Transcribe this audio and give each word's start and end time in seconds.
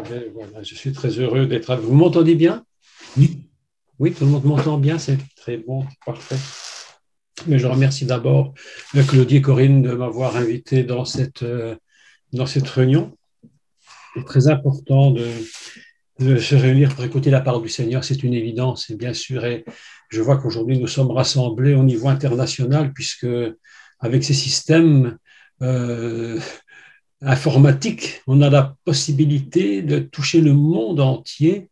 ben, 0.00 0.24
voilà, 0.34 0.62
je 0.62 0.74
suis 0.74 0.92
très 0.92 1.10
heureux 1.18 1.46
d'être 1.46 1.70
avec 1.70 1.84
vous. 1.84 1.90
Vous 1.90 1.96
m'entendez 1.96 2.34
bien? 2.34 2.64
Oui. 3.16 3.48
Oui, 3.98 4.12
tout 4.12 4.24
le 4.24 4.30
monde 4.30 4.44
m'entend 4.44 4.78
bien, 4.78 4.98
c'est 4.98 5.18
très 5.36 5.58
bon, 5.58 5.84
parfait. 6.04 6.36
Mais 7.46 7.58
je 7.58 7.66
remercie 7.66 8.06
d'abord 8.06 8.54
euh, 8.96 9.02
Claudie 9.04 9.36
et 9.36 9.42
Corinne 9.42 9.82
de 9.82 9.92
m'avoir 9.92 10.36
invité 10.36 10.82
dans 10.82 11.04
cette, 11.04 11.42
euh, 11.42 11.76
dans 12.32 12.46
cette 12.46 12.68
réunion. 12.68 13.16
C'est 14.14 14.24
très 14.24 14.48
important 14.48 15.10
de, 15.10 15.26
de, 16.18 16.36
se 16.38 16.54
réunir 16.54 16.94
pour 16.94 17.04
écouter 17.04 17.30
la 17.30 17.40
parole 17.40 17.62
du 17.62 17.68
Seigneur, 17.68 18.04
c'est 18.04 18.22
une 18.22 18.34
évidence, 18.34 18.90
et 18.90 18.96
bien 18.96 19.14
sûr, 19.14 19.44
et 19.44 19.64
je 20.08 20.20
vois 20.20 20.36
qu'aujourd'hui 20.36 20.78
nous 20.78 20.86
sommes 20.86 21.10
rassemblés 21.10 21.74
au 21.74 21.82
niveau 21.82 22.08
international, 22.08 22.92
puisque 22.92 23.26
avec 24.00 24.24
ces 24.24 24.34
systèmes 24.34 25.16
euh, 25.62 26.38
informatiques, 27.22 28.22
on 28.26 28.42
a 28.42 28.50
la 28.50 28.76
possibilité 28.84 29.82
de 29.82 29.98
toucher 29.98 30.40
le 30.40 30.52
monde 30.52 31.00
entier 31.00 31.68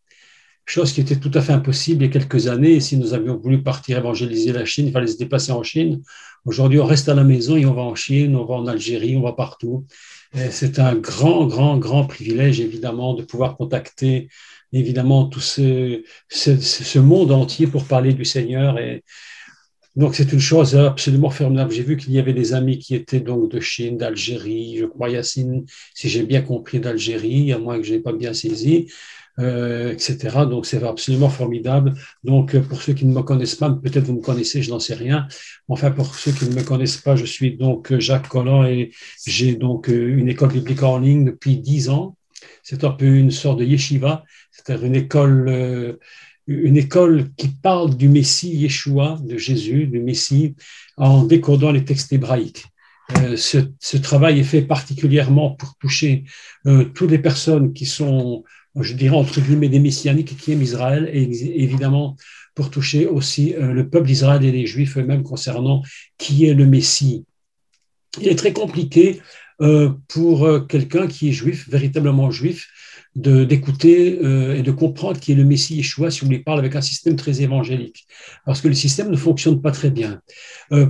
chose 0.70 0.92
qui 0.92 1.00
était 1.00 1.16
tout 1.16 1.30
à 1.34 1.40
fait 1.40 1.52
impossible 1.52 2.04
il 2.04 2.06
y 2.06 2.10
a 2.10 2.12
quelques 2.12 2.46
années. 2.46 2.80
si 2.80 2.96
nous 2.96 3.12
avions 3.12 3.36
voulu 3.36 3.62
partir 3.62 3.98
évangéliser 3.98 4.52
la 4.52 4.64
Chine, 4.64 4.86
il 4.86 4.92
fallait 4.92 5.06
se 5.06 5.18
déplacer 5.18 5.52
en 5.52 5.62
Chine. 5.62 6.02
Aujourd'hui, 6.44 6.78
on 6.78 6.86
reste 6.86 7.08
à 7.08 7.14
la 7.14 7.24
maison 7.24 7.56
et 7.56 7.66
on 7.66 7.74
va 7.74 7.82
en 7.82 7.94
Chine, 7.94 8.36
on 8.36 8.44
va 8.44 8.54
en 8.54 8.66
Algérie, 8.66 9.16
on 9.16 9.22
va 9.22 9.32
partout. 9.32 9.84
C'est 10.50 10.78
un 10.78 10.94
grand, 10.94 11.46
grand, 11.46 11.76
grand 11.78 12.06
privilège, 12.06 12.60
évidemment, 12.60 13.14
de 13.14 13.22
pouvoir 13.22 13.56
contacter, 13.56 14.28
évidemment, 14.72 15.24
tout 15.24 15.40
ce, 15.40 16.02
ce, 16.28 16.56
ce 16.60 16.98
monde 17.00 17.32
entier 17.32 17.66
pour 17.66 17.84
parler 17.84 18.14
du 18.14 18.24
Seigneur. 18.24 18.78
Et 18.78 19.02
donc, 19.96 20.14
c'est 20.14 20.32
une 20.32 20.40
chose 20.40 20.76
absolument 20.76 21.30
formidable. 21.30 21.72
J'ai 21.72 21.82
vu 21.82 21.96
qu'il 21.96 22.12
y 22.12 22.18
avait 22.18 22.32
des 22.32 22.54
amis 22.54 22.78
qui 22.78 22.94
étaient 22.94 23.20
donc 23.20 23.50
de 23.50 23.60
Chine, 23.60 23.96
d'Algérie, 23.96 24.76
je 24.78 24.86
crois, 24.86 25.10
Yacine, 25.10 25.64
si 25.94 26.08
j'ai 26.08 26.22
bien 26.22 26.42
compris, 26.42 26.80
d'Algérie, 26.80 27.52
à 27.52 27.58
moins 27.58 27.78
que 27.78 27.84
je 27.84 27.94
n'ai 27.94 28.00
pas 28.00 28.12
bien 28.12 28.32
saisi. 28.32 28.88
Euh, 29.38 29.92
etc. 29.92 30.44
Donc, 30.48 30.66
c'est 30.66 30.82
absolument 30.82 31.30
formidable. 31.30 31.94
Donc, 32.24 32.58
pour 32.68 32.82
ceux 32.82 32.92
qui 32.92 33.06
ne 33.06 33.14
me 33.14 33.22
connaissent 33.22 33.54
pas, 33.54 33.70
peut-être 33.70 34.04
vous 34.04 34.14
me 34.14 34.20
connaissez, 34.20 34.60
je 34.60 34.70
n'en 34.70 34.80
sais 34.80 34.94
rien. 34.94 35.28
Enfin, 35.68 35.90
pour 35.90 36.14
ceux 36.14 36.32
qui 36.32 36.44
ne 36.46 36.54
me 36.54 36.62
connaissent 36.62 36.98
pas, 36.98 37.16
je 37.16 37.24
suis 37.24 37.56
donc 37.56 37.96
Jacques 37.98 38.28
Collin 38.28 38.66
et 38.66 38.90
j'ai 39.26 39.54
donc 39.54 39.88
euh, 39.88 40.18
une 40.18 40.28
école 40.28 40.52
biblique 40.52 40.82
en 40.82 40.98
ligne 40.98 41.24
depuis 41.24 41.56
dix 41.56 41.88
ans. 41.88 42.16
C'est 42.62 42.84
un 42.84 42.90
peu 42.90 43.06
une 43.06 43.30
sorte 43.30 43.60
de 43.60 43.64
yeshiva, 43.64 44.24
c'est-à-dire 44.50 44.84
une 44.84 44.96
école, 44.96 45.48
euh, 45.48 45.98
une 46.50 46.76
école 46.76 47.30
qui 47.36 47.48
parle 47.48 47.96
du 47.96 48.08
Messie 48.08 48.54
Yeshua, 48.56 49.18
de 49.24 49.36
Jésus, 49.36 49.86
du 49.86 50.00
Messie, 50.00 50.56
en 50.96 51.24
décodant 51.24 51.72
les 51.72 51.84
textes 51.84 52.12
hébraïques. 52.12 52.66
ce, 53.36 53.58
ce, 53.78 53.96
travail 53.96 54.40
est 54.40 54.44
fait 54.44 54.62
particulièrement 54.62 55.50
pour 55.50 55.76
toucher 55.76 56.24
toutes 56.94 57.10
les 57.10 57.18
personnes 57.18 57.72
qui 57.72 57.86
sont 57.86 58.44
je 58.78 58.94
dirais 58.94 59.16
entre 59.16 59.40
guillemets 59.40 59.68
des 59.68 59.80
messianiques 59.80 60.36
qui 60.36 60.52
aiment 60.52 60.62
Israël 60.62 61.10
et 61.12 61.22
évidemment 61.62 62.16
pour 62.54 62.70
toucher 62.70 63.06
aussi 63.06 63.54
euh, 63.54 63.72
le 63.72 63.88
peuple 63.88 64.06
d'Israël 64.06 64.44
et 64.44 64.52
les 64.52 64.66
Juifs 64.66 64.96
eux-mêmes 64.96 65.22
concernant 65.22 65.82
qui 66.18 66.46
est 66.46 66.54
le 66.54 66.66
Messie. 66.66 67.24
Il 68.20 68.28
est 68.28 68.36
très 68.36 68.52
compliqué 68.52 69.20
euh, 69.60 69.90
pour 70.08 70.44
euh, 70.44 70.60
quelqu'un 70.60 71.06
qui 71.06 71.28
est 71.28 71.32
juif, 71.32 71.68
véritablement 71.68 72.30
juif, 72.30 72.68
d'écouter 73.16 74.18
et 74.56 74.62
de 74.62 74.70
comprendre 74.70 75.18
qui 75.18 75.32
est 75.32 75.34
le 75.34 75.44
Messie 75.44 75.76
Yeshua 75.76 76.10
si 76.10 76.24
on 76.24 76.28
lui 76.28 76.38
parle 76.38 76.60
avec 76.60 76.76
un 76.76 76.80
système 76.80 77.16
très 77.16 77.42
évangélique. 77.42 78.06
Parce 78.46 78.60
que 78.60 78.68
le 78.68 78.74
système 78.74 79.10
ne 79.10 79.16
fonctionne 79.16 79.60
pas 79.60 79.72
très 79.72 79.90
bien. 79.90 80.20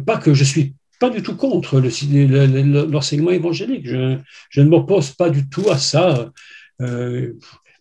pas 0.05 0.19
que 0.19 0.35
je 0.35 0.45
suis 0.45 0.75
pas 1.01 1.11
du 1.11 1.23
tout 1.23 1.35
contre 1.35 1.81
l'enseignement 1.81 3.31
évangélique. 3.31 3.87
Je, 3.87 4.61
ne 4.61 4.69
m'oppose 4.69 5.12
pas 5.12 5.31
du 5.31 5.49
tout 5.49 5.69
à 5.71 5.79
ça. 5.79 6.31
Euh, 6.83 7.33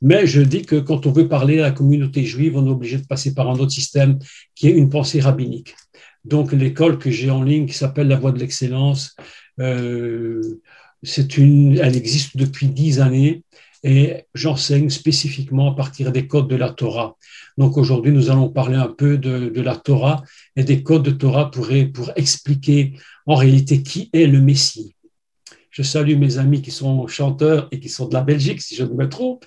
mais 0.01 0.25
je 0.25 0.41
dis 0.41 0.63
que 0.63 0.77
quand 0.77 1.05
on 1.05 1.11
veut 1.11 1.27
parler 1.27 1.59
à 1.59 1.63
la 1.63 1.71
communauté 1.71 2.23
juive, 2.23 2.55
on 2.55 2.65
est 2.65 2.71
obligé 2.71 2.97
de 2.97 3.05
passer 3.05 3.33
par 3.33 3.49
un 3.49 3.59
autre 3.59 3.71
système 3.71 4.17
qui 4.55 4.69
est 4.69 4.71
une 4.71 4.89
pensée 4.89 5.19
rabbinique. 5.19 5.75
Donc 6.23 6.53
l'école 6.53 6.97
que 6.97 7.11
j'ai 7.11 7.29
en 7.29 7.43
ligne 7.43 7.65
qui 7.65 7.73
s'appelle 7.73 8.07
la 8.07 8.15
Voie 8.15 8.31
de 8.31 8.39
l'excellence, 8.39 9.17
euh, 9.59 10.41
une, 11.37 11.77
elle 11.77 11.97
existe 11.97 12.37
depuis 12.37 12.67
dix 12.67 13.01
années 13.01 13.43
et 13.83 14.25
j'enseigne 14.33 14.89
spécifiquement 14.89 15.71
à 15.71 15.75
partir 15.75 16.11
des 16.11 16.27
codes 16.27 16.47
de 16.47 16.55
la 16.55 16.69
Torah. 16.69 17.15
Donc 17.57 17.77
aujourd'hui, 17.77 18.11
nous 18.11 18.29
allons 18.29 18.49
parler 18.49 18.75
un 18.75 18.87
peu 18.87 19.17
de, 19.17 19.61
la 19.61 19.75
Torah 19.75 20.23
et 20.55 20.63
des 20.63 20.83
codes 20.83 21.03
de 21.03 21.11
Torah 21.11 21.51
pour, 21.51 21.69
pour 21.93 22.11
expliquer 22.15 22.93
en 23.25 23.35
réalité 23.35 23.83
qui 23.83 24.09
est 24.13 24.27
le 24.27 24.41
Messie. 24.41 24.95
Je 25.71 25.83
salue 25.83 26.17
mes 26.17 26.39
amis 26.39 26.61
qui 26.61 26.71
sont 26.71 27.07
chanteurs 27.07 27.67
et 27.71 27.79
qui 27.79 27.89
sont 27.89 28.07
de 28.07 28.13
la 28.13 28.21
Belgique, 28.21 28.61
si 28.61 28.75
je 28.75 28.83
ne 28.83 28.93
me 28.93 29.07
trompe. 29.07 29.45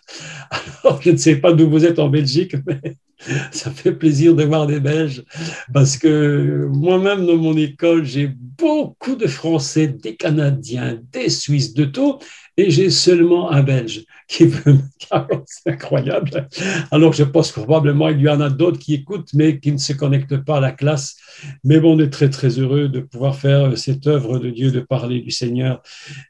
Alors, 0.84 1.02
je 1.02 1.10
ne 1.10 1.16
sais 1.16 1.36
pas 1.36 1.52
d'où 1.52 1.68
vous 1.68 1.84
êtes 1.84 1.98
en 1.98 2.08
Belgique, 2.08 2.54
mais 2.66 2.96
ça 3.52 3.70
fait 3.70 3.92
plaisir 3.92 4.34
de 4.34 4.44
voir 4.44 4.66
des 4.66 4.80
Belges 4.80 5.24
parce 5.72 5.96
que 5.96 6.68
moi-même, 6.72 7.26
dans 7.26 7.36
mon 7.36 7.56
école, 7.56 8.04
j'ai 8.04 8.28
beaucoup 8.28 9.16
de 9.16 9.26
Français, 9.26 9.88
des 9.88 10.16
Canadiens, 10.16 11.00
des 11.12 11.28
Suisses, 11.28 11.74
de 11.74 11.84
tout, 11.84 12.18
et 12.56 12.70
j'ai 12.70 12.90
seulement 12.90 13.50
un 13.50 13.62
Belge 13.62 14.04
qui 14.28 14.46
veut 14.46 14.78
C'est 15.46 15.72
incroyable. 15.72 16.48
Alors, 16.90 17.12
je 17.12 17.24
pense 17.24 17.52
probablement 17.52 18.08
il 18.08 18.20
y 18.20 18.28
en 18.28 18.40
a 18.40 18.50
d'autres 18.50 18.78
qui 18.78 18.94
écoutent, 18.94 19.30
mais 19.34 19.58
qui 19.58 19.72
ne 19.72 19.78
se 19.78 19.92
connectent 19.92 20.38
pas 20.38 20.58
à 20.58 20.60
la 20.60 20.72
classe. 20.72 21.16
Mais 21.64 21.80
bon, 21.80 21.96
on 21.96 21.98
est 21.98 22.10
très, 22.10 22.30
très 22.30 22.58
heureux 22.58 22.88
de 22.88 23.00
pouvoir 23.00 23.36
faire 23.36 23.76
cette 23.76 24.06
œuvre 24.06 24.38
de 24.38 24.50
Dieu, 24.50 24.70
de 24.70 24.80
parler 24.80 25.20
du 25.20 25.30
Seigneur. 25.30 25.82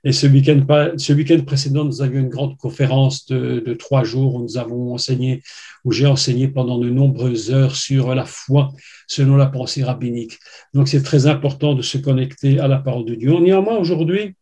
Et 0.05 0.12
ce 0.12 0.27
week-end, 0.27 0.65
ce 0.97 1.12
week-end 1.12 1.41
précédent, 1.44 1.84
nous 1.84 2.03
avions 2.03 2.21
une 2.21 2.28
grande 2.28 2.56
conférence 2.56 3.27
de, 3.27 3.62
de 3.65 3.75
trois 3.75 4.04
jours 4.04 4.34
où 4.34 4.43
nous 4.43 4.59
avons 4.59 4.94
enseigné, 4.94 5.43
où 5.84 5.93
j'ai 5.93 6.06
enseigné 6.06 6.49
pendant 6.49 6.78
de 6.78 6.89
nombreuses 6.89 7.53
heures 7.53 7.77
sur 7.77 8.15
la 8.15 8.25
foi 8.25 8.72
selon 9.06 9.37
la 9.37 9.47
pensée 9.47 9.84
rabbinique. 9.84 10.39
Donc, 10.75 10.89
c'est 10.89 11.03
très 11.03 11.27
important 11.27 11.75
de 11.75 11.83
se 11.83 11.99
connecter 11.99 12.59
à 12.59 12.69
la 12.69 12.78
parole 12.78 13.04
de 13.04 13.15
Dieu. 13.15 13.33
Néanmoins, 13.39 13.77
aujourd'hui, 13.77 14.34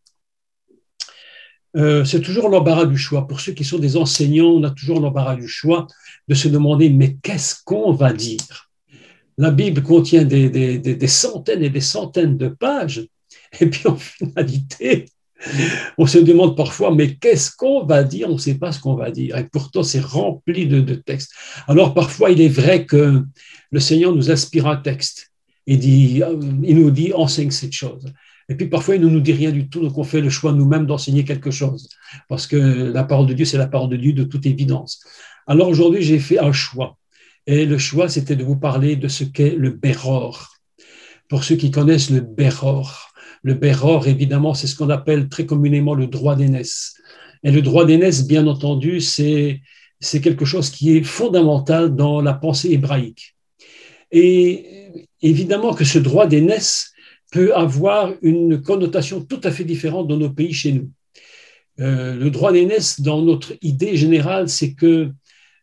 euh, 1.77 2.03
c'est 2.03 2.21
toujours 2.21 2.49
l'embarras 2.49 2.85
du 2.85 2.97
choix. 2.97 3.27
Pour 3.27 3.39
ceux 3.39 3.53
qui 3.53 3.63
sont 3.63 3.79
des 3.79 3.97
enseignants, 3.97 4.49
on 4.49 4.63
a 4.63 4.71
toujours 4.71 4.99
l'embarras 4.99 5.35
du 5.35 5.47
choix 5.47 5.87
de 6.27 6.35
se 6.35 6.47
demander, 6.47 6.89
mais 6.89 7.17
qu'est-ce 7.21 7.55
qu'on 7.63 7.93
va 7.93 8.13
dire? 8.13 8.69
La 9.37 9.51
Bible 9.51 9.81
contient 9.81 10.23
des, 10.23 10.49
des, 10.49 11.07
centaines 11.07 11.63
et 11.63 11.69
des 11.69 11.81
centaines 11.81 12.37
de 12.37 12.49
pages, 12.49 13.07
et 13.59 13.65
puis 13.67 13.87
en 13.87 13.95
finalité, 13.95 15.05
on 15.97 16.05
se 16.05 16.19
demande 16.19 16.55
parfois, 16.55 16.93
mais 16.93 17.15
qu'est-ce 17.15 17.55
qu'on 17.55 17.85
va 17.85 18.03
dire? 18.03 18.29
On 18.29 18.33
ne 18.33 18.37
sait 18.37 18.55
pas 18.55 18.71
ce 18.71 18.79
qu'on 18.79 18.95
va 18.95 19.09
dire. 19.09 19.37
Et 19.37 19.45
pourtant, 19.45 19.81
c'est 19.81 20.03
rempli 20.03 20.67
de, 20.67 20.81
de, 20.81 20.93
textes. 20.93 21.31
Alors, 21.67 21.93
parfois, 21.95 22.29
il 22.29 22.41
est 22.41 22.49
vrai 22.49 22.85
que 22.85 23.23
le 23.71 23.79
Seigneur 23.79 24.13
nous 24.13 24.29
inspire 24.29 24.67
un 24.67 24.75
texte. 24.75 25.31
Il, 25.65 25.79
dit, 25.79 26.21
euh, 26.21 26.37
il 26.63 26.77
nous 26.77 26.91
dit, 26.91 27.13
enseigne 27.13 27.49
cette 27.49 27.73
chose. 27.73 28.05
Et 28.51 28.55
puis 28.55 28.67
parfois, 28.67 28.95
il 28.95 29.01
ne 29.01 29.07
nous 29.07 29.21
dit 29.21 29.31
rien 29.31 29.49
du 29.49 29.69
tout, 29.69 29.79
donc 29.79 29.97
on 29.97 30.03
fait 30.03 30.19
le 30.19 30.29
choix 30.29 30.51
nous-mêmes 30.51 30.85
d'enseigner 30.85 31.23
quelque 31.23 31.51
chose, 31.51 31.87
parce 32.27 32.47
que 32.47 32.57
la 32.57 33.05
parole 33.05 33.25
de 33.25 33.33
Dieu, 33.33 33.45
c'est 33.45 33.57
la 33.57 33.65
parole 33.65 33.87
de 33.87 33.95
Dieu 33.95 34.11
de 34.11 34.25
toute 34.25 34.45
évidence. 34.45 35.01
Alors 35.47 35.69
aujourd'hui, 35.69 36.01
j'ai 36.01 36.19
fait 36.19 36.37
un 36.37 36.51
choix. 36.51 36.97
Et 37.47 37.65
le 37.65 37.77
choix, 37.77 38.09
c'était 38.09 38.35
de 38.35 38.43
vous 38.43 38.57
parler 38.57 38.97
de 38.97 39.07
ce 39.07 39.23
qu'est 39.23 39.55
le 39.55 39.69
Béror. 39.69 40.49
Pour 41.29 41.45
ceux 41.45 41.55
qui 41.55 41.71
connaissent 41.71 42.09
le 42.09 42.19
Béror, 42.19 43.13
le 43.41 43.53
Béror, 43.53 44.09
évidemment, 44.09 44.53
c'est 44.53 44.67
ce 44.67 44.75
qu'on 44.75 44.89
appelle 44.89 45.29
très 45.29 45.45
communément 45.45 45.93
le 45.93 46.07
droit 46.07 46.35
d'aînesse. 46.35 46.95
Et 47.43 47.51
le 47.51 47.61
droit 47.61 47.85
d'aînesse, 47.85 48.27
bien 48.27 48.47
entendu, 48.47 48.99
c'est, 48.99 49.61
c'est 50.01 50.19
quelque 50.19 50.43
chose 50.43 50.69
qui 50.69 50.97
est 50.97 51.03
fondamental 51.03 51.95
dans 51.95 52.19
la 52.19 52.33
pensée 52.33 52.71
hébraïque. 52.71 53.33
Et 54.11 55.05
évidemment 55.21 55.73
que 55.73 55.85
ce 55.85 55.99
droit 55.99 56.27
d'aînesse, 56.27 56.90
peut 57.31 57.55
avoir 57.55 58.13
une 58.21 58.61
connotation 58.61 59.21
tout 59.21 59.41
à 59.43 59.51
fait 59.51 59.63
différente 59.63 60.07
dans 60.07 60.17
nos 60.17 60.29
pays 60.29 60.53
chez 60.53 60.73
nous. 60.73 60.89
Euh, 61.79 62.15
le 62.15 62.29
droit 62.29 62.51
d'aînesse, 62.51 63.01
dans 63.01 63.21
notre 63.21 63.53
idée 63.61 63.95
générale, 63.95 64.49
c'est 64.49 64.73
que 64.73 65.09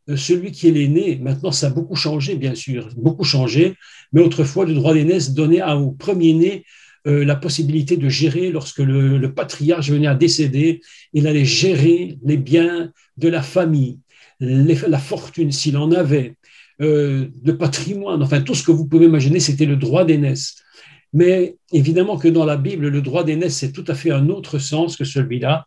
euh, 0.08 0.16
celui 0.16 0.50
qui 0.50 0.68
est 0.68 0.72
l'aîné, 0.72 1.18
maintenant 1.22 1.52
ça 1.52 1.68
a 1.68 1.70
beaucoup 1.70 1.94
changé, 1.94 2.34
bien 2.36 2.54
sûr, 2.54 2.88
beaucoup 2.96 3.24
changé, 3.24 3.74
mais 4.12 4.22
autrefois 4.22 4.64
le 4.64 4.74
droit 4.74 4.94
d'aînesse 4.94 5.34
donnait 5.34 5.62
au 5.62 5.92
premier-né 5.92 6.64
euh, 7.06 7.24
la 7.24 7.36
possibilité 7.36 7.98
de 7.98 8.08
gérer, 8.08 8.50
lorsque 8.50 8.78
le, 8.78 9.18
le, 9.18 9.34
patriarche 9.34 9.90
venait 9.90 10.08
à 10.08 10.14
décéder, 10.14 10.80
il 11.12 11.26
allait 11.26 11.44
gérer 11.44 12.18
les 12.24 12.38
biens 12.38 12.90
de 13.18 13.28
la 13.28 13.42
famille, 13.42 13.98
la 14.40 14.98
fortune 14.98 15.52
s'il 15.52 15.76
en 15.76 15.92
avait, 15.92 16.34
le 16.80 17.52
patrimoine, 17.52 18.22
enfin 18.22 18.40
tout 18.40 18.54
ce 18.54 18.62
que 18.62 18.70
vous 18.70 18.86
pouvez 18.86 19.06
imaginer, 19.06 19.40
c'était 19.40 19.66
le 19.66 19.74
droit 19.74 20.04
d'aînesse. 20.04 20.62
Mais 21.12 21.56
évidemment 21.72 22.18
que 22.18 22.28
dans 22.28 22.44
la 22.44 22.56
Bible, 22.56 22.88
le 22.88 23.02
droit 23.02 23.24
d'aînesse, 23.24 23.56
c'est 23.56 23.72
tout 23.72 23.84
à 23.88 23.94
fait 23.94 24.10
un 24.10 24.28
autre 24.28 24.58
sens 24.58 24.96
que 24.96 25.04
celui-là. 25.04 25.66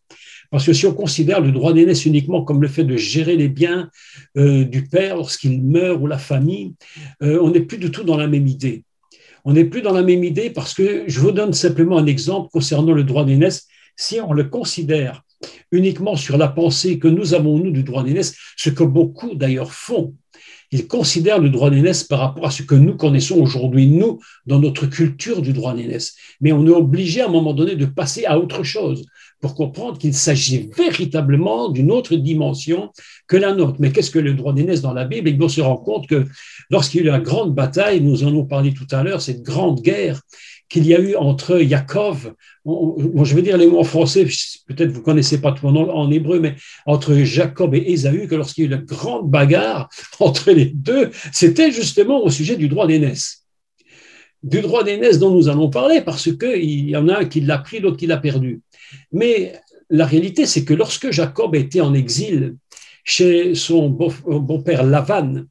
Parce 0.52 0.66
que 0.66 0.74
si 0.74 0.86
on 0.86 0.94
considère 0.94 1.40
le 1.40 1.52
droit 1.52 1.74
d'aînesse 1.74 2.06
uniquement 2.06 2.44
comme 2.44 2.62
le 2.62 2.68
fait 2.68 2.84
de 2.84 2.98
gérer 2.98 3.38
les 3.38 3.48
biens 3.48 3.90
euh, 4.38 4.66
du 4.66 4.84
père 4.84 5.16
lorsqu'il 5.16 5.64
meurt 5.64 6.00
ou 6.02 6.08
la 6.08 6.18
famille, 6.18 6.74
euh, 7.24 7.40
on 7.42 7.52
n'est 7.52 7.62
plus 7.62 7.78
du 7.78 7.90
tout 7.90 8.04
dans 8.04 8.18
la 8.18 8.28
même 8.28 8.48
idée. 8.48 8.84
On 9.46 9.54
n'est 9.54 9.66
plus 9.66 9.82
dans 9.82 9.94
la 9.94 10.04
même 10.04 10.24
idée 10.24 10.50
parce 10.50 10.74
que 10.74 11.06
je 11.08 11.20
vous 11.20 11.32
donne 11.32 11.54
simplement 11.54 11.98
un 11.98 12.06
exemple 12.06 12.50
concernant 12.52 12.92
le 12.92 13.04
droit 13.04 13.26
d'aînesse. 13.26 13.68
Si 13.96 14.20
on 14.20 14.34
le 14.34 14.44
considère 14.44 15.24
uniquement 15.72 16.16
sur 16.16 16.38
la 16.38 16.48
pensée 16.48 17.00
que 17.00 17.08
nous 17.08 17.34
avons, 17.34 17.58
nous, 17.58 17.72
du 17.72 17.84
droit 17.84 18.04
d'aînesse, 18.04 18.36
ce 18.58 18.70
que 18.70 18.84
beaucoup 18.84 19.34
d'ailleurs 19.36 19.74
font. 19.74 20.14
Ils 20.72 20.88
considèrent 20.88 21.40
le 21.40 21.50
droit 21.50 21.70
d'aînesse 21.70 22.04
par 22.04 22.20
rapport 22.20 22.46
à 22.46 22.52
ce 22.52 22.64
que 22.64 22.76
nous 22.76 22.96
connaissons 22.96 23.40
aujourd'hui, 23.42 23.88
nous, 23.88 24.20
dans 24.46 24.60
notre 24.60 24.86
culture 24.86 25.42
du 25.42 25.52
droit 25.52 25.74
d'aînesse. 25.74 26.16
Mais 26.40 26.54
on 26.54 26.66
est 26.66 26.72
obligé 26.72 27.22
à 27.22 27.28
un 27.28 27.32
moment 27.32 27.54
donné 27.54 27.76
de 27.76 27.86
passer 27.86 28.26
à 28.26 28.40
autre 28.40 28.64
chose 28.64 29.06
pour 29.42 29.56
comprendre 29.56 29.98
qu'il 29.98 30.14
s'agit 30.14 30.70
véritablement 30.78 31.70
d'une 31.70 31.92
autre 31.92 32.16
dimension 32.16 32.92
que 33.28 33.36
la 33.36 33.54
nôtre. 33.54 33.78
Mais 33.80 33.92
qu'est-ce 33.92 34.12
que 34.12 34.20
le 34.20 34.34
droit 34.34 34.54
d'aînesse 34.54 34.82
dans 34.82 34.94
la 34.94 35.06
Bible? 35.06 35.28
Et 35.28 35.38
on 35.42 35.50
se 35.50 35.62
rend 35.62 35.78
compte 35.78 36.08
que 36.08 36.26
lorsqu'il 36.70 37.02
y 37.02 37.04
a 37.04 37.08
eu 37.08 37.12
la 37.12 37.20
grande 37.20 37.54
bataille, 37.54 38.02
nous 38.02 38.24
en 38.24 38.28
avons 38.28 38.46
parlé 38.46 38.74
tout 38.74 38.88
à 38.92 39.04
l'heure, 39.04 39.22
cette 39.22 39.42
grande 39.42 39.82
guerre 39.82 40.22
qu'il 40.72 40.88
y 40.88 40.96
a 40.96 41.00
eu 41.00 41.16
entre 41.16 41.62
Yaakov, 41.62 42.34
je 42.66 43.36
vais 43.36 43.42
dire 43.42 43.58
les 43.58 43.68
mots 43.68 43.84
français, 43.84 44.26
peut-être 44.68 44.92
vous 44.92 45.02
connaissez 45.02 45.42
pas 45.42 45.52
tout 45.52 45.68
le 45.68 45.74
nom 45.74 45.92
en 45.92 46.10
hébreu, 46.10 46.40
mais 46.40 46.56
entre 46.86 47.14
Jacob 47.16 47.76
et 47.76 47.92
Ésaü, 47.92 48.26
que 48.28 48.36
lorsqu'il 48.36 48.64
y 48.64 48.68
a 48.68 48.70
eu 48.70 48.72
la 48.72 48.78
grande 48.78 49.30
bagarre 49.30 49.90
entre 50.22 50.52
les 50.52 50.66
deux, 50.66 51.12
c'était 51.34 51.72
justement 51.72 52.24
au 52.24 52.30
sujet 52.30 52.56
du 52.56 52.70
droit 52.70 52.88
d'aînesse. 52.88 53.46
Du 54.44 54.62
droit 54.62 54.86
d'aînesse 54.86 55.20
dont 55.20 55.32
nous 55.32 55.50
allons 55.50 55.70
parler, 55.70 56.00
parce 56.00 56.32
qu'il 56.38 56.90
y 56.90 56.96
en 56.96 57.10
a 57.10 57.20
un 57.20 57.26
qui 57.26 57.42
l'a 57.42 57.58
pris, 57.58 57.80
l'autre 57.80 57.98
qui 57.98 58.08
l'a 58.08 58.18
perdu. 58.18 58.62
Mais 59.12 59.54
la 59.90 60.06
réalité, 60.06 60.46
c'est 60.46 60.64
que 60.64 60.74
lorsque 60.74 61.12
Jacob 61.12 61.54
était 61.54 61.82
en 61.82 61.94
exil 61.94 62.56
chez 63.04 63.56
son 63.56 63.90
beau-père 63.90 64.84
Lavan, 64.84 65.44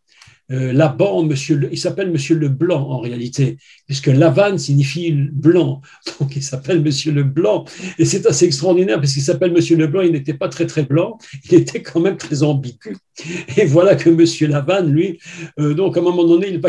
euh, 0.50 0.72
Laban, 0.72 1.22
monsieur, 1.22 1.68
il 1.70 1.78
s'appelle 1.78 2.10
Monsieur 2.10 2.36
le 2.36 2.48
Blanc 2.48 2.88
en 2.88 2.98
réalité, 2.98 3.58
puisque 3.86 4.08
Lavan 4.08 4.58
signifie 4.58 5.12
blanc, 5.12 5.80
donc 6.20 6.34
il 6.36 6.42
s'appelle 6.42 6.82
Monsieur 6.82 7.12
le 7.12 7.22
Blanc. 7.22 7.64
Et 7.98 8.04
c'est 8.04 8.26
assez 8.26 8.46
extraordinaire 8.46 9.00
parce 9.00 9.12
qu'il 9.12 9.22
s'appelle 9.22 9.52
Monsieur 9.52 9.76
le 9.76 9.86
Blanc, 9.86 10.02
il 10.02 10.12
n'était 10.12 10.34
pas 10.34 10.48
très 10.48 10.66
très 10.66 10.82
blanc, 10.82 11.18
il 11.44 11.54
était 11.54 11.82
quand 11.82 12.00
même 12.00 12.16
très 12.16 12.42
ambigu. 12.42 12.96
Et 13.56 13.64
voilà 13.64 13.94
que 13.94 14.10
Monsieur 14.10 14.48
Lavan, 14.48 14.82
lui, 14.82 15.18
euh, 15.58 15.74
donc 15.74 15.96
à 15.96 16.00
un 16.00 16.02
moment 16.02 16.24
donné, 16.24 16.60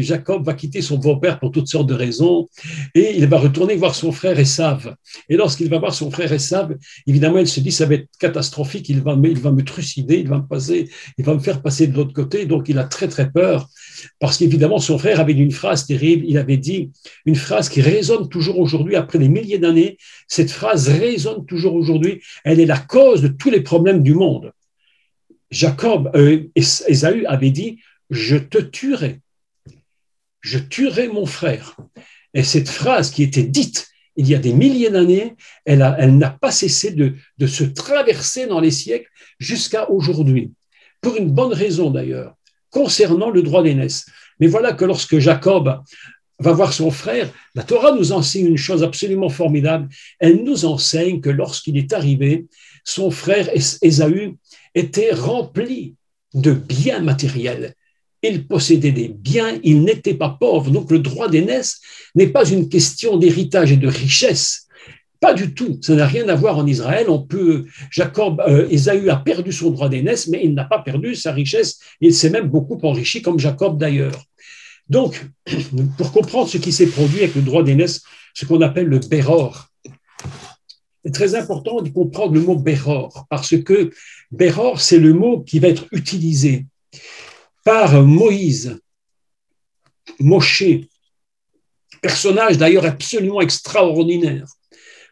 Jacob 0.00 0.44
va 0.44 0.54
quitter 0.54 0.82
son 0.82 0.98
beau-père 0.98 1.38
pour 1.38 1.50
toutes 1.50 1.68
sortes 1.68 1.88
de 1.88 1.94
raisons, 1.94 2.48
et 2.94 3.16
il 3.16 3.26
va 3.26 3.38
retourner 3.38 3.76
voir 3.76 3.94
son 3.94 4.12
frère 4.12 4.38
Esav. 4.38 4.94
Et 5.28 5.36
lorsqu'il 5.36 5.68
va 5.68 5.78
voir 5.78 5.94
son 5.94 6.10
frère 6.10 6.32
Esav, 6.32 6.76
évidemment, 7.06 7.38
il 7.38 7.48
se 7.48 7.60
dit 7.60 7.72
ça 7.72 7.86
va 7.86 7.94
être 7.94 8.08
catastrophique, 8.18 8.88
il 8.88 9.00
va, 9.00 9.16
il 9.24 9.38
va 9.38 9.52
me 9.52 9.62
trucider, 9.62 10.18
il 10.18 10.28
va 10.28 10.38
me 10.38 10.46
passer, 10.46 10.88
il 11.18 11.24
va 11.24 11.34
me 11.34 11.40
faire 11.40 11.62
passer 11.62 11.86
de 11.86 11.96
l'autre 11.96 12.12
côté. 12.12 12.46
Donc 12.46 12.68
il 12.68 12.78
a 12.78 12.84
très 12.84 13.08
très 13.08 13.30
peur, 13.30 13.68
parce 14.18 14.38
qu'évidemment, 14.38 14.78
son 14.78 14.98
frère 14.98 15.20
avait 15.20 15.32
une 15.32 15.52
phrase 15.52 15.86
terrible, 15.86 16.24
il 16.26 16.38
avait 16.38 16.56
dit 16.56 16.90
une 17.26 17.36
phrase 17.36 17.68
qui 17.68 17.80
résonne 17.80 18.28
toujours 18.28 18.58
aujourd'hui, 18.58 18.96
après 18.96 19.18
des 19.18 19.28
milliers 19.28 19.58
d'années, 19.58 19.96
cette 20.28 20.50
phrase 20.50 20.88
résonne 20.88 21.46
toujours 21.46 21.74
aujourd'hui, 21.74 22.20
elle 22.44 22.60
est 22.60 22.66
la 22.66 22.78
cause 22.78 23.22
de 23.22 23.28
tous 23.28 23.50
les 23.50 23.60
problèmes 23.60 24.02
du 24.02 24.14
monde. 24.14 24.52
Jacob, 25.52 26.10
euh, 26.16 26.48
Esaü 26.56 27.26
avait 27.26 27.50
dit, 27.50 27.78
je 28.10 28.36
te 28.36 28.58
tuerai, 28.58 29.20
je 30.40 30.58
tuerai 30.58 31.08
mon 31.08 31.26
frère. 31.26 31.76
Et 32.34 32.42
cette 32.42 32.70
phrase 32.70 33.10
qui 33.10 33.22
était 33.22 33.44
dite 33.44 33.88
il 34.16 34.28
y 34.28 34.34
a 34.34 34.38
des 34.38 34.52
milliers 34.52 34.90
d'années, 34.90 35.36
elle, 35.64 35.78
n'a 36.18 36.30
pas 36.30 36.50
cessé 36.50 36.90
de, 36.90 37.14
de 37.38 37.46
se 37.46 37.64
traverser 37.64 38.46
dans 38.46 38.60
les 38.60 38.70
siècles 38.70 39.08
jusqu'à 39.38 39.90
aujourd'hui. 39.90 40.52
Pour 41.00 41.16
une 41.16 41.30
bonne 41.30 41.52
raison 41.52 41.90
d'ailleurs 41.90 42.34
concernant 42.70 43.30
le 43.30 43.42
droit 43.42 43.62
d'aînesse. 43.62 44.06
Mais 44.38 44.46
voilà 44.46 44.72
que 44.72 44.84
lorsque 44.84 45.18
Jacob 45.18 45.82
va 46.38 46.52
voir 46.52 46.72
son 46.72 46.90
frère, 46.90 47.30
la 47.54 47.62
Torah 47.62 47.92
nous 47.92 48.12
enseigne 48.12 48.46
une 48.46 48.56
chose 48.56 48.82
absolument 48.82 49.28
formidable. 49.28 49.88
Elle 50.18 50.42
nous 50.44 50.64
enseigne 50.64 51.20
que 51.20 51.30
lorsqu'il 51.30 51.76
est 51.76 51.92
arrivé, 51.92 52.46
son 52.84 53.10
frère 53.10 53.48
Ésaü 53.82 54.36
était 54.74 55.12
rempli 55.12 55.94
de 56.34 56.52
biens 56.52 57.00
matériels. 57.00 57.74
Il 58.22 58.46
possédait 58.46 58.92
des 58.92 59.08
biens, 59.08 59.58
il 59.64 59.82
n'était 59.82 60.14
pas 60.14 60.36
pauvre. 60.38 60.70
Donc 60.70 60.90
le 60.90 61.00
droit 61.00 61.28
d'aînesse 61.28 61.80
n'est 62.14 62.28
pas 62.28 62.48
une 62.48 62.68
question 62.68 63.16
d'héritage 63.16 63.72
et 63.72 63.76
de 63.76 63.88
richesse, 63.88 64.68
pas 65.22 65.34
du 65.34 65.54
tout. 65.54 65.78
Ça 65.80 65.94
n'a 65.94 66.06
rien 66.06 66.28
à 66.28 66.34
voir 66.34 66.58
en 66.58 66.66
Israël. 66.66 67.08
On 67.08 67.20
peut, 67.22 67.66
Jacob, 67.92 68.42
euh, 68.46 68.66
Ésaü 68.70 69.08
a 69.08 69.16
perdu 69.16 69.52
son 69.52 69.70
droit 69.70 69.88
d'aînesse, 69.88 70.26
mais 70.26 70.40
il 70.42 70.52
n'a 70.52 70.64
pas 70.64 70.80
perdu 70.80 71.14
sa 71.14 71.32
richesse. 71.32 71.78
Il 72.00 72.12
s'est 72.12 72.28
même 72.28 72.48
beaucoup 72.48 72.78
enrichi, 72.82 73.22
comme 73.22 73.38
Jacob 73.38 73.78
d'ailleurs. 73.78 74.24
Donc, 74.88 75.24
pour 75.96 76.10
comprendre 76.10 76.48
ce 76.48 76.58
qui 76.58 76.72
s'est 76.72 76.88
produit 76.88 77.20
avec 77.20 77.36
le 77.36 77.42
droit 77.42 77.62
d'aînesse, 77.62 78.02
ce 78.34 78.46
qu'on 78.46 78.60
appelle 78.62 78.86
le 78.86 78.98
Béror, 78.98 79.68
c'est 81.04 81.12
très 81.12 81.36
important 81.36 81.82
de 81.82 81.88
comprendre 81.88 82.34
le 82.34 82.40
mot 82.40 82.56
Béror, 82.56 83.26
parce 83.30 83.56
que 83.62 83.90
Béror, 84.32 84.80
c'est 84.80 84.98
le 84.98 85.12
mot 85.12 85.42
qui 85.42 85.58
va 85.60 85.68
être 85.68 85.86
utilisé 85.92 86.66
par 87.64 88.02
Moïse, 88.02 88.80
Moshe, 90.18 90.64
personnage 92.00 92.58
d'ailleurs 92.58 92.84
absolument 92.84 93.40
extraordinaire 93.40 94.46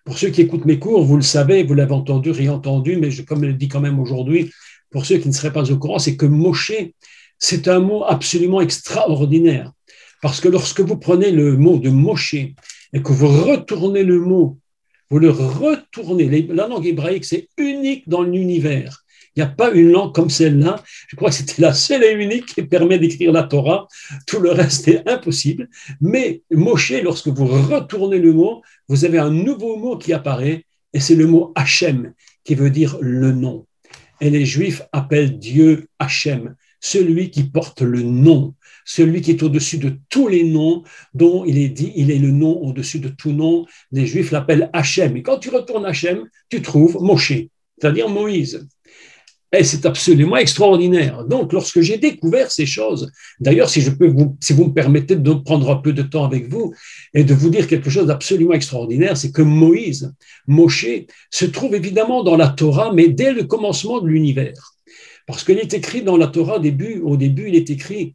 pour 0.05 0.19
ceux 0.19 0.31
qui 0.31 0.41
écoutent 0.41 0.65
mes 0.65 0.79
cours, 0.79 1.05
vous 1.05 1.17
le 1.17 1.23
savez, 1.23 1.63
vous 1.63 1.75
l'avez 1.75 1.93
entendu, 1.93 2.31
réentendu, 2.31 2.97
mais 2.97 3.15
comme 3.25 3.43
je 3.43 3.49
le 3.49 3.55
dis 3.55 3.69
quand 3.69 3.81
même 3.81 4.01
aujourd'hui, 4.01 4.51
pour 4.91 5.07
ceux 5.07 5.19
qui 5.19 5.29
ne 5.29 5.33
seraient 5.33 5.53
pas 5.53 5.71
au 5.71 5.79
courant, 5.79 5.99
c'est 5.99 6.17
que 6.17 6.27
Moshe, 6.27 6.73
c'est 7.39 7.69
un 7.69 7.81
mot 7.81 8.05
absolument 8.05 8.61
extraordinaire. 8.61 9.73
Parce 10.23 10.41
que 10.41 10.49
lorsque 10.49 10.81
vous 10.81 10.97
prenez 10.97 11.31
le 11.31 11.57
mot 11.57 11.79
de 11.79 11.91
Moshe 11.91 12.35
et 12.35 13.03
que 13.03 13.13
vous 13.13 13.29
retournez 13.29 14.03
le 14.03 14.19
mot, 14.19 14.59
vous 15.11 15.19
le 15.19 15.31
retournez, 15.31 16.43
la 16.49 16.67
langue 16.67 16.87
hébraïque, 16.87 17.25
c'est 17.25 17.49
unique 17.57 18.09
dans 18.09 18.23
l'univers. 18.23 19.05
Il 19.41 19.45
n'y 19.45 19.53
a 19.53 19.55
pas 19.55 19.71
une 19.71 19.91
langue 19.91 20.15
comme 20.15 20.29
celle-là. 20.29 20.85
Je 21.09 21.17
crois 21.17 21.31
que 21.31 21.37
c'était 21.37 21.63
la 21.63 21.73
seule 21.73 22.05
et 22.05 22.13
unique 22.13 22.45
qui 22.45 22.63
permet 22.63 22.99
d'écrire 22.99 23.33
la 23.33 23.45
Torah. 23.45 23.89
Tout 24.27 24.39
le 24.39 24.51
reste 24.51 24.87
est 24.87 25.09
impossible. 25.09 25.71
Mais 26.03 26.43
Moshe, 26.51 26.93
lorsque 27.03 27.29
vous 27.29 27.47
retournez 27.47 28.19
le 28.19 28.35
mot, 28.35 28.61
vous 28.87 29.07
avez 29.07 29.17
un 29.17 29.31
nouveau 29.31 29.79
mot 29.79 29.97
qui 29.97 30.13
apparaît, 30.13 30.67
et 30.93 31.01
c'est 31.01 31.15
le 31.15 31.27
mot 31.27 31.53
Hachem, 31.55 32.13
qui 32.45 32.55
veut 32.55 32.69
dire 32.69 32.99
le 33.01 33.33
nom. 33.33 33.65
Et 34.21 34.29
les 34.29 34.45
Juifs 34.45 34.83
appellent 34.93 35.39
Dieu 35.39 35.87
Hachem, 35.99 36.55
celui 36.79 37.31
qui 37.31 37.45
porte 37.45 37.81
le 37.81 38.03
nom, 38.03 38.55
celui 38.85 39.23
qui 39.23 39.31
est 39.31 39.43
au-dessus 39.43 39.79
de 39.79 39.95
tous 40.11 40.29
les 40.29 40.45
noms, 40.45 40.83
dont 41.15 41.47
il 41.47 41.57
est 41.57 41.71
dit, 41.71 41.95
il 41.97 42.11
est 42.11 42.19
le 42.19 42.31
nom 42.31 42.59
au-dessus 42.59 42.99
de 42.99 43.09
tout 43.09 43.33
nom. 43.33 43.65
Les 43.91 44.05
Juifs 44.05 44.33
l'appellent 44.33 44.69
Hachem. 44.75 45.17
Et 45.17 45.23
quand 45.23 45.39
tu 45.39 45.49
retournes 45.49 45.87
Hachem, 45.87 46.29
tu 46.51 46.61
trouves 46.61 46.99
Moshe, 47.01 47.33
c'est-à-dire 47.79 48.11
Moïse. 48.11 48.69
Et 49.53 49.65
c'est 49.65 49.85
absolument 49.85 50.37
extraordinaire. 50.37 51.25
Donc, 51.25 51.53
lorsque 51.53 51.81
j'ai 51.81 51.99
découvert 51.99 52.53
ces 52.53 52.67
choses, 52.67 53.11
d'ailleurs, 53.41 53.69
si 53.69 53.81
je 53.81 53.91
peux 53.91 54.07
vous, 54.07 54.37
si 54.41 54.53
vous 54.53 54.67
me 54.67 54.73
permettez 54.73 55.17
de 55.17 55.33
prendre 55.33 55.71
un 55.71 55.77
peu 55.77 55.93
de 55.93 56.03
temps 56.03 56.25
avec 56.25 56.49
vous 56.49 56.73
et 57.15 57.25
de 57.25 57.35
vous 57.35 57.51
dire 57.51 57.67
quelque 57.67 57.91
chose 57.91 58.07
d'absolument 58.07 58.53
extraordinaire, 58.53 59.17
c'est 59.17 59.33
que 59.33 59.43
Moïse, 59.43 60.15
Moshe, 60.47 60.87
se 61.31 61.45
trouve 61.47 61.75
évidemment 61.75 62.23
dans 62.23 62.37
la 62.37 62.49
Torah, 62.49 62.93
mais 62.93 63.09
dès 63.09 63.33
le 63.33 63.43
commencement 63.43 64.01
de 64.01 64.07
l'univers. 64.07 64.75
Parce 65.27 65.43
qu'il 65.43 65.59
est 65.59 65.75
écrit 65.75 66.03
dans 66.03 66.17
la 66.17 66.29
Torah, 66.29 66.57
au 66.57 66.61
début, 66.61 67.01
au 67.01 67.17
début 67.17 67.49
il 67.49 67.57
est 67.57 67.71
écrit 67.71 68.15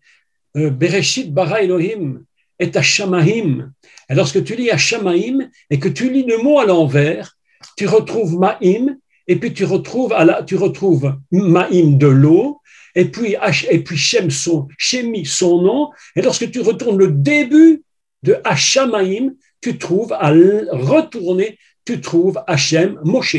euh, 0.56 0.70
Bereshit 0.70 1.34
bara 1.34 1.62
Elohim 1.62 2.24
et 2.60 2.72
Hashamaim. 2.74 3.72
Et 4.10 4.16
lorsque 4.16 4.44
tu 4.44 4.56
lis 4.56 4.70
Hashamaim 4.70 5.50
et 5.70 5.80
que 5.80 5.90
tu 5.90 6.12
lis 6.12 6.26
le 6.26 6.38
mot 6.38 6.60
à 6.60 6.66
l'envers, 6.66 7.38
tu 7.78 7.88
retrouves 7.88 8.38
Ma'im 8.40 8.98
et 9.28 9.36
puis 9.38 9.54
tu 9.54 9.66
retrouves, 9.66 10.14
à 10.14 10.44
tu 10.44 10.56
retrouves 10.56 11.16
Maïm 11.32 11.98
de 11.98 12.08
l'eau, 12.08 12.62
et 12.96 13.06
puis, 13.06 13.36
et 13.70 13.80
puis 13.80 13.98
Shem 13.98 14.30
son, 14.30 14.68
Shemi 14.78 15.26
son 15.26 15.62
nom, 15.62 15.90
et 16.16 16.22
lorsque 16.22 16.50
tu 16.50 16.62
retournes 16.62 16.98
le 16.98 17.10
début 17.10 17.84
de 18.24 18.38
Hashamaim, 18.44 19.34
tu 19.62 19.78
trouves 19.78 20.14
à 20.14 20.30
retourner, 20.30 21.58
tu 21.86 22.02
trouves 22.02 22.42
Hachem 22.48 23.00
Moshe. 23.04 23.38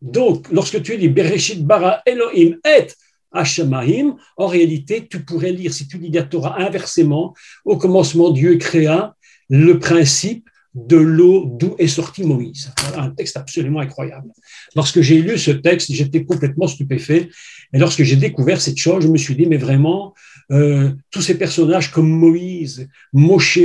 Donc, 0.00 0.46
lorsque 0.50 0.82
tu 0.82 0.96
lis 0.96 1.08
Bereshit 1.08 1.64
bara 1.64 2.00
Elohim 2.06 2.56
et 2.64 2.86
Hashamaim, 3.32 4.16
en 4.36 4.46
réalité, 4.46 5.06
tu 5.06 5.22
pourrais 5.24 5.52
lire, 5.52 5.72
si 5.72 5.86
tu 5.86 5.98
lis 5.98 6.10
la 6.10 6.22
Torah 6.22 6.60
inversement, 6.60 7.34
au 7.64 7.76
commencement, 7.76 8.30
Dieu 8.30 8.56
créa 8.56 9.14
le 9.48 9.78
principe 9.78 10.48
de 10.74 10.96
l'eau 10.96 11.50
d'où 11.58 11.74
est 11.78 11.88
sorti 11.88 12.22
Moïse. 12.22 12.72
un 12.96 13.10
texte 13.10 13.36
absolument 13.36 13.80
incroyable. 13.80 14.30
Lorsque 14.76 15.00
j'ai 15.00 15.20
lu 15.20 15.36
ce 15.36 15.50
texte, 15.50 15.92
j'étais 15.92 16.24
complètement 16.24 16.68
stupéfait. 16.68 17.28
Et 17.72 17.78
lorsque 17.78 18.02
j'ai 18.02 18.16
découvert 18.16 18.60
cette 18.60 18.78
chose, 18.78 19.02
je 19.02 19.08
me 19.08 19.18
suis 19.18 19.34
dit, 19.34 19.46
mais 19.46 19.56
vraiment, 19.56 20.14
euh, 20.52 20.92
tous 21.10 21.22
ces 21.22 21.36
personnages 21.36 21.90
comme 21.90 22.08
Moïse, 22.08 22.88
Moshe, 23.12 23.58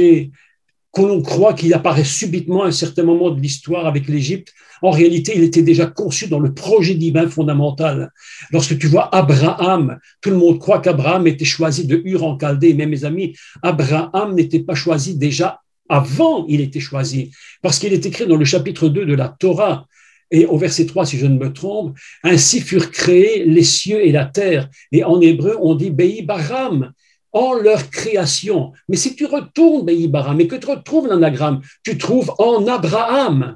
qu'on 0.92 1.22
croit 1.22 1.54
qu'il 1.54 1.74
apparaît 1.74 2.06
subitement 2.06 2.64
à 2.64 2.68
un 2.68 2.72
certain 2.72 3.04
moment 3.04 3.30
de 3.30 3.40
l'histoire 3.40 3.86
avec 3.86 4.08
l'Égypte, 4.08 4.54
en 4.82 4.92
réalité, 4.92 5.34
il 5.36 5.44
était 5.44 5.62
déjà 5.62 5.88
conçu 5.88 6.28
dans 6.28 6.40
le 6.40 6.54
projet 6.54 6.96
divin 6.96 7.28
fondamental. 7.28 8.12
Lorsque 8.52 8.78
tu 8.78 8.88
vois 8.88 9.14
Abraham, 9.14 10.00
tout 10.22 10.30
le 10.30 10.38
monde 10.38 10.60
croit 10.60 10.80
qu'Abraham 10.80 11.28
était 11.28 11.46
choisi 11.46 11.86
de 11.86 12.02
Ur 12.06 12.24
en 12.24 12.38
Chaldée, 12.38 12.74
mais 12.74 12.86
mes 12.86 13.04
amis, 13.04 13.36
Abraham 13.62 14.36
n'était 14.36 14.62
pas 14.62 14.76
choisi 14.76 15.18
déjà 15.18 15.62
avant 15.90 16.46
il 16.48 16.62
était 16.62 16.80
choisi, 16.80 17.32
parce 17.62 17.80
qu'il 17.80 17.94
est 17.94 18.06
écrit 18.06 18.28
dans 18.28 18.38
le 18.38 18.46
chapitre 18.46 18.90
2 18.90 19.06
de 19.06 19.14
la 19.14 19.30
Torah, 19.30 19.88
Et 20.32 20.46
au 20.46 20.58
verset 20.58 20.86
3, 20.88 21.06
si 21.06 21.18
je 21.18 21.28
ne 21.28 21.38
me 21.38 21.54
trompe, 21.54 21.96
ainsi 22.24 22.60
furent 22.60 22.92
créés 22.92 23.46
les 23.46 23.64
cieux 23.64 24.06
et 24.06 24.12
la 24.12 24.26
terre. 24.26 24.70
Et 24.92 25.04
en 25.04 25.22
hébreu, 25.22 25.56
on 25.62 25.76
dit 25.76 25.92
Be'i 25.92 26.24
Baram, 26.24 26.92
en 27.32 27.54
leur 27.54 27.90
création. 27.90 28.72
Mais 28.90 28.98
si 28.98 29.16
tu 29.16 29.26
retournes 29.26 29.86
Be'i 29.86 30.08
Baram 30.08 30.40
et 30.40 30.48
que 30.48 30.56
tu 30.56 30.66
retrouves 30.68 31.08
l'anagramme, 31.08 31.62
tu 31.84 31.98
trouves 31.98 32.34
en 32.40 32.66
Abraham. 32.68 33.56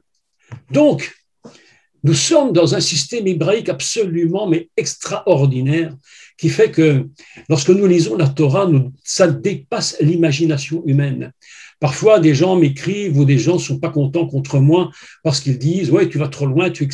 Donc, 0.70 1.12
nous 2.04 2.14
sommes 2.14 2.54
dans 2.54 2.76
un 2.76 2.80
système 2.82 3.28
hébraïque 3.28 3.70
absolument 3.70 4.48
mais 4.48 4.70
extraordinaire 4.78 5.96
qui 6.38 6.50
fait 6.50 6.72
que 6.72 7.08
lorsque 7.50 7.70
nous 7.70 7.88
lisons 7.88 8.16
la 8.16 8.28
Torah, 8.28 8.70
ça 9.04 9.28
dépasse 9.28 9.98
l'imagination 10.00 10.84
humaine. 10.86 11.34
Parfois, 11.80 12.20
des 12.20 12.36
gens 12.36 12.58
m'écrivent 12.58 13.18
ou 13.18 13.26
des 13.26 13.38
gens 13.38 13.58
sont 13.58 13.80
pas 13.80 13.90
contents 13.90 14.28
contre 14.28 14.60
moi 14.60 14.92
parce 15.24 15.40
qu'ils 15.40 15.58
disent 15.58 15.92
Ouais, 15.92 16.10
tu 16.10 16.18
vas 16.18 16.28
trop 16.28 16.46
loin, 16.46 16.70
tu, 16.70 16.90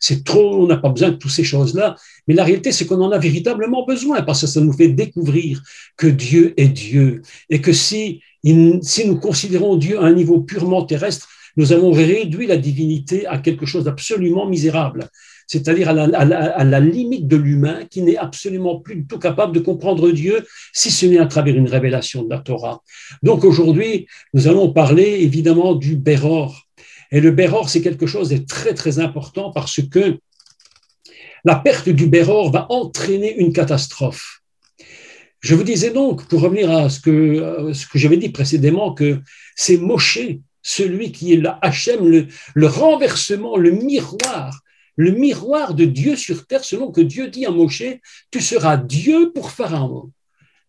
c'est 0.00 0.24
trop, 0.24 0.62
on 0.62 0.66
n'a 0.66 0.76
pas 0.76 0.88
besoin 0.88 1.10
de 1.10 1.16
toutes 1.16 1.30
ces 1.30 1.44
choses-là. 1.44 1.94
Mais 2.26 2.34
la 2.34 2.42
réalité, 2.42 2.72
c'est 2.72 2.86
qu'on 2.86 3.00
en 3.00 3.12
a 3.12 3.18
véritablement 3.18 3.84
besoin 3.86 4.22
parce 4.22 4.40
que 4.40 4.46
ça 4.48 4.60
nous 4.60 4.72
fait 4.72 4.88
découvrir 4.88 5.62
que 5.96 6.08
Dieu 6.08 6.54
est 6.56 6.68
Dieu 6.68 7.22
et 7.50 7.60
que 7.60 7.72
si, 7.72 8.20
si 8.42 9.06
nous 9.06 9.20
considérons 9.20 9.76
Dieu 9.76 10.00
à 10.00 10.04
un 10.04 10.12
niveau 10.12 10.40
purement 10.40 10.84
terrestre, 10.84 11.28
nous 11.56 11.72
avons 11.72 11.90
réduit 11.90 12.46
la 12.46 12.56
divinité 12.56 13.26
à 13.26 13.38
quelque 13.38 13.64
chose 13.64 13.84
d'absolument 13.84 14.46
misérable, 14.46 15.08
c'est-à-dire 15.46 15.88
à 15.88 15.94
la, 15.94 16.80
limite 16.80 17.28
de 17.28 17.36
l'humain 17.36 17.84
qui 17.90 18.02
n'est 18.02 18.16
absolument 18.16 18.80
plus 18.80 18.96
du 18.96 19.06
tout 19.06 19.18
capable 19.18 19.52
de 19.52 19.60
comprendre 19.60 20.10
Dieu 20.10 20.44
si 20.72 20.90
ce 20.90 21.06
n'est 21.06 21.18
à 21.18 21.26
travers 21.26 21.56
une 21.56 21.68
révélation 21.68 22.22
de 22.22 22.30
la 22.30 22.40
Torah. 22.40 22.82
Donc 23.22 23.44
aujourd'hui, 23.44 24.06
nous 24.34 24.48
allons 24.48 24.72
parler 24.72 25.20
évidemment 25.20 25.74
du 25.74 25.96
Béror. 25.96 26.66
Et 27.12 27.20
le 27.20 27.30
Béror, 27.30 27.68
c'est 27.68 27.82
quelque 27.82 28.06
chose 28.06 28.30
de 28.30 28.38
très 28.38 28.74
très 28.74 28.98
important 28.98 29.52
parce 29.52 29.80
que 29.80 30.18
la 31.44 31.54
perte 31.54 31.88
du 31.88 32.06
Béror 32.06 32.50
va 32.50 32.66
entraîner 32.70 33.36
une 33.36 33.52
catastrophe. 33.52 34.40
Je 35.40 35.54
vous 35.54 35.62
disais 35.62 35.90
donc, 35.90 36.26
pour 36.26 36.40
revenir 36.40 36.70
à 36.70 36.88
ce 36.88 36.98
que, 36.98 37.72
que 37.92 37.98
j'avais 37.98 38.16
dit 38.16 38.30
précédemment, 38.30 38.94
que 38.94 39.20
c'est 39.54 39.76
Moshe 39.76 40.18
celui 40.66 41.12
qui 41.12 41.32
est 41.32 41.36
la 41.36 41.60
le, 42.00 42.66
renversement, 42.66 43.56
le 43.56 43.70
miroir, 43.70 44.60
le 44.96 45.12
miroir 45.12 45.74
de 45.74 45.84
Dieu 45.84 46.16
sur 46.16 46.46
terre, 46.46 46.64
selon 46.64 46.90
que 46.90 47.00
Dieu 47.00 47.28
dit 47.28 47.46
à 47.46 47.50
Moshe, 47.50 47.84
tu 48.30 48.40
seras 48.40 48.76
Dieu 48.76 49.32
pour 49.32 49.50
Pharaon. 49.50 50.10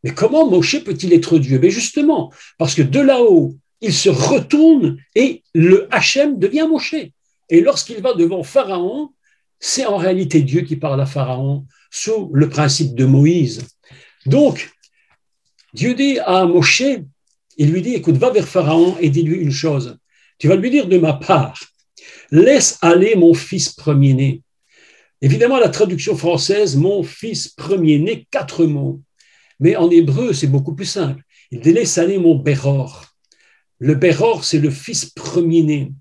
Mais 0.03 0.13
comment 0.13 0.49
Moshe 0.49 0.83
peut-il 0.83 1.13
être 1.13 1.39
Dieu? 1.39 1.59
Mais 1.59 1.69
justement, 1.69 2.31
parce 2.57 2.75
que 2.75 2.81
de 2.81 2.99
là-haut, 2.99 3.55
il 3.81 3.93
se 3.93 4.09
retourne 4.09 4.97
et 5.15 5.43
le 5.53 5.87
Hachem 5.91 6.37
devient 6.37 6.67
Moshe. 6.69 6.95
Et 7.49 7.61
lorsqu'il 7.61 8.01
va 8.01 8.13
devant 8.13 8.43
Pharaon, 8.43 9.11
c'est 9.59 9.85
en 9.85 9.97
réalité 9.97 10.41
Dieu 10.41 10.61
qui 10.61 10.75
parle 10.75 11.01
à 11.01 11.05
Pharaon 11.05 11.65
sous 11.89 12.29
le 12.33 12.49
principe 12.49 12.95
de 12.95 13.05
Moïse. 13.05 13.67
Donc, 14.25 14.71
Dieu 15.73 15.93
dit 15.93 16.19
à 16.19 16.45
Moshe, 16.45 16.83
il 17.57 17.71
lui 17.71 17.81
dit, 17.81 17.93
écoute, 17.93 18.17
va 18.17 18.29
vers 18.29 18.47
Pharaon 18.47 18.97
et 18.99 19.09
dis-lui 19.09 19.37
une 19.37 19.51
chose. 19.51 19.97
Tu 20.37 20.47
vas 20.47 20.55
lui 20.55 20.69
dire 20.69 20.87
de 20.87 20.97
ma 20.97 21.13
part, 21.13 21.59
laisse 22.31 22.77
aller 22.81 23.15
mon 23.15 23.33
fils 23.33 23.69
premier-né. 23.69 24.41
Évidemment, 25.21 25.57
la 25.57 25.69
traduction 25.69 26.15
française, 26.15 26.75
mon 26.75 27.03
fils 27.03 27.47
premier-né, 27.47 28.27
quatre 28.29 28.65
mots. 28.65 29.01
Mais 29.59 29.75
en 29.75 29.89
hébreu, 29.89 30.33
c'est 30.33 30.47
beaucoup 30.47 30.75
plus 30.75 30.85
simple. 30.85 31.23
Il 31.51 31.61
dit, 31.61 31.73
laisse 31.73 31.97
aller 31.97 32.19
mon 32.19 32.35
Béror. 32.35 33.05
Le 33.79 33.95
Béror, 33.95 34.43
c'est 34.43 34.59
le 34.59 34.69
fils 34.69 35.05
premier-né. 35.05 35.91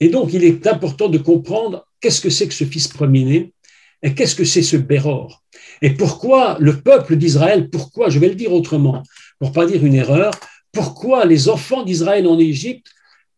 Et 0.00 0.08
donc, 0.08 0.32
il 0.32 0.44
est 0.44 0.66
important 0.66 1.08
de 1.08 1.18
comprendre 1.18 1.86
qu'est-ce 2.00 2.20
que 2.20 2.30
c'est 2.30 2.48
que 2.48 2.54
ce 2.54 2.64
fils 2.64 2.88
premier-né 2.88 3.54
et 4.02 4.14
qu'est-ce 4.14 4.34
que 4.34 4.44
c'est 4.44 4.62
ce 4.62 4.76
Béror. 4.76 5.42
Et 5.80 5.90
pourquoi 5.90 6.56
le 6.60 6.80
peuple 6.80 7.16
d'Israël, 7.16 7.70
pourquoi, 7.70 8.10
je 8.10 8.18
vais 8.18 8.28
le 8.28 8.34
dire 8.34 8.52
autrement, 8.52 9.02
pour 9.38 9.52
pas 9.52 9.64
dire 9.64 9.84
une 9.84 9.94
erreur, 9.94 10.32
pourquoi 10.72 11.24
les 11.24 11.48
enfants 11.48 11.84
d'Israël 11.84 12.26
en 12.26 12.38
Égypte 12.38 12.88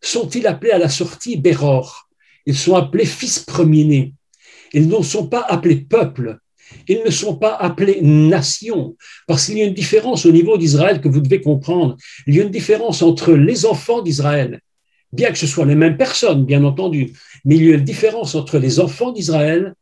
sont-ils 0.00 0.46
appelés 0.46 0.72
à 0.72 0.78
la 0.78 0.88
sortie 0.88 1.36
Béror? 1.36 2.03
Ils 2.46 2.56
sont 2.56 2.74
appelés 2.74 3.06
fils 3.06 3.38
premier-nés. 3.38 4.14
Ils 4.72 4.88
ne 4.88 5.02
sont 5.02 5.26
pas 5.26 5.40
appelés 5.40 5.76
peuple. 5.76 6.38
Ils 6.88 7.02
ne 7.04 7.10
sont 7.10 7.36
pas 7.36 7.54
appelés 7.54 8.00
nation, 8.02 8.96
parce 9.26 9.46
qu'il 9.46 9.58
y 9.58 9.62
a 9.62 9.66
une 9.66 9.74
différence 9.74 10.26
au 10.26 10.32
niveau 10.32 10.56
d'Israël 10.56 11.00
que 11.00 11.08
vous 11.08 11.20
devez 11.20 11.40
comprendre. 11.40 11.96
Il 12.26 12.34
y 12.34 12.40
a 12.40 12.42
une 12.42 12.50
différence 12.50 13.02
entre 13.02 13.32
les 13.32 13.66
enfants 13.66 14.02
d'Israël, 14.02 14.60
bien 15.12 15.30
que 15.30 15.38
ce 15.38 15.46
soit 15.46 15.66
les 15.66 15.74
mêmes 15.74 15.96
personnes, 15.96 16.44
bien 16.44 16.64
entendu, 16.64 17.12
mais 17.44 17.56
il 17.56 17.64
y 17.66 17.72
a 17.72 17.76
une 17.76 17.84
différence 17.84 18.34
entre 18.34 18.58
les 18.58 18.80
enfants 18.80 19.12
d'Israël, 19.12 19.74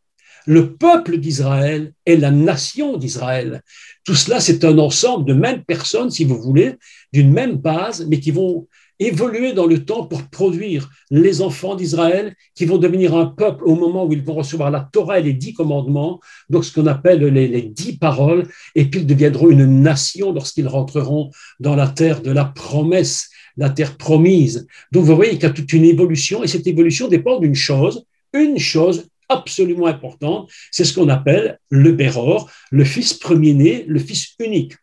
le 0.46 0.74
peuple 0.74 1.18
d'Israël 1.18 1.92
et 2.04 2.16
la 2.16 2.32
nation 2.32 2.96
d'Israël. 2.96 3.62
Tout 4.04 4.16
cela, 4.16 4.40
c'est 4.40 4.64
un 4.64 4.78
ensemble 4.78 5.24
de 5.24 5.34
mêmes 5.34 5.62
personnes, 5.62 6.10
si 6.10 6.24
vous 6.24 6.40
voulez, 6.40 6.74
d'une 7.12 7.32
même 7.32 7.56
base, 7.56 8.06
mais 8.08 8.18
qui 8.18 8.32
vont 8.32 8.66
évoluer 9.06 9.52
dans 9.52 9.66
le 9.66 9.84
temps 9.84 10.06
pour 10.06 10.22
produire 10.28 10.90
les 11.10 11.42
enfants 11.42 11.74
d'Israël 11.74 12.34
qui 12.54 12.64
vont 12.64 12.78
devenir 12.78 13.14
un 13.14 13.26
peuple 13.26 13.64
au 13.64 13.74
moment 13.74 14.04
où 14.04 14.12
ils 14.12 14.22
vont 14.22 14.34
recevoir 14.34 14.70
la 14.70 14.88
Torah 14.92 15.18
et 15.18 15.22
les 15.22 15.32
dix 15.32 15.54
commandements, 15.54 16.20
donc 16.50 16.64
ce 16.64 16.72
qu'on 16.72 16.86
appelle 16.86 17.24
les, 17.24 17.62
dix 17.62 17.98
paroles, 17.98 18.46
et 18.74 18.86
puis 18.86 19.00
ils 19.00 19.06
deviendront 19.06 19.50
une 19.50 19.82
nation 19.82 20.32
lorsqu'ils 20.32 20.68
rentreront 20.68 21.30
dans 21.60 21.76
la 21.76 21.88
terre 21.88 22.22
de 22.22 22.30
la 22.30 22.44
promesse, 22.44 23.30
la 23.56 23.70
terre 23.70 23.96
promise. 23.96 24.66
Donc 24.92 25.04
vous 25.04 25.16
voyez 25.16 25.32
qu'il 25.32 25.42
y 25.42 25.46
a 25.46 25.50
toute 25.50 25.72
une 25.72 25.84
évolution, 25.84 26.42
et 26.42 26.48
cette 26.48 26.66
évolution 26.66 27.08
dépend 27.08 27.38
d'une 27.38 27.54
chose, 27.54 28.04
une 28.32 28.58
chose 28.58 29.08
absolument 29.28 29.86
importante, 29.86 30.50
c'est 30.70 30.84
ce 30.84 30.94
qu'on 30.94 31.08
appelle 31.08 31.58
le 31.70 31.92
Béror, 31.92 32.50
le 32.70 32.84
fils 32.84 33.14
premier-né, 33.14 33.84
le 33.88 33.98
fils 33.98 34.34
unique. 34.38 34.74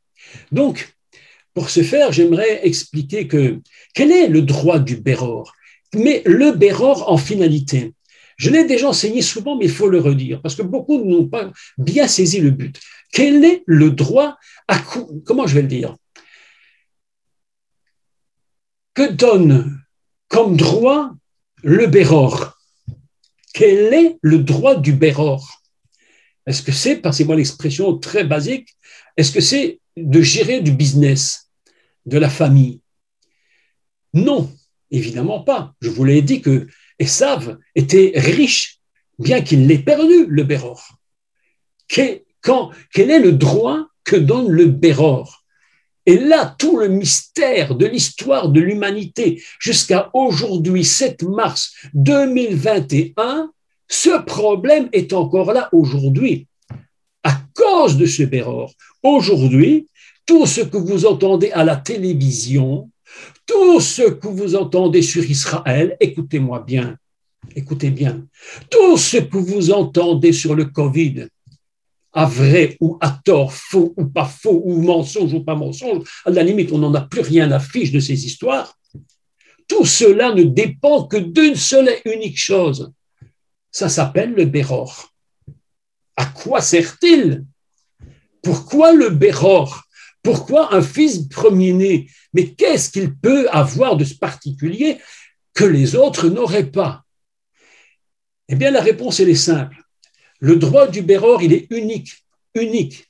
Donc, 0.51 0.95
pour 1.53 1.69
ce 1.69 1.83
faire, 1.83 2.11
j'aimerais 2.11 2.65
expliquer 2.65 3.27
que 3.27 3.59
quel 3.93 4.11
est 4.11 4.27
le 4.27 4.41
droit 4.41 4.79
du 4.79 4.97
Béror? 4.97 5.53
Mais 5.93 6.21
le 6.25 6.51
Béror 6.51 7.11
en 7.11 7.17
finalité, 7.17 7.93
je 8.37 8.49
l'ai 8.49 8.63
déjà 8.63 8.87
enseigné 8.89 9.21
souvent, 9.21 9.57
mais 9.57 9.65
il 9.65 9.71
faut 9.71 9.89
le 9.89 9.99
redire, 9.99 10.41
parce 10.41 10.55
que 10.55 10.61
beaucoup 10.61 11.03
n'ont 11.03 11.27
pas 11.27 11.51
bien 11.77 12.07
saisi 12.07 12.39
le 12.39 12.51
but. 12.51 12.79
Quel 13.11 13.43
est 13.43 13.63
le 13.65 13.89
droit 13.91 14.37
à 14.67 14.79
comment 15.25 15.47
je 15.47 15.55
vais 15.55 15.63
le 15.63 15.67
dire? 15.67 15.95
Que 18.93 19.11
donne 19.11 19.81
comme 20.27 20.55
droit 20.55 21.11
le 21.63 21.87
Béror? 21.87 22.57
Quel 23.53 23.93
est 23.93 24.17
le 24.21 24.37
droit 24.37 24.75
du 24.75 24.93
Béror? 24.93 25.61
Est-ce 26.45 26.61
que 26.61 26.71
c'est, 26.71 26.95
passez-moi 26.97 27.35
l'expression 27.35 27.97
très 27.97 28.23
basique, 28.23 28.69
est-ce 29.17 29.31
que 29.31 29.41
c'est 29.41 29.79
de 30.03 30.21
gérer 30.21 30.61
du 30.61 30.71
business, 30.71 31.49
de 32.05 32.17
la 32.17 32.29
famille 32.29 32.81
Non, 34.13 34.49
évidemment 34.91 35.41
pas. 35.41 35.73
Je 35.81 35.89
vous 35.89 36.03
l'ai 36.03 36.21
dit 36.21 36.41
que 36.41 36.67
Esav 36.99 37.57
était 37.75 38.13
riche, 38.15 38.79
bien 39.17 39.41
qu'il 39.41 39.67
l'ait 39.67 39.79
perdu, 39.79 40.25
le 40.27 40.43
Béror. 40.43 40.99
Quel, 41.87 42.21
quel 42.93 43.11
est 43.11 43.19
le 43.19 43.31
droit 43.31 43.87
que 44.03 44.15
donne 44.15 44.49
le 44.49 44.65
Béror? 44.65 45.45
Et 46.05 46.17
là, 46.17 46.55
tout 46.57 46.77
le 46.77 46.87
mystère 46.87 47.75
de 47.75 47.85
l'histoire 47.85 48.49
de 48.49 48.59
l'humanité 48.59 49.43
jusqu'à 49.59 50.09
aujourd'hui, 50.13 50.83
7 50.83 51.23
mars 51.23 51.75
2021, 51.93 53.51
ce 53.87 54.17
problème 54.23 54.89
est 54.91 55.13
encore 55.13 55.53
là 55.53 55.69
aujourd'hui. 55.71 56.48
À 57.23 57.41
cause 57.53 57.97
de 57.97 58.05
ce 58.05 58.23
Béror, 58.23 58.73
aujourd'hui, 59.03 59.87
tout 60.25 60.45
ce 60.45 60.61
que 60.61 60.77
vous 60.77 61.05
entendez 61.05 61.51
à 61.51 61.63
la 61.63 61.75
télévision, 61.75 62.89
tout 63.45 63.79
ce 63.79 64.03
que 64.03 64.27
vous 64.27 64.55
entendez 64.55 65.01
sur 65.01 65.23
Israël, 65.23 65.97
écoutez-moi 65.99 66.59
bien, 66.65 66.97
écoutez 67.55 67.89
bien, 67.89 68.25
tout 68.69 68.97
ce 68.97 69.17
que 69.17 69.37
vous 69.37 69.71
entendez 69.71 70.31
sur 70.31 70.55
le 70.55 70.65
Covid, 70.65 71.27
à 72.13 72.25
vrai 72.25 72.77
ou 72.79 72.97
à 73.01 73.19
tort, 73.23 73.53
faux 73.53 73.93
ou 73.97 74.05
pas 74.05 74.25
faux, 74.25 74.61
ou 74.65 74.81
mensonge 74.81 75.33
ou 75.33 75.43
pas 75.43 75.55
mensonge, 75.55 76.03
à 76.25 76.31
la 76.31 76.43
limite, 76.43 76.71
on 76.71 76.77
n'en 76.77 76.93
a 76.93 77.01
plus 77.01 77.21
rien 77.21 77.51
à 77.51 77.59
fiche 77.59 77.91
de 77.91 77.99
ces 77.99 78.25
histoires. 78.25 78.77
Tout 79.67 79.85
cela 79.85 80.33
ne 80.33 80.43
dépend 80.43 81.05
que 81.05 81.17
d'une 81.17 81.55
seule 81.55 81.89
et 81.89 82.13
unique 82.13 82.39
chose. 82.39 82.91
Ça 83.71 83.89
s'appelle 83.89 84.33
le 84.33 84.45
Béror. 84.45 85.13
À 86.19 86.25
quoi 86.25 86.59
sert-il? 86.59 87.45
Pourquoi 88.43 88.91
le 88.91 89.09
Béror? 89.09 89.83
Pourquoi 90.21 90.75
un 90.75 90.81
fils 90.81 91.29
premier-né? 91.29 92.09
Mais 92.33 92.53
qu'est-ce 92.55 92.91
qu'il 92.91 93.15
peut 93.15 93.47
avoir 93.51 93.95
de 93.95 94.03
ce 94.03 94.15
particulier 94.15 94.97
que 95.53 95.63
les 95.63 95.95
autres 95.95 96.27
n'auraient 96.27 96.71
pas? 96.71 97.03
Eh 98.49 98.55
bien, 98.55 98.69
la 98.69 98.81
réponse, 98.81 99.21
elle 99.21 99.29
est 99.29 99.35
simple. 99.35 99.77
Le 100.41 100.57
droit 100.57 100.87
du 100.87 101.03
Béror, 101.03 101.41
il 101.41 101.53
est 101.53 101.67
unique, 101.69 102.11
unique. 102.53 103.05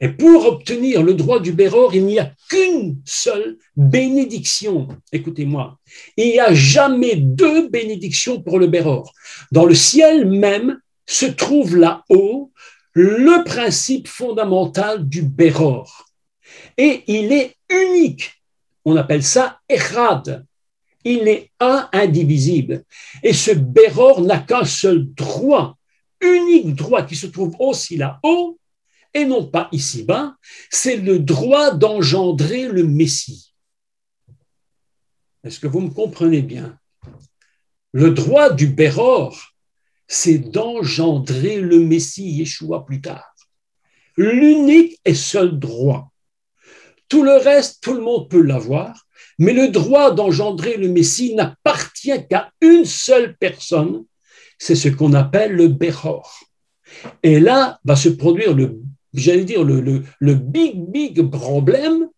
Et 0.00 0.08
pour 0.08 0.44
obtenir 0.46 1.04
le 1.04 1.14
droit 1.14 1.38
du 1.38 1.52
Béror, 1.52 1.94
il 1.94 2.04
n'y 2.04 2.18
a 2.18 2.32
qu'une 2.50 3.00
seule 3.04 3.58
bénédiction. 3.76 4.88
Écoutez-moi, 5.12 5.78
il 6.16 6.30
n'y 6.30 6.40
a 6.40 6.52
jamais 6.52 7.14
deux 7.14 7.68
bénédictions 7.68 8.42
pour 8.42 8.58
le 8.58 8.66
Béror. 8.66 9.12
Dans 9.52 9.66
le 9.66 9.74
ciel 9.76 10.28
même 10.28 10.80
se 11.06 11.26
trouve 11.26 11.76
là-haut 11.76 12.52
le 12.92 13.44
principe 13.44 14.08
fondamental 14.08 15.08
du 15.08 15.22
Béror. 15.22 16.06
Et 16.76 17.04
il 17.06 17.32
est 17.32 17.56
unique. 17.68 18.32
On 18.84 18.96
appelle 18.96 19.22
ça 19.22 19.60
Echad. 19.68 20.46
Il 21.04 21.28
est 21.28 21.50
un 21.60 21.88
indivisible. 21.92 22.84
Et 23.22 23.32
ce 23.32 23.50
Béror 23.50 24.22
n'a 24.22 24.38
qu'un 24.38 24.64
seul 24.64 25.04
droit, 25.12 25.76
unique 26.20 26.74
droit 26.74 27.02
qui 27.02 27.16
se 27.16 27.26
trouve 27.26 27.54
aussi 27.58 27.96
là-haut, 27.96 28.58
et 29.12 29.24
non 29.24 29.46
pas 29.46 29.68
ici-bas, 29.70 30.34
c'est 30.70 30.96
le 30.96 31.18
droit 31.18 31.72
d'engendrer 31.72 32.68
le 32.68 32.84
Messie. 32.84 33.54
Est-ce 35.44 35.60
que 35.60 35.66
vous 35.66 35.80
me 35.80 35.90
comprenez 35.90 36.42
bien? 36.42 36.78
Le 37.92 38.10
droit 38.10 38.50
du 38.50 38.66
Béror, 38.66 39.53
c'est 40.06 40.38
d'engendrer 40.38 41.60
le 41.60 41.78
Messie 41.78 42.30
Yeshua 42.30 42.84
plus 42.84 43.00
tard. 43.00 43.34
L'unique 44.16 45.00
et 45.04 45.14
seul 45.14 45.58
droit. 45.58 46.12
Tout 47.08 47.22
le 47.22 47.36
reste, 47.36 47.82
tout 47.82 47.94
le 47.94 48.00
monde 48.00 48.28
peut 48.28 48.42
l'avoir, 48.42 49.06
mais 49.38 49.52
le 49.52 49.68
droit 49.68 50.14
d'engendrer 50.14 50.76
le 50.76 50.88
Messie 50.88 51.34
n'appartient 51.34 52.26
qu'à 52.28 52.50
une 52.60 52.84
seule 52.84 53.36
personne, 53.36 54.04
c'est 54.58 54.76
ce 54.76 54.88
qu'on 54.88 55.14
appelle 55.14 55.52
le 55.52 55.68
Béror. 55.68 56.40
Et 57.22 57.40
là 57.40 57.80
va 57.84 57.96
se 57.96 58.08
produire 58.08 58.54
le 58.54 58.80
j'allais 59.14 59.44
dire, 59.44 59.64
le, 59.64 60.02
le, 60.18 60.34
big, 60.34 60.90
big 60.90 61.30
problème. 61.30 62.08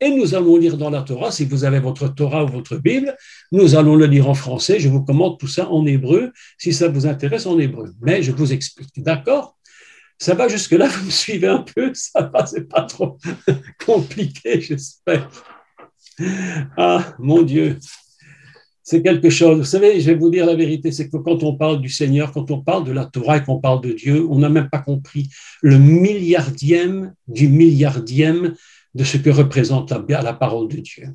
Et 0.00 0.10
nous 0.10 0.34
allons 0.34 0.56
lire 0.56 0.78
dans 0.78 0.88
la 0.88 1.02
Torah, 1.02 1.30
si 1.30 1.44
vous 1.44 1.64
avez 1.64 1.78
votre 1.78 2.08
Torah 2.08 2.44
ou 2.44 2.48
votre 2.48 2.76
Bible, 2.76 3.14
nous 3.52 3.74
allons 3.74 3.96
le 3.96 4.06
lire 4.06 4.28
en 4.28 4.34
français. 4.34 4.80
Je 4.80 4.88
vous 4.88 5.04
commande 5.04 5.38
tout 5.38 5.46
ça 5.46 5.68
en 5.68 5.84
hébreu, 5.84 6.32
si 6.56 6.72
ça 6.72 6.88
vous 6.88 7.06
intéresse 7.06 7.46
en 7.46 7.58
hébreu. 7.58 7.92
Mais 8.00 8.22
je 8.22 8.32
vous 8.32 8.52
explique. 8.52 9.02
D'accord? 9.02 9.58
Ça 10.18 10.34
va 10.34 10.48
jusque-là, 10.48 10.86
vous 10.88 11.06
me 11.06 11.10
suivez 11.10 11.48
un 11.48 11.62
peu? 11.62 11.92
Ça 11.94 12.30
va, 12.32 12.46
c'est 12.46 12.68
pas 12.68 12.82
trop 12.82 13.18
compliqué, 13.86 14.60
j'espère. 14.60 15.28
Ah, 16.76 17.14
mon 17.18 17.42
Dieu 17.42 17.78
c'est 18.90 19.02
quelque 19.02 19.30
chose. 19.30 19.58
Vous 19.58 19.64
savez, 19.64 20.00
je 20.00 20.06
vais 20.10 20.16
vous 20.16 20.30
dire 20.30 20.44
la 20.44 20.56
vérité, 20.56 20.90
c'est 20.90 21.08
que 21.08 21.16
quand 21.16 21.44
on 21.44 21.54
parle 21.54 21.80
du 21.80 21.88
Seigneur, 21.88 22.32
quand 22.32 22.50
on 22.50 22.60
parle 22.60 22.84
de 22.84 22.90
la 22.90 23.04
Torah 23.04 23.36
et 23.36 23.44
qu'on 23.44 23.60
parle 23.60 23.80
de 23.82 23.92
Dieu, 23.92 24.26
on 24.28 24.40
n'a 24.40 24.48
même 24.48 24.68
pas 24.68 24.80
compris 24.80 25.28
le 25.62 25.78
milliardième 25.78 27.14
du 27.28 27.46
milliardième 27.46 28.56
de 28.94 29.04
ce 29.04 29.16
que 29.16 29.30
représente 29.30 29.90
la, 29.90 30.22
la 30.22 30.32
parole 30.32 30.68
de 30.68 30.78
Dieu. 30.78 31.14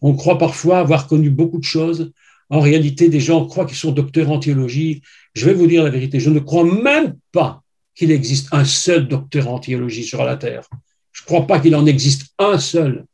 On 0.00 0.14
croit 0.14 0.38
parfois 0.38 0.78
avoir 0.78 1.06
connu 1.06 1.30
beaucoup 1.30 1.58
de 1.58 1.64
choses. 1.64 2.12
En 2.50 2.60
réalité, 2.60 3.08
des 3.08 3.20
gens 3.20 3.46
croient 3.46 3.66
qu'ils 3.66 3.76
sont 3.76 3.92
docteurs 3.92 4.30
en 4.30 4.38
théologie. 4.38 5.02
Je 5.34 5.44
vais 5.44 5.54
vous 5.54 5.66
dire 5.66 5.84
la 5.84 5.90
vérité, 5.90 6.20
je 6.20 6.30
ne 6.30 6.38
crois 6.38 6.64
même 6.64 7.16
pas 7.32 7.62
qu'il 7.94 8.10
existe 8.12 8.48
un 8.52 8.64
seul 8.64 9.08
docteur 9.08 9.48
en 9.48 9.58
théologie 9.58 10.04
sur 10.04 10.24
la 10.24 10.36
terre. 10.36 10.68
Je 11.12 11.22
ne 11.22 11.26
crois 11.26 11.46
pas 11.46 11.58
qu'il 11.58 11.74
en 11.74 11.84
existe 11.84 12.32
un 12.38 12.58
seul. 12.58 13.04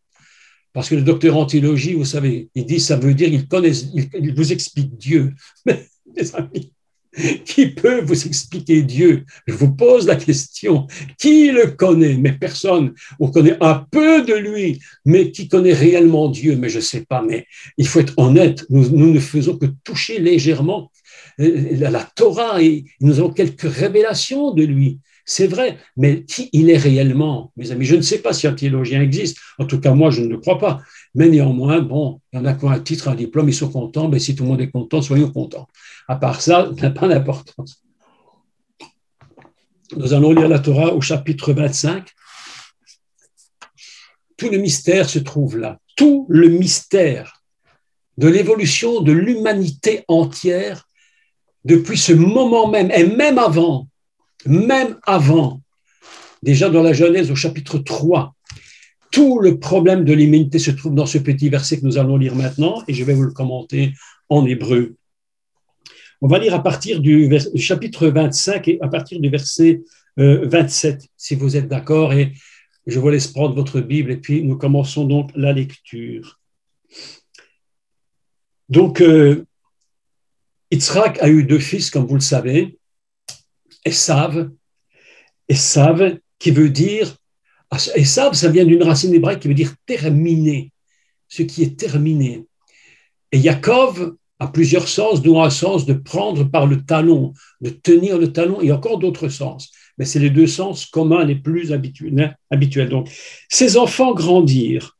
Parce 0.74 0.88
que 0.88 0.94
le 0.94 1.02
docteur 1.02 1.36
en 1.36 1.46
théologie, 1.46 1.94
vous 1.94 2.04
savez, 2.04 2.50
il 2.54 2.66
dit 2.66 2.80
ça 2.80 2.96
veut 2.96 3.14
dire 3.14 3.30
qu'il 3.30 3.48
connaissent, 3.48 3.86
il, 3.94 4.34
vous 4.34 4.52
explique 4.52 4.96
Dieu. 4.98 5.32
Mais, 5.64 5.88
mes 6.16 6.34
amis, 6.34 6.72
qui 7.44 7.68
peut 7.68 8.00
vous 8.00 8.26
expliquer 8.26 8.82
Dieu 8.82 9.24
Je 9.46 9.54
vous 9.54 9.74
pose 9.74 10.06
la 10.06 10.16
question. 10.16 10.86
Qui 11.18 11.50
le 11.50 11.68
connaît? 11.68 12.16
Mais 12.16 12.32
personne. 12.32 12.94
On 13.20 13.30
connaît 13.30 13.56
un 13.60 13.86
peu 13.90 14.22
de 14.22 14.34
lui, 14.34 14.80
mais 15.04 15.30
qui 15.30 15.48
connaît 15.48 15.72
réellement 15.72 16.28
Dieu? 16.28 16.56
Mais 16.56 16.68
je 16.68 16.76
ne 16.76 16.82
sais 16.82 17.04
pas. 17.04 17.22
Mais 17.22 17.46
il 17.76 17.86
faut 17.86 18.00
être 18.00 18.14
honnête. 18.16 18.64
Nous, 18.70 19.12
ne 19.12 19.20
faisons 19.20 19.56
que 19.56 19.66
toucher 19.84 20.18
légèrement 20.18 20.90
euh, 21.40 21.76
la, 21.78 21.90
la 21.90 22.08
Torah 22.16 22.62
et 22.62 22.84
nous 23.00 23.18
avons 23.18 23.30
quelques 23.30 23.62
révélations 23.62 24.52
de 24.52 24.64
lui. 24.64 24.98
C'est 25.26 25.46
vrai, 25.46 25.78
mais 25.96 26.24
qui 26.24 26.50
il 26.52 26.68
est 26.68 26.76
réellement, 26.76 27.50
mes 27.56 27.70
amis? 27.70 27.86
Je 27.86 27.96
ne 27.96 28.02
sais 28.02 28.18
pas 28.18 28.34
si 28.34 28.46
un 28.46 28.52
théologien 28.52 29.00
existe. 29.00 29.38
En 29.58 29.64
tout 29.64 29.80
cas, 29.80 29.94
moi, 29.94 30.10
je 30.10 30.20
ne 30.20 30.28
le 30.28 30.38
crois 30.38 30.58
pas. 30.58 30.82
Mais 31.14 31.28
néanmoins, 31.28 31.80
bon, 31.80 32.20
il 32.32 32.38
y 32.38 32.42
en 32.42 32.44
a 32.44 32.54
qui 32.54 32.64
ont 32.64 32.70
un 32.70 32.80
titre, 32.80 33.08
un 33.08 33.14
diplôme, 33.14 33.48
ils 33.48 33.54
sont 33.54 33.70
contents. 33.70 34.08
Mais 34.08 34.18
si 34.18 34.34
tout 34.34 34.42
le 34.42 34.50
monde 34.50 34.60
est 34.60 34.70
content, 34.70 35.00
soyons 35.00 35.30
contents. 35.30 35.68
À 36.08 36.16
part 36.16 36.40
ça, 36.40 36.70
ça 36.76 36.82
n'a 36.82 36.90
pas 36.90 37.08
d'importance. 37.08 37.82
Nous 39.96 40.12
allons 40.12 40.32
lire 40.32 40.48
la 40.48 40.58
Torah 40.58 40.92
au 40.92 41.00
chapitre 41.00 41.52
25. 41.52 42.08
Tout 44.36 44.48
le 44.48 44.58
mystère 44.58 45.08
se 45.08 45.20
trouve 45.20 45.56
là. 45.56 45.78
Tout 45.96 46.26
le 46.28 46.48
mystère 46.48 47.42
de 48.18 48.26
l'évolution 48.26 49.00
de 49.00 49.12
l'humanité 49.12 50.04
entière 50.08 50.88
depuis 51.64 51.96
ce 51.96 52.12
moment 52.12 52.68
même, 52.68 52.90
et 52.90 53.04
même 53.04 53.38
avant, 53.38 53.88
même 54.46 54.98
avant, 55.04 55.60
déjà 56.42 56.68
dans 56.68 56.82
la 56.82 56.92
Genèse 56.92 57.30
au 57.30 57.36
chapitre 57.36 57.78
3, 57.78 58.34
tout 59.14 59.38
le 59.38 59.60
problème 59.60 60.04
de 60.04 60.12
l'humanité 60.12 60.58
se 60.58 60.72
trouve 60.72 60.96
dans 60.96 61.06
ce 61.06 61.18
petit 61.18 61.48
verset 61.48 61.78
que 61.78 61.86
nous 61.86 61.98
allons 61.98 62.16
lire 62.16 62.34
maintenant, 62.34 62.82
et 62.88 62.94
je 62.94 63.04
vais 63.04 63.14
vous 63.14 63.22
le 63.22 63.30
commenter 63.30 63.92
en 64.28 64.44
hébreu. 64.44 64.96
On 66.20 66.26
va 66.26 66.40
lire 66.40 66.52
à 66.52 66.60
partir 66.60 67.00
du, 67.00 67.32
chapitre 67.54 68.08
25 68.08 68.66
et 68.66 68.78
à 68.82 68.88
partir 68.88 69.20
du 69.20 69.28
verset 69.28 69.82
27, 70.16 70.94
euh, 70.96 71.06
si 71.16 71.36
vous 71.36 71.56
êtes 71.56 71.68
d'accord, 71.68 72.12
et 72.12 72.32
je 72.88 72.98
vous 72.98 73.08
laisse 73.08 73.28
prendre 73.28 73.54
votre 73.54 73.80
Bible, 73.80 74.10
et 74.10 74.16
puis 74.16 74.42
nous 74.42 74.56
commençons 74.56 75.04
donc 75.04 75.30
la 75.36 75.52
lecture. 75.52 76.40
Donc, 78.68 79.00
euh, 79.00 79.46
a 81.20 81.28
eu 81.28 81.44
deux 81.44 81.60
fils, 81.60 81.88
comme 81.88 82.06
vous 82.06 82.16
le 82.16 82.20
savez, 82.20 82.80
Esav, 83.84 84.50
Esav 85.48 86.18
qui 86.40 86.50
veut 86.50 86.70
dire, 86.70 87.14
Esav, 87.94 88.34
ça 88.34 88.48
vient 88.48 88.64
d'une 88.64 88.82
racine 88.82 89.14
hébraïque 89.14 89.40
qui 89.40 89.48
veut 89.48 89.54
dire 89.54 89.74
terminer, 89.86 90.72
ce 91.28 91.42
qui 91.42 91.62
est 91.62 91.78
terminé. 91.78 92.44
Et 93.32 93.38
Yaakov 93.38 94.16
a 94.38 94.48
plusieurs 94.48 94.88
sens, 94.88 95.22
dont 95.22 95.42
un 95.42 95.50
sens 95.50 95.86
de 95.86 95.94
prendre 95.94 96.44
par 96.44 96.66
le 96.66 96.82
talon, 96.82 97.32
de 97.60 97.70
tenir 97.70 98.18
le 98.18 98.32
talon, 98.32 98.60
et 98.60 98.72
encore 98.72 98.98
d'autres 98.98 99.28
sens. 99.28 99.70
Mais 99.98 100.04
c'est 100.04 100.18
les 100.18 100.30
deux 100.30 100.46
sens 100.46 100.86
communs 100.86 101.24
les 101.24 101.36
plus 101.36 101.72
habituels. 101.72 102.88
Donc, 102.88 103.08
ses 103.48 103.76
enfants 103.76 104.12
grandirent. 104.12 104.96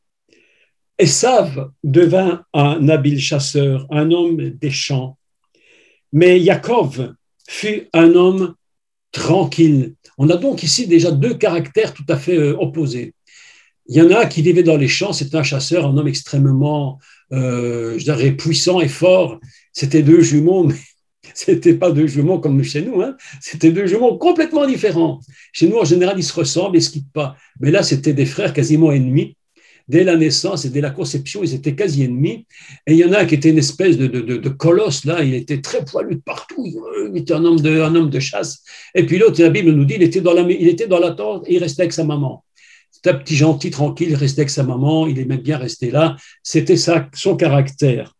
Esav 0.97 1.71
devint 1.83 2.43
un 2.53 2.87
habile 2.87 3.19
chasseur, 3.19 3.85
un 3.89 4.11
homme 4.11 4.51
des 4.51 4.71
champs. 4.71 5.17
Mais 6.13 6.39
Yaakov 6.39 7.13
fut 7.47 7.89
un 7.93 8.15
homme 8.15 8.55
tranquille. 9.15 9.93
On 10.17 10.29
a 10.29 10.35
donc 10.35 10.61
ici 10.61 10.87
déjà 10.87 11.09
deux 11.09 11.35
caractères 11.35 11.93
tout 11.93 12.05
à 12.09 12.17
fait 12.17 12.37
euh, 12.37 12.55
opposés. 12.59 13.13
Il 13.87 13.95
y 13.95 14.01
en 14.01 14.11
a 14.11 14.21
un 14.21 14.25
qui 14.25 14.41
vivait 14.41 14.63
dans 14.63 14.77
les 14.77 14.89
champs, 14.89 15.13
c'est 15.13 15.33
un 15.35 15.43
chasseur, 15.43 15.85
un 15.85 15.95
homme 15.97 16.07
extrêmement, 16.07 16.99
euh, 17.31 17.97
je 17.97 18.03
dirais, 18.03 18.31
puissant 18.31 18.81
et 18.81 18.89
fort. 18.89 19.39
C'était 19.71 20.03
deux 20.03 20.21
jumeaux, 20.21 20.63
mais 20.63 20.75
c'était 21.33 21.75
pas 21.75 21.91
deux 21.91 22.07
jumeaux 22.07 22.39
comme 22.39 22.61
chez 22.63 22.81
nous, 22.81 23.01
hein. 23.01 23.15
c'était 23.39 23.71
deux 23.71 23.87
jumeaux 23.87 24.17
complètement 24.17 24.67
différents. 24.67 25.21
Chez 25.53 25.69
nous, 25.69 25.77
en 25.77 25.85
général, 25.85 26.15
ils 26.17 26.23
se 26.23 26.33
ressemblent, 26.33 26.77
ils 26.77 26.83
se 26.83 26.89
quittent 26.89 27.13
pas. 27.13 27.37
Mais 27.61 27.71
là, 27.71 27.83
c'était 27.83 28.13
des 28.13 28.25
frères 28.25 28.53
quasiment 28.53 28.91
ennemis 28.91 29.37
dès 29.87 30.03
la 30.03 30.15
naissance 30.15 30.65
et 30.65 30.69
dès 30.69 30.81
la 30.81 30.89
conception, 30.89 31.43
ils 31.43 31.53
étaient 31.53 31.75
quasi 31.75 32.03
ennemis. 32.03 32.45
Et 32.87 32.93
il 32.93 32.97
y 32.97 33.05
en 33.05 33.13
a 33.13 33.19
un 33.19 33.25
qui 33.25 33.35
était 33.35 33.49
une 33.49 33.57
espèce 33.57 33.97
de, 33.97 34.49
colosse, 34.49 35.05
là, 35.05 35.23
il 35.23 35.33
était 35.33 35.61
très 35.61 35.83
poilu 35.85 36.15
de 36.15 36.21
partout, 36.21 36.65
il 37.11 37.17
était 37.17 37.33
un 37.33 37.45
homme 37.45 37.59
de, 37.59 38.19
chasse. 38.19 38.63
Et 38.93 39.05
puis 39.05 39.17
l'autre, 39.17 39.41
la 39.41 39.49
Bible 39.49 39.71
nous 39.71 39.85
dit, 39.85 39.95
il 39.95 40.03
était 40.03 40.21
dans 40.21 40.33
la, 40.33 40.41
il 40.41 40.67
était 40.67 40.87
dans 40.87 41.15
tente 41.15 41.47
et 41.47 41.55
il 41.55 41.59
restait 41.59 41.83
avec 41.83 41.93
sa 41.93 42.03
maman. 42.03 42.43
C'était 42.91 43.09
un 43.09 43.15
petit 43.15 43.35
gentil, 43.35 43.69
tranquille, 43.69 44.09
il 44.09 44.15
restait 44.15 44.41
avec 44.41 44.49
sa 44.49 44.63
maman, 44.63 45.07
il 45.07 45.19
aimait 45.19 45.37
bien 45.37 45.57
rester 45.57 45.91
là. 45.91 46.15
C'était 46.41 46.77
son 46.77 47.35
caractère. 47.35 48.13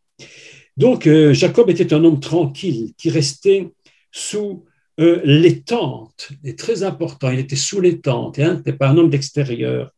Donc, 0.77 1.07
euh, 1.07 1.33
Jacob 1.33 1.69
était 1.69 1.93
un 1.93 2.03
homme 2.03 2.19
tranquille 2.19 2.93
qui 2.97 3.09
restait 3.09 3.69
sous 4.11 4.65
euh, 4.99 5.21
les 5.23 5.61
tentes. 5.61 6.29
C'est 6.43 6.57
très 6.57 6.83
important, 6.83 7.31
il 7.31 7.39
était 7.39 7.55
sous 7.55 7.81
les 7.81 7.99
tentes, 7.99 8.39
hein, 8.39 8.55
n'était 8.55 8.73
pas 8.73 8.89
un 8.89 8.97
homme 8.97 9.09
d'extérieur. 9.09 9.91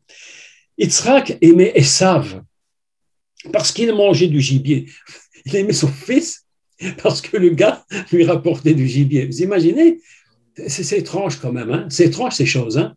Yitzhak 0.78 1.38
aimait 1.40 1.72
Esav 1.74 2.42
parce 3.52 3.72
qu'il 3.72 3.92
mangeait 3.92 4.28
du 4.28 4.40
gibier. 4.40 4.86
Il 5.44 5.56
aimait 5.56 5.72
son 5.72 5.88
fils 5.88 6.46
parce 7.02 7.20
que 7.20 7.36
le 7.36 7.50
gars 7.50 7.84
lui 8.12 8.24
rapportait 8.24 8.74
du 8.74 8.86
gibier. 8.86 9.26
Vous 9.26 9.42
imaginez? 9.42 10.00
C'est 10.66 10.98
étrange 10.98 11.36
quand 11.40 11.52
même. 11.52 11.70
Hein 11.70 11.86
c'est 11.90 12.06
étrange 12.06 12.34
ces 12.34 12.46
choses. 12.46 12.78
Hein 12.78 12.94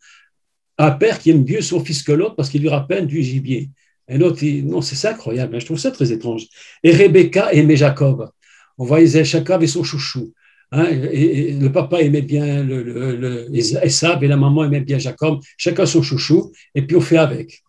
un 0.78 0.92
père 0.92 1.20
qui 1.20 1.30
aime 1.30 1.46
mieux 1.48 1.62
son 1.62 1.84
fils 1.84 2.02
que 2.04 2.12
l'autre 2.12 2.36
parce 2.36 2.50
qu'il 2.50 2.62
lui 2.62 2.70
rappelle 2.70 3.06
du 3.06 3.22
gibier. 3.22 3.70
Et 4.08 4.18
l'autre, 4.18 4.44
non, 4.64 4.82
c'est 4.82 5.08
incroyable. 5.08 5.56
Hein. 5.56 5.60
Je 5.60 5.66
trouve 5.66 5.80
ça 5.80 5.92
très 5.92 6.12
étrange. 6.12 6.48
Et 6.84 6.92
Rebecca 6.92 7.54
aimait 7.54 7.78
Jacob. 7.78 8.30
On 8.78 8.86
voyait 8.86 9.24
Jacob 9.24 9.62
et 9.64 9.68
son 9.68 9.84
chouchou. 9.84 10.34
Le 10.72 11.68
papa 11.68 12.02
aimait 12.02 12.22
bien 12.22 12.64
le, 12.64 13.48
et 13.54 14.28
la 14.28 14.38
maman 14.38 14.66
aimait 14.66 14.82
bien 14.82 14.98
Jacob. 14.98 15.40
Chacun 15.58 15.86
son 15.86 16.02
chouchou, 16.02 16.52
et 16.74 16.82
puis 16.82 16.96
on 16.96 17.02
fait 17.02 17.18
avec. 17.18 17.62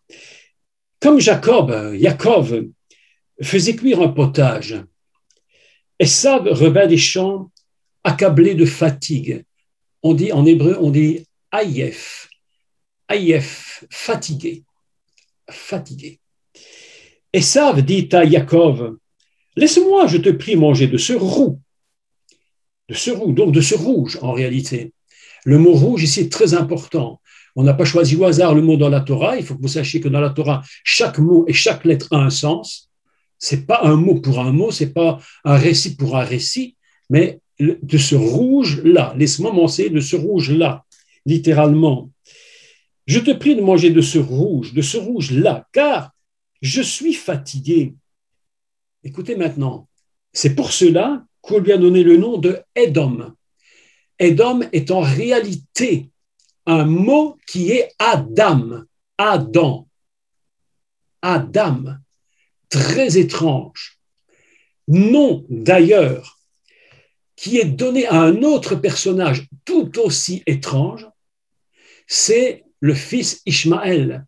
Comme 1.02 1.18
Jacob, 1.18 1.96
Jacob 1.98 2.70
faisait 3.42 3.74
cuire 3.74 4.00
un 4.00 4.08
potage, 4.08 4.80
Esav 5.98 6.46
revint 6.46 6.86
des 6.86 6.96
champs 6.96 7.50
accablé 8.04 8.54
de 8.54 8.64
fatigue. 8.64 9.44
On 10.04 10.14
dit 10.14 10.30
en 10.30 10.46
hébreu, 10.46 10.78
on 10.80 10.90
dit 10.90 11.26
Aïef, 11.50 12.28
Aïef, 13.08 13.84
fatigué, 13.90 14.62
fatigué. 15.50 16.20
Esav 17.32 17.82
dit 17.82 18.08
à 18.12 18.24
Jacob, 18.24 18.96
Laisse-moi, 19.56 20.06
je 20.06 20.18
te 20.18 20.30
prie, 20.30 20.54
manger 20.54 20.86
de 20.86 20.98
ce 20.98 21.14
roux, 21.14 21.60
de 22.88 22.94
ce 22.94 23.10
roux, 23.10 23.32
donc 23.32 23.52
de 23.52 23.60
ce 23.60 23.74
rouge 23.74 24.20
en 24.22 24.32
réalité. 24.32 24.92
Le 25.44 25.58
mot 25.58 25.72
rouge 25.72 26.04
ici 26.04 26.20
est 26.20 26.32
très 26.32 26.54
important. 26.54 27.20
On 27.54 27.64
n'a 27.64 27.74
pas 27.74 27.84
choisi 27.84 28.16
au 28.16 28.24
hasard 28.24 28.54
le 28.54 28.62
mot 28.62 28.76
dans 28.76 28.88
la 28.88 29.00
Torah. 29.00 29.36
Il 29.36 29.44
faut 29.44 29.54
que 29.54 29.62
vous 29.62 29.68
sachiez 29.68 30.00
que 30.00 30.08
dans 30.08 30.20
la 30.20 30.30
Torah, 30.30 30.62
chaque 30.84 31.18
mot 31.18 31.44
et 31.46 31.52
chaque 31.52 31.84
lettre 31.84 32.08
a 32.10 32.16
un 32.16 32.30
sens. 32.30 32.90
C'est 33.38 33.66
pas 33.66 33.80
un 33.82 33.96
mot 33.96 34.20
pour 34.20 34.40
un 34.40 34.52
mot, 34.52 34.70
c'est 34.70 34.92
pas 34.92 35.18
un 35.44 35.56
récit 35.56 35.96
pour 35.96 36.16
un 36.16 36.24
récit, 36.24 36.76
mais 37.10 37.40
de 37.58 37.98
ce 37.98 38.14
rouge-là. 38.14 39.14
Laisse-moi 39.18 39.52
manger 39.52 39.90
de 39.90 40.00
ce 40.00 40.16
rouge-là, 40.16 40.84
littéralement. 41.26 42.10
Je 43.06 43.18
te 43.18 43.32
prie 43.32 43.56
de 43.56 43.60
manger 43.60 43.90
de 43.90 44.00
ce 44.00 44.18
rouge, 44.18 44.72
de 44.74 44.82
ce 44.82 44.96
rouge-là, 44.96 45.66
car 45.72 46.12
je 46.60 46.80
suis 46.80 47.14
fatigué. 47.14 47.94
Écoutez 49.02 49.34
maintenant, 49.34 49.88
c'est 50.32 50.54
pour 50.54 50.72
cela 50.72 51.24
qu'on 51.40 51.58
lui 51.58 51.72
a 51.72 51.78
donné 51.78 52.04
le 52.04 52.16
nom 52.16 52.38
de 52.38 52.60
Edom. 52.76 53.34
Edom 54.18 54.62
est 54.72 54.92
en 54.92 55.00
réalité 55.00 56.11
un 56.66 56.84
mot 56.84 57.38
qui 57.46 57.72
est 57.72 57.92
Adam, 57.98 58.84
Adam, 59.18 59.86
Adam, 61.20 61.84
très 62.68 63.18
étrange. 63.18 63.98
Nom 64.88 65.44
d'ailleurs 65.48 66.38
qui 67.36 67.58
est 67.58 67.64
donné 67.64 68.06
à 68.06 68.20
un 68.20 68.42
autre 68.42 68.76
personnage 68.76 69.48
tout 69.64 69.98
aussi 69.98 70.42
étrange, 70.46 71.08
c'est 72.06 72.64
le 72.80 72.94
fils 72.94 73.42
Ishmaël, 73.46 74.26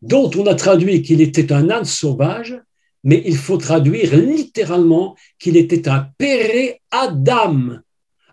dont 0.00 0.30
on 0.36 0.46
a 0.46 0.54
traduit 0.54 1.02
qu'il 1.02 1.20
était 1.20 1.52
un 1.52 1.70
âne 1.70 1.84
sauvage, 1.84 2.60
mais 3.02 3.22
il 3.26 3.36
faut 3.36 3.56
traduire 3.56 4.16
littéralement 4.16 5.16
qu'il 5.38 5.56
était 5.56 5.88
un 5.88 6.08
péré 6.16 6.80
Adam, 6.90 7.80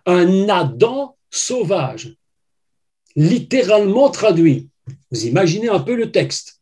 un 0.06 0.50
Adam 0.50 1.18
sauvage. 1.30 2.16
Littéralement 3.16 4.10
traduit. 4.10 4.70
Vous 5.12 5.26
imaginez 5.26 5.70
un 5.70 5.80
peu 5.80 5.96
le 5.96 6.12
texte. 6.12 6.62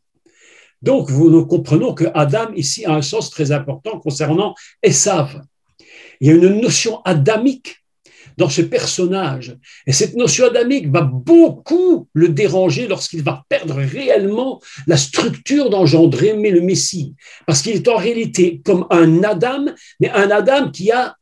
Donc, 0.82 1.10
nous 1.10 1.46
comprenons 1.46 1.94
que 1.94 2.06
Adam 2.14 2.52
ici 2.56 2.86
a 2.86 2.94
un 2.94 3.02
sens 3.02 3.30
très 3.30 3.52
important 3.52 4.00
concernant 4.00 4.56
Esav. 4.82 5.42
Il 6.22 6.28
y 6.28 6.32
a 6.32 6.36
une 6.36 6.62
notion 6.62 7.02
adamique 7.04 7.80
dans 8.40 8.50
ce 8.50 8.62
personnage. 8.62 9.58
Et 9.86 9.92
cette 9.92 10.16
notion 10.16 10.46
adamique 10.46 10.90
va 10.90 11.02
beaucoup 11.02 12.08
le 12.14 12.30
déranger 12.30 12.88
lorsqu'il 12.88 13.22
va 13.22 13.44
perdre 13.50 13.76
réellement 13.76 14.62
la 14.88 14.96
structure 14.96 15.70
d'engendrer 15.70 16.34
le 16.34 16.62
Messie. 16.62 17.16
Parce 17.46 17.62
qu'il 17.62 17.76
est 17.76 17.88
en 17.90 17.98
réalité 17.98 18.62
comme 18.64 18.88
un 18.90 19.24
Adam, 19.24 19.66
mais 20.00 20.10
un 20.12 20.32
Adam 20.32 20.72
qui 20.72 20.90
a, 20.90 21.18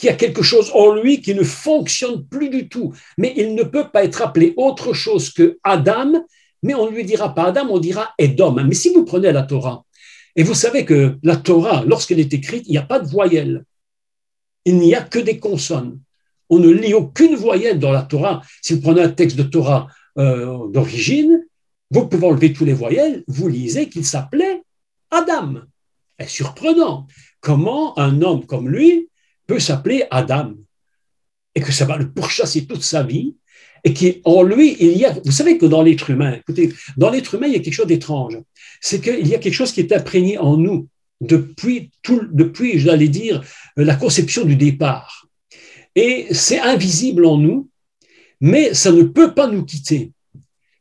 qui 0.00 0.08
a 0.08 0.14
quelque 0.14 0.42
chose 0.42 0.70
en 0.74 0.94
lui 0.94 1.20
qui 1.20 1.34
ne 1.34 1.42
fonctionne 1.42 2.26
plus 2.26 2.48
du 2.48 2.68
tout. 2.68 2.92
Mais 3.18 3.34
il 3.36 3.54
ne 3.54 3.62
peut 3.62 3.88
pas 3.92 4.04
être 4.04 4.22
appelé 4.22 4.54
autre 4.56 4.92
chose 4.92 5.30
que 5.30 5.58
Adam, 5.62 6.24
mais 6.62 6.74
on 6.74 6.90
ne 6.90 6.96
lui 6.96 7.04
dira 7.04 7.34
pas 7.34 7.44
Adam, 7.44 7.68
on 7.70 7.78
dira 7.78 8.14
Edom. 8.18 8.64
Mais 8.66 8.74
si 8.74 8.92
vous 8.92 9.04
prenez 9.04 9.30
la 9.30 9.42
Torah, 9.42 9.84
et 10.36 10.42
vous 10.42 10.54
savez 10.54 10.84
que 10.84 11.18
la 11.22 11.36
Torah, 11.36 11.84
lorsqu'elle 11.86 12.20
est 12.20 12.32
écrite, 12.32 12.64
il 12.66 12.72
n'y 12.72 12.78
a 12.78 12.82
pas 12.82 12.98
de 12.98 13.08
voyelle. 13.08 13.64
Il 14.64 14.78
n'y 14.78 14.94
a 14.94 15.02
que 15.02 15.18
des 15.18 15.38
consonnes 15.38 16.00
on 16.50 16.58
ne 16.58 16.68
lit 16.68 16.92
aucune 16.92 17.36
voyelle 17.36 17.78
dans 17.78 17.92
la 17.92 18.02
Torah. 18.02 18.42
Si 18.60 18.74
vous 18.74 18.80
prenez 18.80 19.02
un 19.02 19.08
texte 19.08 19.36
de 19.36 19.44
Torah 19.44 19.86
euh, 20.18 20.68
d'origine, 20.68 21.46
vous 21.90 22.06
pouvez 22.06 22.26
enlever 22.26 22.52
tous 22.52 22.64
les 22.64 22.72
voyelles, 22.72 23.24
vous 23.28 23.48
lisez 23.48 23.88
qu'il 23.88 24.04
s'appelait 24.04 24.62
Adam. 25.10 25.60
C'est 26.18 26.28
surprenant. 26.28 27.06
Comment 27.40 27.98
un 27.98 28.20
homme 28.20 28.44
comme 28.44 28.68
lui 28.68 29.08
peut 29.50 29.58
s'appeler 29.58 30.04
Adam 30.10 30.54
et 31.54 31.60
que 31.60 31.72
ça 31.72 31.84
va 31.84 31.96
le 31.96 32.10
pourchasser 32.12 32.66
toute 32.66 32.84
sa 32.94 33.02
vie 33.02 33.34
et 33.82 33.92
qu'en 33.94 34.42
lui, 34.42 34.76
il 34.78 34.96
y 34.96 35.04
a, 35.04 35.10
vous 35.24 35.32
savez 35.40 35.58
que 35.58 35.66
dans 35.66 35.82
l'être 35.82 36.10
humain, 36.10 36.32
écoutez, 36.34 36.72
dans 36.96 37.10
l'être 37.10 37.34
humain, 37.34 37.48
il 37.48 37.54
y 37.54 37.56
a 37.56 37.60
quelque 37.64 37.80
chose 37.80 37.92
d'étrange. 37.94 38.38
C'est 38.80 39.00
qu'il 39.00 39.26
y 39.26 39.34
a 39.34 39.38
quelque 39.38 39.60
chose 39.60 39.72
qui 39.72 39.80
est 39.80 39.92
imprégné 39.92 40.38
en 40.38 40.56
nous 40.56 40.88
depuis 41.20 41.90
tout, 42.02 42.22
depuis, 42.30 42.78
j'allais 42.78 43.08
dire, 43.08 43.42
la 43.76 43.96
conception 43.96 44.44
du 44.44 44.56
départ 44.56 45.26
et 45.96 46.28
c'est 46.30 46.60
invisible 46.60 47.24
en 47.26 47.36
nous, 47.36 47.68
mais 48.40 48.74
ça 48.74 48.92
ne 48.92 49.02
peut 49.02 49.34
pas 49.34 49.48
nous 49.48 49.64
quitter. 49.64 50.12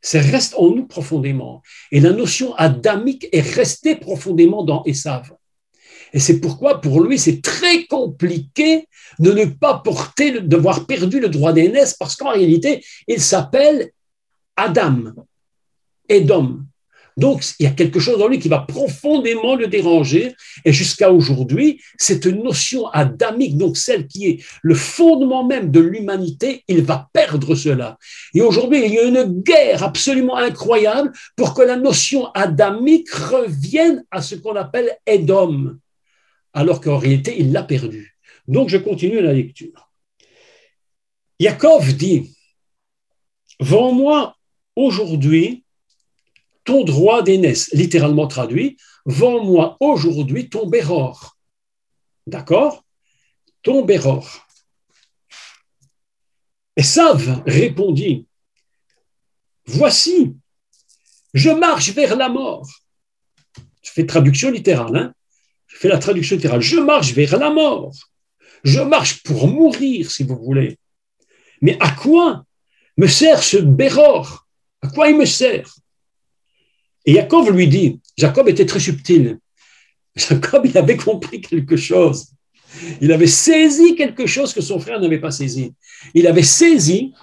Ça 0.01 0.21
reste 0.21 0.53
en 0.57 0.69
nous 0.69 0.85
profondément. 0.85 1.61
Et 1.91 1.99
la 1.99 2.13
notion 2.13 2.53
adamique 2.55 3.27
est 3.31 3.41
restée 3.41 3.95
profondément 3.95 4.63
dans 4.63 4.83
Esav. 4.85 5.33
Et 6.13 6.19
c'est 6.19 6.39
pourquoi, 6.39 6.81
pour 6.81 7.01
lui, 7.01 7.19
c'est 7.19 7.41
très 7.41 7.85
compliqué 7.85 8.87
de 9.19 9.31
ne 9.31 9.45
pas 9.45 9.79
porter, 9.79 10.41
d'avoir 10.41 10.85
perdu 10.85 11.19
le 11.19 11.29
droit 11.29 11.53
d'aînesse, 11.53 11.93
parce 11.93 12.15
qu'en 12.15 12.31
réalité, 12.31 12.83
il 13.07 13.21
s'appelle 13.21 13.91
Adam, 14.55 15.13
Edom. 16.07 16.65
Donc, 17.19 17.43
il 17.59 17.63
y 17.63 17.67
a 17.67 17.71
quelque 17.71 17.99
chose 17.99 18.21
en 18.21 18.29
lui 18.29 18.39
qui 18.39 18.47
va 18.47 18.59
profondément 18.59 19.55
le 19.55 19.67
déranger. 19.67 20.33
Et 20.63 20.71
jusqu'à 20.71 21.11
aujourd'hui, 21.11 21.81
cette 21.97 22.27
notion 22.27 22.87
adamique, 22.87 23.57
donc 23.57 23.75
celle 23.75 24.07
qui 24.07 24.27
est 24.27 24.43
le 24.61 24.73
fondement 24.73 25.45
même 25.45 25.69
de 25.69 25.81
l'humanité, 25.81 26.63
il 26.69 26.81
va 26.81 27.09
perdre 27.11 27.55
cela. 27.55 27.97
Et 28.33 28.41
aujourd'hui, 28.41 28.85
il 28.85 28.93
y 28.93 28.99
a 28.99 29.03
une 29.03 29.41
guerre 29.41 29.83
absolument 29.83 30.37
incroyable 30.37 31.11
pour 31.35 31.53
que 31.53 31.61
la 31.61 31.75
notion 31.75 32.31
adamique 32.31 33.09
revienne 33.11 34.05
à 34.11 34.21
ce 34.21 34.35
qu'on 34.35 34.55
appelle 34.55 34.89
Edom, 35.05 35.77
alors 36.53 36.81
qu'en 36.81 36.97
réalité, 36.97 37.39
il 37.39 37.51
l'a 37.51 37.63
perdu. 37.63 38.17
Donc, 38.47 38.69
je 38.69 38.77
continue 38.77 39.21
la 39.21 39.33
lecture. 39.33 39.91
Yaakov 41.39 41.93
dit, 41.93 42.35
Vends-moi 43.59 44.35
aujourd'hui 44.75 45.65
ton 46.63 46.83
droit 46.83 47.23
d'aînesse, 47.23 47.71
littéralement 47.73 48.27
traduit, 48.27 48.77
vends-moi 49.05 49.75
aujourd'hui 49.79 50.49
ton 50.49 50.67
béror. 50.67 51.37
D'accord? 52.27 52.85
Ton 53.63 53.83
béror. 53.83 54.47
Et 56.75 56.83
Sav 56.83 57.41
répondit, 57.45 58.27
Voici, 59.65 60.35
je 61.33 61.49
marche 61.49 61.89
vers 61.91 62.15
la 62.15 62.29
mort. 62.29 62.67
Je 63.81 63.91
fais 63.91 64.05
traduction 64.05 64.51
littérale, 64.51 64.95
hein 64.95 65.13
je 65.79 65.83
fais 65.83 65.93
la 65.93 65.97
traduction 65.97 66.35
littérale. 66.35 66.59
Je 66.59 66.75
marche 66.75 67.13
vers 67.13 67.39
la 67.39 67.51
mort. 67.51 67.93
Je 68.65 68.81
marche 68.81 69.23
pour 69.23 69.47
mourir, 69.47 70.11
si 70.11 70.23
vous 70.23 70.35
voulez. 70.35 70.77
Mais 71.61 71.77
à 71.79 71.91
quoi 71.91 72.43
me 72.97 73.07
sert 73.07 73.41
ce 73.41 73.55
béror? 73.55 74.45
À 74.81 74.89
quoi 74.89 75.07
il 75.07 75.17
me 75.17 75.23
sert? 75.23 75.73
Et 77.05 77.13
Jacob 77.13 77.47
lui 77.47 77.69
dit, 77.69 78.01
Jacob 78.17 78.49
était 78.49 78.65
très 78.65 78.81
subtil. 78.81 79.39
Jacob, 80.17 80.65
il 80.65 80.77
avait 80.77 80.97
compris 80.97 81.39
quelque 81.39 81.77
chose. 81.77 82.33
Il 82.99 83.13
avait 83.13 83.25
saisi 83.25 83.95
quelque 83.95 84.25
chose 84.25 84.53
que 84.53 84.59
son 84.59 84.79
frère 84.79 84.99
n'avait 84.99 85.21
pas 85.21 85.31
saisi. 85.31 85.73
Il 86.13 86.27
avait 86.27 86.43
saisi 86.43 87.13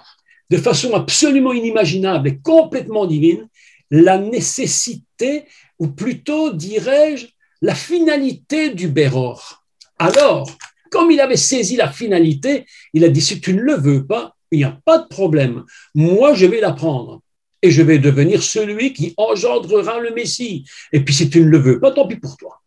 de 0.49 0.57
façon 0.57 0.95
absolument 0.95 1.53
inimaginable 1.53 2.27
et 2.29 2.39
complètement 2.39 3.05
divine 3.05 3.47
la 3.91 4.17
nécessité, 4.17 5.45
ou 5.77 5.89
plutôt, 5.89 6.53
dirais-je, 6.53 7.27
la 7.61 7.75
finalité 7.75 8.69
du 8.69 8.87
Béror. 8.87 9.63
Alors, 9.99 10.49
comme 10.91 11.11
il 11.11 11.19
avait 11.19 11.37
saisi 11.37 11.75
la 11.75 11.91
finalité, 11.91 12.65
il 12.93 13.03
a 13.03 13.09
dit, 13.09 13.21
si 13.21 13.41
tu 13.41 13.53
ne 13.53 13.61
le 13.61 13.75
veux 13.75 14.05
pas, 14.05 14.35
il 14.51 14.59
n'y 14.59 14.63
a 14.63 14.79
pas 14.85 14.99
de 14.99 15.07
problème. 15.07 15.65
Moi, 15.93 16.33
je 16.33 16.45
vais 16.45 16.61
la 16.61 16.71
prendre 16.71 17.21
et 17.61 17.71
je 17.71 17.81
vais 17.81 17.99
devenir 17.99 18.43
celui 18.43 18.93
qui 18.93 19.13
engendrera 19.17 19.99
le 19.99 20.13
Messie. 20.13 20.65
Et 20.93 21.03
puis 21.03 21.13
si 21.13 21.29
tu 21.29 21.41
ne 21.41 21.49
le 21.49 21.57
veux 21.57 21.79
pas, 21.79 21.91
tant 21.91 22.07
pis 22.07 22.17
pour 22.17 22.37
toi. 22.37 22.61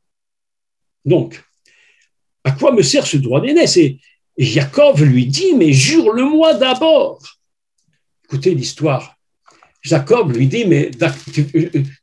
Donc, 1.04 1.42
à 2.44 2.52
quoi 2.52 2.72
me 2.72 2.82
sert 2.82 3.06
ce 3.06 3.16
droit 3.16 3.40
d'aînesse 3.40 3.76
Et 3.76 3.98
Jacob 4.36 4.98
lui 4.98 5.26
dit, 5.26 5.54
mais 5.54 5.72
jure-le-moi 5.72 6.54
d'abord. 6.54 7.20
Écoutez 8.24 8.54
l'histoire. 8.54 9.16
Jacob 9.82 10.36
lui 10.36 10.46
dit, 10.46 10.66
mais 10.66 10.90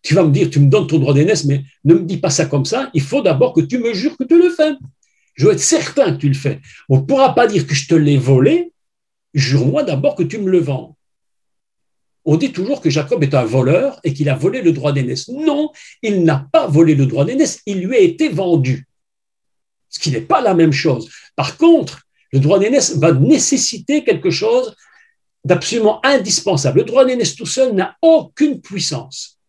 tu, 0.02 0.14
vas 0.14 0.24
me 0.24 0.32
dire, 0.32 0.50
tu 0.50 0.60
me 0.60 0.68
donnes 0.68 0.88
ton 0.88 0.98
droit 0.98 1.14
d'aînesse, 1.14 1.46
mais 1.46 1.64
ne 1.84 1.94
me 1.94 2.02
dis 2.02 2.18
pas 2.18 2.30
ça 2.30 2.46
comme 2.46 2.66
ça, 2.66 2.90
il 2.94 3.02
faut 3.02 3.22
d'abord 3.22 3.54
que 3.54 3.62
tu 3.62 3.78
me 3.78 3.94
jures 3.94 4.18
que 4.18 4.24
tu 4.24 4.38
le 4.38 4.50
fais. 4.50 4.74
Je 5.36 5.46
veux 5.46 5.54
être 5.54 5.60
certain 5.60 6.14
que 6.14 6.18
tu 6.18 6.28
le 6.28 6.34
fais. 6.34 6.60
On 6.90 6.98
ne 6.98 7.02
pourra 7.02 7.36
pas 7.36 7.46
dire 7.46 7.68
que 7.68 7.76
je 7.76 7.88
te 7.88 7.94
l'ai 7.94 8.18
volé. 8.18 8.74
Jure-moi 9.34 9.84
d'abord 9.84 10.16
que 10.16 10.24
tu 10.24 10.40
me 10.40 10.50
le 10.50 10.60
vends. 10.60 10.98
On 12.26 12.36
dit 12.36 12.52
toujours 12.52 12.82
que 12.82 12.90
Jacob 12.90 13.24
est 13.24 13.36
un 13.36 13.46
voleur 13.46 14.00
et 14.04 14.14
qu'il 14.14 14.28
a 14.30 14.36
volé 14.36 14.62
le 14.62 14.74
droit 14.74 14.92
d'aînesse. 14.92 15.30
Non, 15.30 15.72
il 16.02 16.24
n'a 16.24 16.48
pas 16.52 16.68
volé 16.68 16.96
le 16.96 17.06
droit 17.06 17.24
d'aînesse, 17.24 17.62
il 17.66 17.82
lui 17.82 17.96
a 17.96 18.00
été 18.00 18.30
vendu. 18.30 18.88
Ce 19.90 20.00
qui 20.00 20.12
n'est 20.12 20.22
pas 20.22 20.42
la 20.42 20.54
même 20.54 20.74
chose. 20.74 21.10
Par 21.36 21.56
contre, 21.56 22.02
le 22.34 22.40
droit 22.40 22.60
d'aînesse 22.60 22.98
va 22.98 23.14
nécessiter 23.14 24.04
quelque 24.04 24.30
chose 24.30 24.76
d'absolument 25.44 26.00
indispensable. 26.06 26.80
Le 26.80 26.86
droit 26.86 27.06
d'aînesse 27.06 27.36
tout 27.36 27.46
seul 27.46 27.74
n'a 27.74 27.96
aucune 28.02 28.62
puissance. 28.62 29.40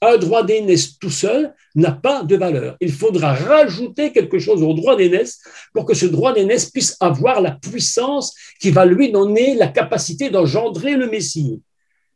Un 0.00 0.18
droit 0.18 0.42
d'aînesse 0.42 0.98
tout 0.98 1.10
seul 1.10 1.54
n'a 1.74 1.92
pas 1.92 2.22
de 2.22 2.36
valeur. 2.36 2.76
Il 2.80 2.92
faudra 2.92 3.32
rajouter 3.32 4.12
quelque 4.12 4.38
chose 4.38 4.62
au 4.62 4.74
droit 4.74 4.96
d'aînesse 4.96 5.40
pour 5.72 5.86
que 5.86 5.94
ce 5.94 6.06
droit 6.06 6.34
d'aînesse 6.34 6.70
puisse 6.70 6.96
avoir 7.00 7.40
la 7.40 7.52
puissance 7.52 8.34
qui 8.60 8.70
va 8.70 8.84
lui 8.84 9.10
donner 9.10 9.54
la 9.54 9.68
capacité 9.68 10.30
d'engendrer 10.30 10.96
le 10.96 11.08
Messie. 11.08 11.62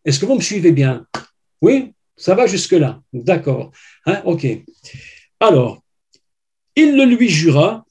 Est-ce 0.05 0.19
que 0.19 0.27
vous 0.27 0.35
me 0.35 0.43
suivez 0.43 0.73
bien? 0.73 1.07
Oui? 1.63 1.93
Ça 2.17 2.35
va 2.35 2.47
jusque-là 2.47 3.01
D'accord. 3.13 3.71
Hein? 4.05 4.23
Ok. 4.25 4.47
Alors, 5.41 5.83
il 6.77 6.97
le 6.97 7.05
lui 7.05 7.29
jura 7.29 7.85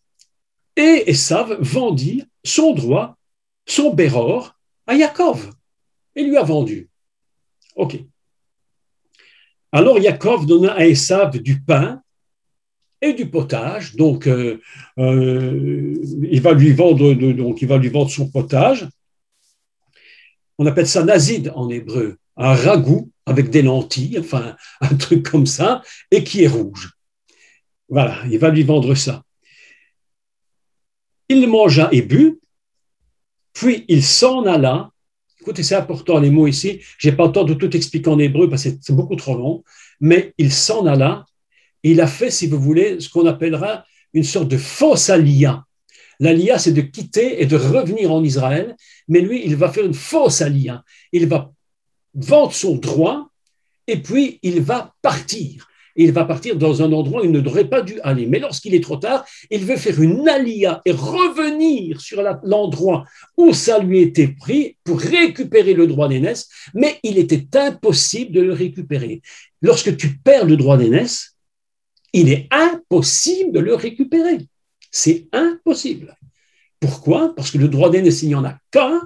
et 0.76 1.10
Esav 1.10 1.58
vendit 1.60 2.24
son 2.44 2.74
droit, 2.74 3.18
son 3.66 3.94
Béror, 3.94 4.57
à 4.88 4.96
Yaakov 4.96 5.52
et 6.16 6.24
lui 6.24 6.38
a 6.38 6.44
vendu. 6.44 6.90
Ok. 7.76 8.00
Alors 9.72 10.00
Yaakov 10.00 10.46
donna 10.46 10.74
à 10.74 10.86
Esav 10.86 11.38
du 11.38 11.62
pain 11.62 12.02
et 13.02 13.14
du 13.14 13.30
potage. 13.30 13.96
Donc, 13.96 14.28
euh, 14.28 14.60
euh, 14.98 15.94
il, 16.30 16.42
va 16.42 16.54
lui 16.54 16.72
vendre, 16.72 17.14
donc, 17.14 17.62
il 17.62 17.68
va 17.68 17.78
lui 17.78 17.90
vendre 17.90 18.10
son 18.10 18.30
potage. 18.30 18.88
On 20.58 20.66
appelle 20.66 20.88
ça 20.88 21.04
nazid 21.04 21.52
en 21.56 21.70
hébreu, 21.70 22.18
un 22.36 22.56
ragoût 22.56 23.12
avec 23.26 23.50
des 23.50 23.62
lentilles, 23.62 24.18
enfin 24.20 24.56
un 24.82 24.96
truc 24.96 25.30
comme 25.30 25.46
ça, 25.46 25.82
et 26.12 26.24
qui 26.24 26.44
est 26.44 26.48
rouge. 26.48 26.94
Voilà, 27.90 28.24
il 28.30 28.40
va 28.40 28.50
lui 28.50 28.64
vendre 28.64 28.96
ça. 28.96 29.24
Il 31.30 31.48
mangea 31.48 31.90
et 31.92 32.02
but, 32.02 32.40
puis 33.58 33.86
il 33.88 34.04
s'en 34.04 34.46
alla. 34.46 34.92
Écoutez, 35.42 35.64
c'est 35.64 35.74
important 35.74 36.20
les 36.20 36.30
mots 36.30 36.46
ici. 36.46 36.80
Je 37.00 37.10
n'ai 37.10 37.16
pas 37.16 37.26
le 37.26 37.32
temps 37.32 37.44
de 37.44 37.56
tout 37.56 37.76
expliquer 37.76 38.10
en 38.12 38.20
hébreu 38.20 38.48
parce 38.48 38.66
que 38.66 38.70
c'est 38.80 38.96
beaucoup 38.96 39.16
trop 39.16 39.36
long. 39.36 39.64
Mais 40.00 40.36
il 40.38 40.52
s'en 40.52 40.86
alla. 40.86 41.26
il 41.82 42.00
a 42.02 42.06
fait, 42.06 42.30
si 42.30 42.46
vous 42.46 42.60
voulez, 42.60 43.00
ce 43.00 43.10
qu'on 43.10 43.26
appellera 43.26 43.84
une 44.14 44.24
sorte 44.24 44.48
de 44.48 44.58
fausse 44.58 45.10
alia. 45.10 45.64
L'alia, 46.20 46.60
c'est 46.60 46.72
de 46.72 46.82
quitter 46.82 47.42
et 47.42 47.48
de 47.48 47.56
revenir 47.56 48.12
en 48.12 48.24
Israël. 48.24 48.76
Mais 49.08 49.22
lui, 49.22 49.44
il 49.44 49.56
va 49.56 49.70
faire 49.70 49.86
une 49.86 49.96
fausse 49.96 50.42
alia. 50.44 50.84
Il 51.12 51.26
va 51.26 51.52
vendre 52.14 52.54
son 52.54 52.76
droit 52.76 53.32
et 53.88 53.98
puis 53.98 54.38
il 54.44 54.62
va 54.62 54.94
partir 55.02 55.67
il 55.98 56.12
va 56.12 56.26
partir 56.26 56.56
dans 56.56 56.82
un 56.82 56.92
endroit 56.94 57.22
où 57.22 57.26
il 57.26 57.32
ne 57.32 57.42
devrait 57.42 57.70
pas 57.70 57.82
dû 57.82 58.00
aller. 58.02 58.28
Mais 58.28 58.40
lorsqu'il 58.40 58.76
est 58.76 58.84
trop 58.84 58.98
tard, 58.98 59.26
il 59.50 59.66
veut 59.66 59.78
faire 59.78 60.02
une 60.02 60.30
alia 60.30 60.82
et 60.86 60.92
revenir 60.92 62.00
sur 62.00 62.24
l'endroit 62.44 63.06
où 63.36 63.54
ça 63.54 63.80
lui 63.80 64.00
était 64.02 64.28
pris 64.28 64.78
pour 64.84 65.00
récupérer 65.00 65.74
le 65.74 65.88
droit 65.88 66.08
d'aînesse, 66.08 66.50
mais 66.74 67.00
il 67.04 67.18
était 67.18 67.48
impossible 67.58 68.32
de 68.32 68.42
le 68.42 68.54
récupérer. 68.54 69.22
Lorsque 69.62 69.98
tu 69.98 70.18
perds 70.18 70.46
le 70.46 70.56
droit 70.56 70.78
d'aînesse, 70.78 71.36
il 72.14 72.32
est 72.32 72.48
impossible 72.52 73.52
de 73.52 73.60
le 73.60 73.74
récupérer. 73.74 74.38
C'est 74.92 75.28
impossible. 75.34 76.16
Pourquoi? 76.80 77.34
Parce 77.36 77.52
que 77.52 77.58
le 77.58 77.68
droit 77.68 77.90
d'aînesse, 77.90 78.22
il 78.22 78.30
n'y 78.30 78.36
en 78.36 78.46
a 78.46 78.58
qu'un, 78.72 79.02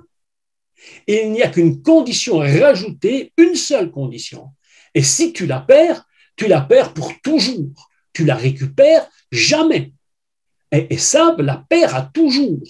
et 1.07 1.23
il 1.23 1.31
n'y 1.31 1.41
a 1.41 1.49
qu'une 1.49 1.81
condition 1.81 2.41
à 2.41 2.47
rajouter, 2.47 3.31
une 3.37 3.55
seule 3.55 3.91
condition. 3.91 4.47
Et 4.93 5.03
si 5.03 5.31
tu 5.31 5.45
la 5.45 5.59
perds, 5.59 6.05
tu 6.35 6.47
la 6.47 6.61
perds 6.61 6.93
pour 6.93 7.13
toujours. 7.21 7.89
Tu 8.13 8.25
la 8.25 8.35
récupères 8.35 9.07
jamais. 9.31 9.93
Et, 10.71 10.97
ça, 10.97 11.35
la 11.37 11.63
perd 11.69 11.93
à 11.93 12.09
toujours. 12.13 12.63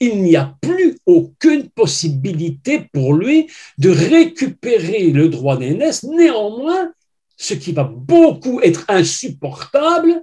Il 0.00 0.22
n'y 0.22 0.36
a 0.36 0.56
plus 0.60 0.98
aucune 1.06 1.68
possibilité 1.70 2.88
pour 2.92 3.14
lui 3.14 3.50
de 3.78 3.90
récupérer 3.90 5.10
le 5.10 5.28
droit 5.28 5.56
d'aînesse. 5.56 6.02
Néanmoins, 6.02 6.92
ce 7.36 7.54
qui 7.54 7.72
va 7.72 7.84
beaucoup 7.84 8.60
être 8.62 8.84
insupportable, 8.88 10.22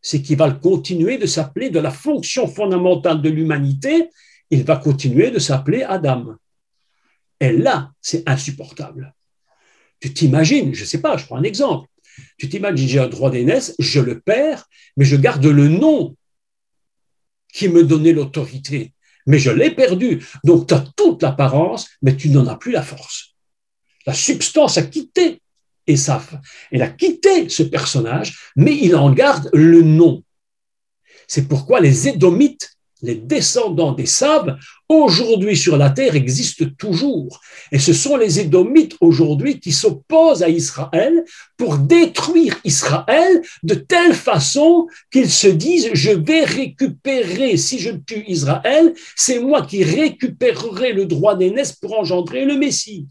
c'est 0.00 0.22
qu'il 0.22 0.36
va 0.36 0.50
continuer 0.50 1.18
de 1.18 1.26
s'appeler 1.26 1.70
de 1.70 1.78
la 1.78 1.90
fonction 1.90 2.46
fondamentale 2.46 3.20
de 3.20 3.28
l'humanité, 3.28 4.08
il 4.50 4.64
va 4.64 4.76
continuer 4.76 5.30
de 5.30 5.38
s'appeler 5.38 5.82
Adam. 5.82 6.36
Et 7.40 7.52
là, 7.52 7.90
c'est 8.00 8.28
insupportable. 8.28 9.14
Tu 10.00 10.12
t'imagines, 10.12 10.74
je 10.74 10.82
ne 10.82 10.86
sais 10.86 11.00
pas, 11.00 11.16
je 11.16 11.26
prends 11.26 11.36
un 11.36 11.42
exemple. 11.42 11.88
Tu 12.38 12.48
t'imagines, 12.48 12.88
j'ai 12.88 12.98
un 12.98 13.08
droit 13.08 13.30
d'aînesse, 13.30 13.74
je 13.78 14.00
le 14.00 14.20
perds, 14.20 14.68
mais 14.96 15.04
je 15.04 15.16
garde 15.16 15.44
le 15.44 15.68
nom 15.68 16.16
qui 17.52 17.68
me 17.68 17.84
donnait 17.84 18.12
l'autorité. 18.12 18.92
Mais 19.26 19.38
je 19.38 19.50
l'ai 19.50 19.70
perdu. 19.70 20.24
Donc, 20.44 20.68
tu 20.68 20.74
as 20.74 20.84
toute 20.96 21.22
l'apparence, 21.22 21.88
mais 22.02 22.16
tu 22.16 22.28
n'en 22.28 22.46
as 22.46 22.56
plus 22.56 22.72
la 22.72 22.82
force. 22.82 23.34
La 24.06 24.14
substance 24.14 24.78
a 24.78 24.82
quitté 24.82 25.40
Esaf. 25.86 26.34
Elle 26.70 26.82
a 26.82 26.88
quitté 26.88 27.48
ce 27.48 27.62
personnage, 27.62 28.52
mais 28.56 28.76
il 28.76 28.94
en 28.94 29.12
garde 29.12 29.50
le 29.52 29.82
nom. 29.82 30.22
C'est 31.26 31.48
pourquoi 31.48 31.80
les 31.80 32.08
Édomites 32.08 32.75
les 33.02 33.14
descendants 33.14 33.92
des 33.92 34.06
Sabes, 34.06 34.56
aujourd'hui 34.88 35.56
sur 35.56 35.76
la 35.76 35.90
terre, 35.90 36.14
existent 36.14 36.64
toujours. 36.78 37.40
Et 37.70 37.78
ce 37.78 37.92
sont 37.92 38.16
les 38.16 38.40
Édomites 38.40 38.96
aujourd'hui 39.00 39.60
qui 39.60 39.72
s'opposent 39.72 40.42
à 40.42 40.48
Israël 40.48 41.24
pour 41.56 41.78
détruire 41.78 42.58
Israël 42.64 43.42
de 43.62 43.74
telle 43.74 44.14
façon 44.14 44.88
qu'ils 45.10 45.30
se 45.30 45.48
disent, 45.48 45.90
je 45.92 46.12
vais 46.12 46.44
récupérer, 46.44 47.56
si 47.56 47.78
je 47.78 47.90
tue 47.90 48.24
Israël, 48.28 48.94
c'est 49.14 49.40
moi 49.40 49.62
qui 49.62 49.84
récupérerai 49.84 50.92
le 50.92 51.04
droit 51.04 51.34
d'aînesse 51.34 51.72
pour 51.72 51.98
engendrer 51.98 52.44
le 52.44 52.56
Messie. 52.56 53.08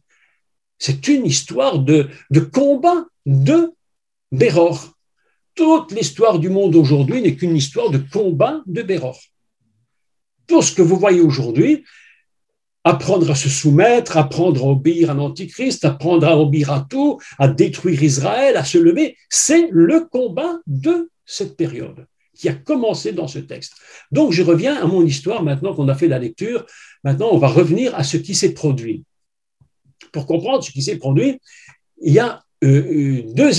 C'est 0.80 1.08
une 1.08 1.26
histoire 1.26 1.80
de, 1.80 2.10
de 2.32 2.40
combat 2.40 3.06
de 3.26 3.72
Béror. 4.32 4.94
Toute 5.54 5.92
l'histoire 5.94 6.40
du 6.40 6.50
monde 6.50 6.76
aujourd'hui 6.76 7.22
n'est 7.22 7.36
qu'une 7.36 7.56
histoire 7.56 7.90
de 7.92 8.00
combat 8.12 8.62
de 8.66 8.82
Béror 8.82 9.18
tout 10.48 10.62
ce 10.62 10.74
que 10.74 10.82
vous 10.82 10.98
voyez 10.98 11.22
aujourd'hui, 11.22 11.84
apprendre 12.84 13.32
à 13.32 13.36
se 13.36 13.50
soumettre, 13.50 14.16
apprendre 14.16 14.64
à 14.64 14.68
obéir 14.70 15.10
à 15.10 15.14
l'Antichrist, 15.14 15.84
apprendre 15.86 16.28
à 16.28 16.38
obéir 16.38 16.72
à 16.72 16.86
tout, 16.88 17.20
à 17.40 17.48
détruire 17.48 18.02
Israël, 18.04 18.58
à 18.58 18.64
se 18.64 18.78
lever, 18.78 19.18
c'est 19.30 19.68
le 19.72 20.02
combat 20.02 20.60
de 20.68 21.10
cette 21.26 21.58
période 21.58 22.06
qui 22.36 22.48
a 22.48 22.54
commencé 22.54 23.12
dans 23.12 23.28
ce 23.28 23.40
texte. 23.40 23.74
Donc 24.12 24.32
je 24.34 24.44
reviens 24.44 24.76
à 24.76 24.86
mon 24.86 25.04
histoire 25.04 25.42
maintenant 25.42 25.74
qu'on 25.74 25.88
a 25.88 25.96
fait 25.96 26.08
la 26.08 26.20
lecture. 26.20 26.66
Maintenant, 27.04 27.30
on 27.32 27.38
va 27.38 27.48
revenir 27.48 27.96
à 27.96 28.04
ce 28.04 28.18
qui 28.18 28.36
s'est 28.36 28.54
produit. 28.54 29.04
Pour 30.12 30.28
comprendre 30.28 30.64
ce 30.64 30.72
qui 30.72 30.82
s'est 30.82 30.98
produit, 30.98 31.40
il 32.02 32.14
y 32.14 32.20
a 32.20 32.44
euh, 32.64 32.68
euh, 32.68 33.24
deux, 33.34 33.52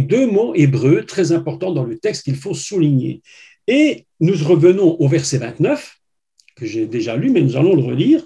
deux 0.00 0.26
mots 0.26 0.54
hébreux 0.54 1.04
très 1.04 1.32
importants 1.32 1.72
dans 1.72 1.84
le 1.84 1.98
texte 1.98 2.24
qu'il 2.24 2.36
faut 2.36 2.54
souligner. 2.54 3.22
Et 3.66 4.06
nous 4.20 4.34
revenons 4.44 4.96
au 5.00 5.08
verset 5.08 5.38
29 5.38 6.00
que 6.54 6.66
j'ai 6.66 6.86
déjà 6.86 7.16
lu, 7.16 7.30
mais 7.30 7.40
nous 7.40 7.56
allons 7.56 7.74
le 7.74 7.82
relire, 7.82 8.24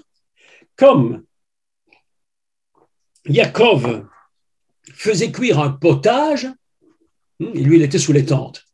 comme 0.75 1.23
Yaakov 3.27 4.05
faisait 4.93 5.31
cuire 5.31 5.59
un 5.59 5.69
potage, 5.69 6.47
hmm, 7.39 7.51
et 7.53 7.61
lui, 7.61 7.77
il 7.77 7.83
était 7.83 7.99
sous 7.99 8.13
les 8.13 8.25
tentes. 8.25 8.65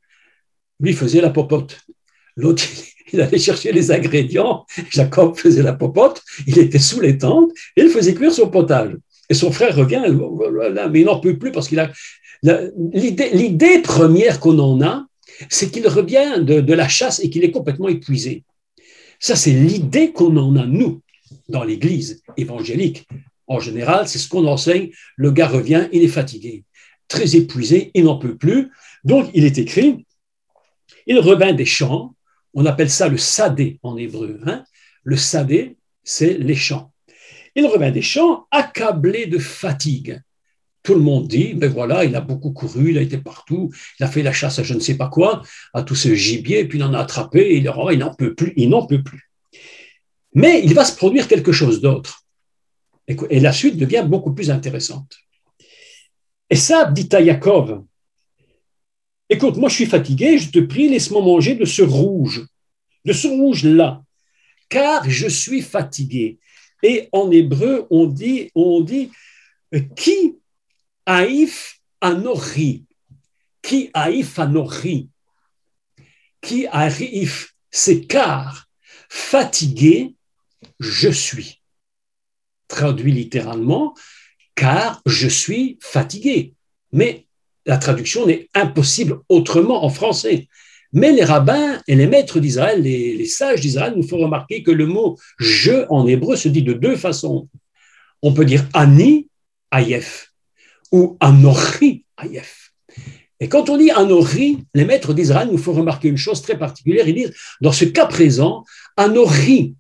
Lui 0.80 0.94
faisait 0.94 1.22
la 1.22 1.30
popote. 1.30 1.80
L'autre, 2.36 2.64
il 3.14 3.22
allait 3.22 3.40
chercher 3.40 3.72
les 3.72 3.92
ingrédients. 3.92 4.66
Jacob 4.90 5.36
faisait 5.36 5.64
la 5.64 5.74
popote. 5.74 6.22
Il 6.48 6.60
était 6.60 6.80
sous 6.80 7.00
les 7.00 7.18
tentes 7.18 7.52
et 7.76 7.82
il 7.82 7.90
faisait 7.90 8.14
cuire 8.14 8.34
son 8.34 8.50
potage. 8.50 8.96
Et 9.30 9.34
son 9.34 9.52
frère 9.52 9.76
revient, 9.76 10.04
mais 10.92 11.00
il 11.00 11.06
n'en 11.06 11.20
peut 11.20 11.38
plus 11.38 11.52
parce 11.52 11.68
qu'il 11.68 11.80
a. 11.80 11.92
L'idée 12.44 13.80
première 13.80 14.40
qu'on 14.40 14.60
en 14.60 14.82
a, 14.84 15.08
c'est 15.50 15.72
qu'il 15.72 15.88
revient 15.88 16.44
de 16.44 16.74
la 16.74 16.88
chasse 16.88 17.20
et 17.20 17.32
qu'il 17.32 17.44
est 17.44 17.50
complètement 17.50 17.88
épuisé. 17.88 18.44
Ça, 19.20 19.36
c'est 19.36 19.54
l'idée 19.54 20.12
qu'on 20.12 20.36
en 20.38 20.56
a, 20.56 20.66
nous, 20.66 21.02
dans 21.50 21.64
l'Église 21.64 22.22
évangélique. 22.38 23.08
En 23.48 23.60
général, 23.60 24.08
c'est 24.08 24.20
ce 24.20 24.30
qu'on 24.30 24.46
enseigne. 24.48 24.92
Le 25.16 25.32
gars 25.32 25.48
revient, 25.48 25.88
il 25.92 26.04
est 26.04 26.08
fatigué, 26.08 26.64
très 27.08 27.36
épuisé, 27.36 27.92
il 27.94 28.06
n'en 28.06 28.18
peut 28.18 28.36
plus. 28.38 28.72
Donc, 29.04 29.30
il 29.34 29.46
est 29.46 29.58
écrit, 29.58 30.06
il 31.06 31.20
revint 31.20 31.54
des 31.54 31.66
champs, 31.66 32.16
on 32.54 32.66
appelle 32.66 32.90
ça 32.90 33.08
le 33.08 33.18
sadé 33.18 33.80
en 33.84 33.98
hébreu. 33.98 34.40
Hein. 34.46 34.64
Le 35.04 35.18
sadé, 35.18 35.78
c'est 36.04 36.38
les 36.38 36.56
champs. 36.56 36.92
Il 37.56 37.66
revint 37.68 37.92
des 37.92 38.02
champs 38.02 38.48
accablé 38.52 39.28
de 39.28 39.38
fatigue. 39.38 40.22
Tout 40.86 40.94
le 40.94 41.02
monde 41.02 41.28
dit, 41.28 41.56
ben 41.56 41.72
voilà, 41.72 42.06
il 42.06 42.16
a 42.16 42.22
beaucoup 42.22 42.52
couru, 42.52 42.92
il 42.92 42.98
a 43.00 43.02
été 43.02 43.18
partout, 43.18 43.72
il 44.00 44.04
a 44.04 44.08
fait 44.08 44.22
la 44.22 44.32
chasse 44.32 44.60
à 44.60 44.64
je 44.64 44.76
ne 44.76 44.80
sais 44.80 44.96
pas 44.96 45.10
quoi, 45.10 45.42
à 45.74 45.82
tout 45.82 45.96
ce 45.96 46.14
gibier, 46.14 46.66
puis 46.66 46.78
il 46.78 46.84
en 46.84 46.94
a 46.94 47.00
attrapé, 47.00 47.56
il, 47.58 47.72
il 47.92 47.98
n'en 47.98 48.14
peut 48.14 48.36
plus, 48.36 48.54
il 48.56 48.70
n'en 48.70 48.86
peut 48.86 49.02
plus. 49.02 49.32
Mais 50.36 50.62
il 50.64 50.76
va 50.76 50.86
se 50.86 50.96
produire 50.96 51.28
quelque 51.28 51.52
chose 51.52 51.82
d'autre. 51.82 52.24
Et 53.08 53.40
la 53.40 53.52
suite 53.52 53.78
devient 53.78 54.06
beaucoup 54.08 54.32
plus 54.32 54.52
intéressante. 54.52 55.18
Et 56.52 56.56
ça, 56.56 56.86
dit 56.86 57.10
à 57.14 57.20
Yaakov, 57.20 57.84
écoute, 59.28 59.58
moi 59.58 59.70
je 59.70 59.76
suis 59.76 59.86
fatigué, 59.88 60.38
je 60.38 60.52
te 60.52 60.60
prie, 60.60 60.88
laisse-moi 60.88 61.22
manger 61.24 61.56
de 61.56 61.66
ce 61.66 61.82
rouge, 61.82 62.46
de 63.06 63.14
ce 63.14 63.28
rouge-là, 63.28 64.04
car 64.70 65.10
je 65.10 65.28
suis 65.28 65.64
fatigué. 65.64 66.38
Et 66.84 67.10
en 67.12 67.32
hébreu, 67.32 67.88
on 67.90 68.06
dit, 68.06 68.52
on 68.54 68.82
dit, 68.82 69.10
qui 69.96 70.36
haïf 71.06 71.80
anori, 72.02 72.86
qui 73.62 73.90
haïf 73.94 74.40
anori, 74.40 75.10
qui 76.42 76.68
haïf, 76.68 77.56
c'est 77.72 78.06
car 78.06 78.68
fatigué, 79.10 80.16
je 80.80 81.10
suis. 81.10 81.62
Traduit 82.68 83.12
littéralement, 83.12 83.94
car 84.56 85.02
je 85.06 85.28
suis 85.28 85.78
fatigué. 85.82 86.54
Mais 86.92 87.28
la 87.66 87.78
traduction 87.78 88.26
n'est 88.26 88.50
impossible 88.54 89.20
autrement 89.30 89.84
en 89.84 89.90
français. 89.90 90.48
Mais 90.94 91.12
les 91.12 91.24
rabbins 91.24 91.82
et 91.88 91.96
les 91.96 92.08
maîtres 92.08 92.40
d'Israël, 92.40 92.82
les, 92.82 93.26
sages 93.26 93.60
d'Israël 93.60 93.94
nous 93.96 94.08
font 94.08 94.18
remarquer 94.18 94.64
que 94.64 94.72
le 94.72 94.86
mot 94.86 95.18
je 95.38 95.86
en 95.90 96.08
hébreu 96.08 96.36
se 96.36 96.48
dit 96.48 96.64
de 96.64 96.74
deux 96.74 96.96
façons. 96.96 97.50
On 98.22 98.34
peut 98.34 98.46
dire 98.46 98.66
ani, 98.74 99.28
ayef, 99.72 100.25
ou 100.92 101.18
anori, 101.20 102.06
ayef. 102.18 102.72
Et 103.40 103.50
quand 103.50 103.70
on 103.70 103.78
dit 103.78 103.92
anori, 103.92 104.60
les 104.74 104.86
maîtres 104.86 105.14
d'Israël 105.14 105.50
nous 105.52 105.58
font 105.58 105.74
remarquer 105.74 106.08
une 106.08 106.18
chose 106.18 106.42
très 106.42 106.58
particulière. 106.58 107.08
Ils 107.08 107.16
disent, 107.16 107.34
dans 107.62 107.72
ce 107.72 107.86
cas 107.86 108.06
présent, 108.06 108.64
anori, 108.96 109.76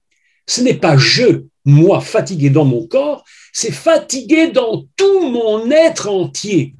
ce 0.45 0.61
n'est 0.61 0.73
pas 0.75 0.97
je, 0.97 1.43
moi, 1.63 2.01
fatigué 2.01 2.49
dans 2.49 2.65
mon 2.65 2.85
corps, 2.85 3.23
c'est 3.53 3.71
fatigué 3.71 4.49
dans 4.49 4.85
tout 4.95 5.29
mon 5.29 5.71
être 5.71 6.09
entier. 6.09 6.75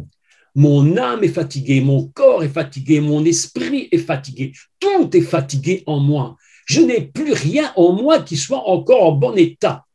Mon 0.53 0.95
âme 0.97 1.23
est 1.23 1.29
fatiguée, 1.29 1.81
mon 1.81 2.07
corps 2.07 2.43
est 2.43 2.49
fatigué, 2.49 3.01
mon 3.01 3.25
esprit 3.25 3.89
est 3.91 3.97
fatigué, 3.97 4.53
tout 4.79 5.15
est 5.15 5.21
fatigué 5.21 5.83
en 5.85 5.99
moi. 5.99 6.38
Je 6.65 6.81
n'ai 6.81 7.01
plus 7.01 7.33
rien 7.33 7.71
en 7.75 7.93
moi 7.93 8.21
qui 8.21 8.38
soit 8.38 8.69
encore 8.69 9.03
en 9.03 9.11
bon 9.11 9.38
état. 9.38 9.85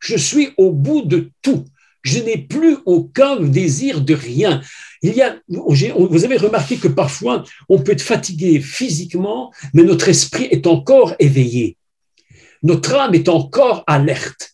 Je 0.00 0.16
suis 0.16 0.50
au 0.56 0.70
bout 0.72 1.02
de 1.02 1.30
tout. 1.42 1.64
Je 2.06 2.20
n'ai 2.20 2.38
plus 2.38 2.76
aucun 2.86 3.40
désir 3.40 4.00
de 4.00 4.14
rien. 4.14 4.62
Il 5.02 5.12
y 5.12 5.22
a, 5.22 5.36
vous 5.48 6.24
avez 6.24 6.36
remarqué 6.36 6.76
que 6.76 6.86
parfois 6.86 7.42
on 7.68 7.80
peut 7.80 7.92
être 7.92 8.00
fatigué 8.02 8.60
physiquement, 8.60 9.52
mais 9.74 9.82
notre 9.82 10.08
esprit 10.08 10.44
est 10.44 10.68
encore 10.68 11.14
éveillé. 11.18 11.76
Notre 12.62 12.94
âme 12.94 13.14
est 13.16 13.28
encore 13.28 13.82
alerte. 13.88 14.52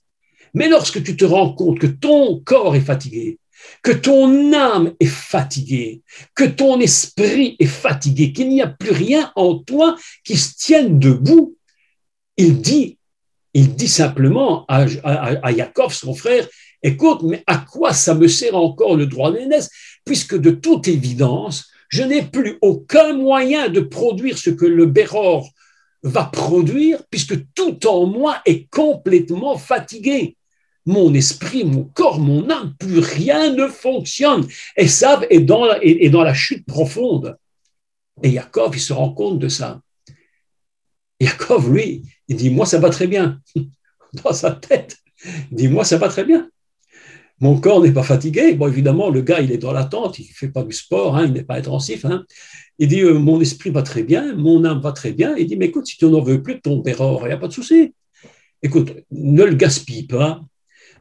Mais 0.54 0.68
lorsque 0.68 1.02
tu 1.02 1.14
te 1.14 1.26
rends 1.26 1.52
compte 1.52 1.78
que 1.78 1.86
ton 1.86 2.40
corps 2.40 2.74
est 2.74 2.80
fatigué, 2.80 3.38
que 3.82 3.92
ton 3.92 4.54
âme 4.54 4.94
est 4.98 5.04
fatiguée, 5.04 6.00
que 6.34 6.44
ton 6.44 6.80
esprit 6.80 7.56
est 7.58 7.66
fatigué, 7.66 8.32
qu'il 8.32 8.48
n'y 8.48 8.62
a 8.62 8.68
plus 8.68 8.92
rien 8.92 9.30
en 9.36 9.58
toi 9.58 9.96
qui 10.24 10.38
se 10.38 10.54
tienne 10.56 10.98
debout, 10.98 11.56
il 12.38 12.62
dit, 12.62 12.98
simplement 13.86 14.64
à, 14.68 14.86
Jacob, 15.54 15.90
son 15.90 16.14
frère, 16.14 16.48
écoute, 16.82 17.22
mais 17.22 17.42
à 17.46 17.58
quoi 17.58 17.92
ça 17.92 18.14
me 18.14 18.28
sert 18.28 18.56
encore 18.56 18.96
le 18.96 19.06
droit 19.06 19.32
d'aînesse, 19.32 19.70
puisque 20.04 20.36
de 20.36 20.50
toute 20.50 20.88
évidence, 20.88 21.68
je 21.88 22.02
n'ai 22.02 22.22
plus 22.22 22.58
aucun 22.62 23.12
moyen 23.14 23.68
de 23.68 23.80
produire 23.80 24.38
ce 24.38 24.50
que 24.50 24.66
le 24.66 24.86
Béror 24.86 25.50
va 26.02 26.24
produire, 26.24 27.02
puisque 27.10 27.52
tout 27.54 27.86
en 27.86 28.06
moi 28.06 28.40
est 28.46 28.68
complètement 28.70 29.56
fatigué 29.56 30.36
mon 30.86 31.14
esprit, 31.14 31.64
mon 31.64 31.84
corps, 31.84 32.18
mon 32.18 32.50
âme, 32.50 32.74
plus 32.78 32.98
rien 32.98 33.52
ne 33.54 33.68
fonctionne. 33.68 34.46
Et 34.76 34.88
ça 34.88 35.20
est 35.30 35.40
dans 35.40 35.64
la, 35.64 35.82
est, 35.82 36.10
dans 36.10 36.22
la 36.22 36.34
chute 36.34 36.66
profonde. 36.66 37.36
Et 38.22 38.32
Jacob, 38.32 38.74
il 38.74 38.80
se 38.80 38.92
rend 38.92 39.12
compte 39.12 39.38
de 39.38 39.48
ça. 39.48 39.80
Jacob, 41.20 41.72
lui, 41.72 42.02
il 42.28 42.36
dit, 42.36 42.50
moi, 42.50 42.66
ça 42.66 42.78
va 42.78 42.90
très 42.90 43.06
bien. 43.06 43.40
Dans 44.24 44.34
sa 44.34 44.50
tête, 44.50 44.98
il 45.24 45.56
dit, 45.56 45.68
moi, 45.68 45.84
ça 45.84 45.96
va 45.96 46.08
très 46.08 46.24
bien. 46.24 46.50
Mon 47.42 47.58
corps 47.58 47.82
n'est 47.82 47.92
pas 47.92 48.04
fatigué. 48.04 48.54
Bon, 48.54 48.68
évidemment, 48.68 49.10
le 49.10 49.20
gars, 49.20 49.40
il 49.40 49.50
est 49.50 49.58
dans 49.58 49.72
l'attente, 49.72 50.20
il 50.20 50.28
ne 50.28 50.32
fait 50.32 50.48
pas 50.48 50.62
du 50.62 50.72
sport, 50.72 51.16
hein, 51.16 51.26
il 51.26 51.32
n'est 51.32 51.42
pas 51.42 51.56
intensif. 51.56 52.04
Hein. 52.04 52.24
Il 52.78 52.86
dit, 52.86 53.00
euh, 53.00 53.18
mon 53.18 53.40
esprit 53.40 53.70
va 53.70 53.82
très 53.82 54.04
bien, 54.04 54.32
mon 54.36 54.64
âme 54.64 54.80
va 54.80 54.92
très 54.92 55.12
bien. 55.12 55.34
Il 55.36 55.48
dit, 55.48 55.56
mais 55.56 55.66
écoute, 55.66 55.86
si 55.88 55.96
tu 55.98 56.04
n'en 56.06 56.20
veux 56.22 56.40
plus 56.40 56.54
de 56.54 56.60
ton 56.60 56.84
erreur, 56.84 57.18
il 57.22 57.26
n'y 57.26 57.32
a 57.32 57.36
pas 57.36 57.48
de 57.48 57.52
souci. 57.52 57.94
Écoute, 58.62 58.92
ne 59.10 59.42
le 59.42 59.54
gaspille 59.54 60.06
pas, 60.06 60.40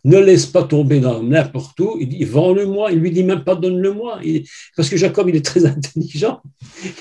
ne 0.03 0.17
laisse 0.17 0.47
pas 0.47 0.63
tomber 0.63 0.99
dans 0.99 1.21
n'importe 1.21 1.79
où. 1.79 1.97
Il 1.99 2.09
dit, 2.09 2.25
vends-le-moi. 2.25 2.91
Il 2.91 2.97
lui 2.97 3.11
dit 3.11 3.23
même 3.23 3.43
pas, 3.43 3.53
donne-le-moi. 3.53 4.19
Parce 4.75 4.89
que 4.89 4.97
Jacob, 4.97 5.29
il 5.29 5.35
est 5.35 5.45
très 5.45 5.65
intelligent. 5.67 6.41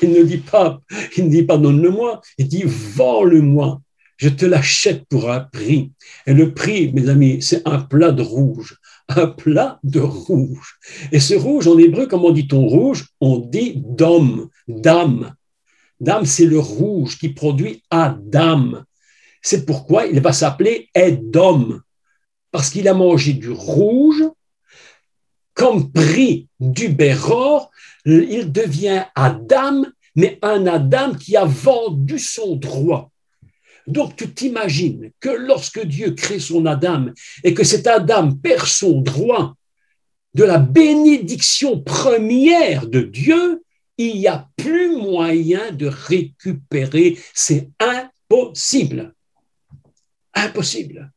Il 0.03 0.11
ne 0.11 0.23
dit 0.23 0.37
pas, 0.37 0.83
il 1.17 1.25
ne 1.25 1.31
dit 1.31 1.45
pas, 1.45 1.57
donne-le-moi. 1.57 2.21
Il 2.37 2.47
dit, 2.47 2.65
vends-le-moi. 2.67 3.81
Je 4.19 4.29
te 4.29 4.45
l'achète 4.45 5.05
pour 5.09 5.31
un 5.31 5.41
prix. 5.41 5.93
Et 6.27 6.35
le 6.35 6.53
prix, 6.53 6.93
mes 6.93 7.09
amis, 7.09 7.39
c'est 7.41 7.67
un 7.67 7.79
plat 7.79 8.13
de 8.13 8.21
rouge. 8.21 8.77
Un 9.17 9.27
plat 9.27 9.79
de 9.83 10.01
rouge. 10.01 10.79
Et 11.13 11.21
ce 11.21 11.35
rouge, 11.35 11.67
en 11.67 11.77
hébreu, 11.79 12.07
comment 12.07 12.31
dit-on 12.31 12.67
rouge? 12.67 13.07
On 13.21 13.39
dit 13.39 13.75
d'homme, 13.77 14.49
d'âme. 14.69 15.35
D'âme, 16.01 16.27
c'est 16.27 16.47
le 16.47 16.59
rouge 16.59 17.19
qui 17.19 17.31
produit 17.31 17.83
Adam. 17.91 18.85
C'est 19.43 19.67
pourquoi 19.67 20.07
il 20.07 20.21
va 20.21 20.33
s'appeler 20.33 20.89
Edom 20.95 21.81
parce 22.51 22.71
qu'il 22.71 22.89
a 22.89 22.95
mangé 22.95 23.33
du 23.33 23.51
rouge, 23.51 24.25
comme 25.55 25.93
prix 25.93 26.49
du 26.59 26.89
Béror, 26.89 27.71
il 28.05 28.51
devient 28.51 29.05
Adam, 29.15 29.85
mais 30.17 30.39
un 30.43 30.67
Adam 30.67 31.15
qui 31.15 31.37
a 31.37 31.45
vendu 31.45 32.19
son 32.19 32.57
droit. 32.57 33.10
Donc 33.87 34.17
tu 34.17 34.31
t'imagines 34.31 35.11
que 35.21 35.31
lorsque 35.31 35.85
Dieu 35.85 36.13
crée 36.13 36.39
son 36.39 36.67
Adam 36.67 37.07
et 37.45 37.55
que 37.55 37.65
cet 37.65 37.87
Adam 37.87 38.33
perd 38.33 38.67
son 38.67 39.01
droit 39.01 39.55
de 40.35 40.45
la 40.45 40.59
bénédiction 40.59 41.81
première 41.81 42.87
de 42.87 43.01
Dieu, 43.01 43.63
il 43.99 44.17
n'y 44.17 44.29
a 44.29 44.49
plus 44.57 44.97
moyen 44.97 45.73
de 45.73 45.87
récupérer. 45.87 47.19
C'est 47.35 47.71
impossible. 47.79 49.15
Impossible. 50.35 51.13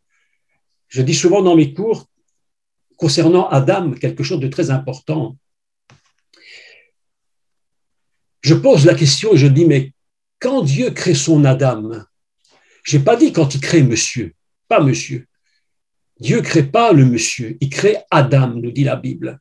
Je 0.88 1.02
dis 1.02 1.14
souvent 1.14 1.42
dans 1.42 1.56
mes 1.56 1.74
cours, 1.74 2.08
concernant 2.98 3.48
Adam, 3.50 3.92
quelque 3.92 4.24
chose 4.24 4.40
de 4.40 4.48
très 4.48 4.70
important. 4.70 5.38
Je 8.42 8.54
pose 8.54 8.86
la 8.86 8.94
question 8.94 9.34
et 9.34 9.38
je 9.38 9.48
dis, 9.48 9.66
mais 9.66 9.94
quand 10.40 10.62
Dieu 10.64 10.92
crée 10.92 11.16
son 11.16 11.46
Adam, 11.46 11.90
je 12.84 12.98
n'ai 12.98 13.04
pas 13.04 13.16
dit 13.16 13.32
quand 13.32 13.56
il 13.56 13.62
crée 13.62 13.84
monsieur, 13.84 14.34
pas 14.68 14.82
monsieur. 14.82 15.26
Dieu 16.20 16.42
crée 16.42 16.64
pas 16.64 16.94
le 16.94 17.06
monsieur, 17.06 17.58
il 17.60 17.70
crée 17.70 17.98
Adam, 18.12 18.54
nous 18.56 18.72
dit 18.72 18.84
la 18.84 18.96
Bible. 18.96 19.40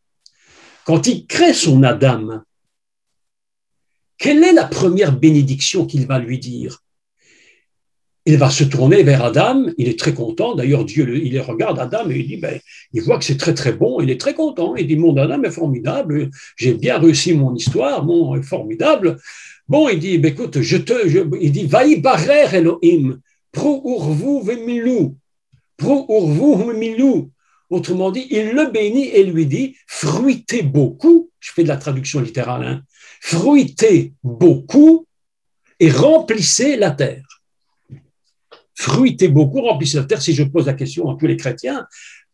Quand 0.85 1.07
il 1.07 1.27
crée 1.27 1.53
son 1.53 1.83
Adam, 1.83 2.43
quelle 4.19 4.43
est 4.43 4.53
la 4.53 4.65
première 4.65 5.17
bénédiction 5.17 5.87
qu'il 5.87 6.07
va 6.07 6.19
lui 6.19 6.39
dire? 6.39 6.83
Il 8.25 8.39
va 8.39 8.51
se 8.51 8.63
tourner 8.63 9.03
vers 9.03 9.25
Adam, 9.25 9.67
il 9.79 9.89
est 9.89 9.99
très 9.99 10.15
content, 10.15 10.55
d'ailleurs 10.55 10.85
Dieu 10.85 11.25
il 11.25 11.41
regarde 11.41 11.81
Adam 11.81 12.09
et 12.09 12.21
il 12.21 12.27
dit, 12.29 12.37
ben, 12.37 12.61
il 12.93 13.03
voit 13.03 13.19
que 13.19 13.25
c'est 13.25 13.37
très 13.37 13.53
très 13.53 13.73
bon, 13.73 14.01
il 14.01 14.11
est 14.11 14.21
très 14.21 14.35
content, 14.35 14.77
il 14.77 14.87
dit, 14.87 14.97
mon 14.97 15.17
Adam 15.17 15.43
est 15.43 15.51
formidable, 15.51 16.31
j'ai 16.57 16.75
bien 16.75 16.99
réussi 16.99 17.35
mon 17.35 17.53
histoire, 17.55 18.05
mon 18.05 18.41
formidable. 18.43 19.19
Bon, 19.67 19.89
il 19.89 19.99
dit, 19.99 20.19
ben, 20.19 20.31
écoute, 20.31 20.61
je 20.61 20.77
te, 20.77 20.95
il 21.41 21.51
dit, 21.51 21.67
vaï 21.67 22.01
barer 22.01 22.57
Elohim, 22.57 23.21
pro 23.53 23.83
urvu 23.85 24.43
vemilou, 24.45 25.17
pro 25.77 26.07
urvu 26.09 26.67
vemilou. 26.67 27.31
Autrement 27.71 28.11
dit, 28.11 28.27
il 28.31 28.51
le 28.51 28.71
bénit 28.71 29.09
et 29.09 29.25
lui 29.25 29.47
dit, 29.47 29.77
fruitez 29.87 30.63
beaucoup, 30.63 31.31
je 31.41 31.53
fais 31.53 31.63
de 31.63 31.69
la 31.69 31.79
traduction 31.79 32.21
littérale, 32.21 32.65
hein, 32.67 32.83
fruitez 33.21 34.13
beaucoup 34.23 35.07
et 35.81 35.91
remplissez 35.91 36.77
la 36.77 36.91
terre. 36.91 37.25
Fruitez 38.75 39.29
beaucoup, 39.29 39.61
remplissez 39.63 39.97
la 39.97 40.05
terre. 40.05 40.21
Si 40.21 40.35
je 40.35 40.43
pose 40.43 40.67
la 40.67 40.75
question 40.75 41.09
à 41.09 41.17
tous 41.19 41.27
les 41.27 41.37
chrétiens, 41.37 41.87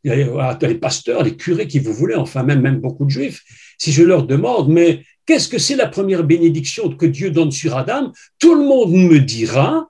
à 0.06 0.54
tous 0.54 0.66
les 0.66 0.74
pasteurs, 0.74 1.22
les 1.22 1.36
curés 1.36 1.68
qui 1.68 1.78
vous 1.78 1.92
voulez, 1.92 2.14
enfin 2.14 2.42
même, 2.42 2.60
même 2.60 2.80
beaucoup 2.80 3.04
de 3.04 3.10
juifs, 3.10 3.42
si 3.78 3.92
je 3.92 4.02
leur 4.02 4.26
demande, 4.26 4.68
mais 4.68 5.04
qu'est-ce 5.24 5.48
que 5.48 5.58
c'est 5.58 5.76
la 5.76 5.86
première 5.86 6.24
bénédiction 6.24 6.88
que 6.96 7.06
Dieu 7.06 7.30
donne 7.30 7.52
sur 7.52 7.76
Adam? 7.76 8.12
Tout 8.38 8.54
le 8.54 8.64
monde 8.64 8.92
me 8.92 9.20
dira, 9.20 9.88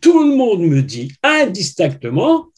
tout 0.00 0.22
le 0.22 0.34
monde 0.36 0.60
me 0.62 0.82
dit 0.82 1.12
indistinctement, 1.22 2.48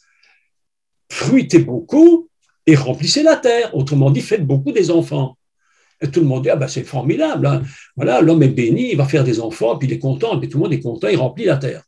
fruitez 1.11 1.59
beaucoup 1.59 2.29
et 2.67 2.75
remplissez 2.75 3.23
la 3.23 3.37
terre. 3.37 3.75
Autrement 3.75 4.11
dit, 4.11 4.21
faites 4.21 4.47
beaucoup 4.47 4.73
des 4.73 4.91
enfants. 4.91 5.37
Et 6.01 6.11
tout 6.11 6.21
le 6.21 6.27
monde 6.27 6.43
dit, 6.43 6.51
ah 6.51 6.57
ben 6.57 6.69
c'est 6.69 6.85
formidable. 6.85 7.47
Hein. 7.47 7.63
Voilà, 7.97 8.21
l'homme 8.21 8.43
est 8.43 8.49
béni, 8.49 8.91
il 8.91 8.97
va 8.97 9.07
faire 9.07 9.25
des 9.25 9.41
enfants, 9.41 9.77
puis 9.79 9.89
il 9.89 9.95
est 9.95 9.99
content, 9.99 10.39
puis 10.39 10.49
tout 10.49 10.59
le 10.59 10.65
monde 10.65 10.73
est 10.73 10.81
content, 10.81 11.09
il 11.09 11.17
remplit 11.17 11.45
la 11.45 11.57
terre. 11.57 11.83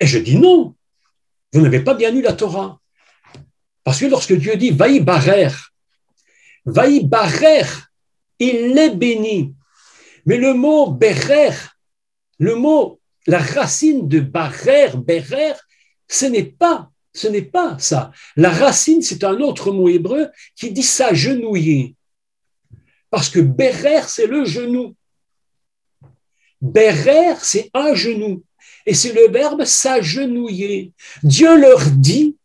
Et 0.00 0.06
je 0.06 0.18
dis 0.18 0.36
non, 0.36 0.74
vous 1.52 1.60
n'avez 1.60 1.80
pas 1.80 1.94
bien 1.94 2.10
lu 2.10 2.22
la 2.22 2.32
Torah. 2.32 2.78
Parce 3.84 4.00
que 4.00 4.06
lorsque 4.06 4.34
Dieu 4.34 4.56
dit, 4.56 4.70
vaï 4.70 5.00
barer, 5.00 5.48
vaï 6.64 7.04
barer, 7.04 7.64
il 8.38 8.76
est 8.78 8.94
béni. 8.94 9.54
Mais 10.26 10.36
le 10.36 10.54
mot 10.54 10.90
berer, 10.90 11.54
le 12.38 12.54
mot, 12.54 13.00
la 13.26 13.38
racine 13.38 14.08
de 14.08 14.20
barer, 14.20 14.90
berer, 14.96 15.54
ce 16.08 16.26
n'est 16.26 16.44
pas, 16.44 16.90
ce 17.12 17.28
n'est 17.28 17.42
pas 17.42 17.76
ça. 17.78 18.12
La 18.36 18.50
racine, 18.50 19.02
c'est 19.02 19.24
un 19.24 19.40
autre 19.40 19.72
mot 19.72 19.88
hébreu 19.88 20.28
qui 20.56 20.70
dit 20.72 20.82
s'agenouiller. 20.82 21.94
Parce 23.10 23.28
que 23.28 23.40
berer, 23.40 24.02
c'est 24.06 24.26
le 24.26 24.44
genou. 24.44 24.94
Berer, 26.60 27.36
c'est 27.42 27.70
un 27.74 27.94
genou. 27.94 28.42
Et 28.86 28.94
c'est 28.94 29.12
le 29.12 29.30
verbe 29.30 29.64
s'agenouiller. 29.64 30.92
Dieu 31.22 31.58
leur 31.58 31.90
dit, 31.90 32.36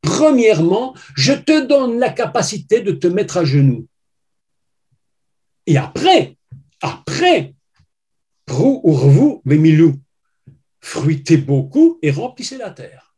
premièrement, 0.00 0.94
je 1.16 1.32
te 1.32 1.66
donne 1.66 1.98
la 1.98 2.10
capacité 2.10 2.80
de 2.80 2.92
te 2.92 3.06
mettre 3.06 3.38
à 3.38 3.44
genoux. 3.44 3.86
Et 5.66 5.76
après, 5.76 6.36
après, 6.80 7.54
prou 8.46 8.80
urvu 8.84 9.40
vemilou, 9.44 9.96
fruitez 10.80 11.36
beaucoup 11.36 11.98
et 12.02 12.10
remplissez 12.10 12.56
la 12.56 12.70
terre. 12.70 13.14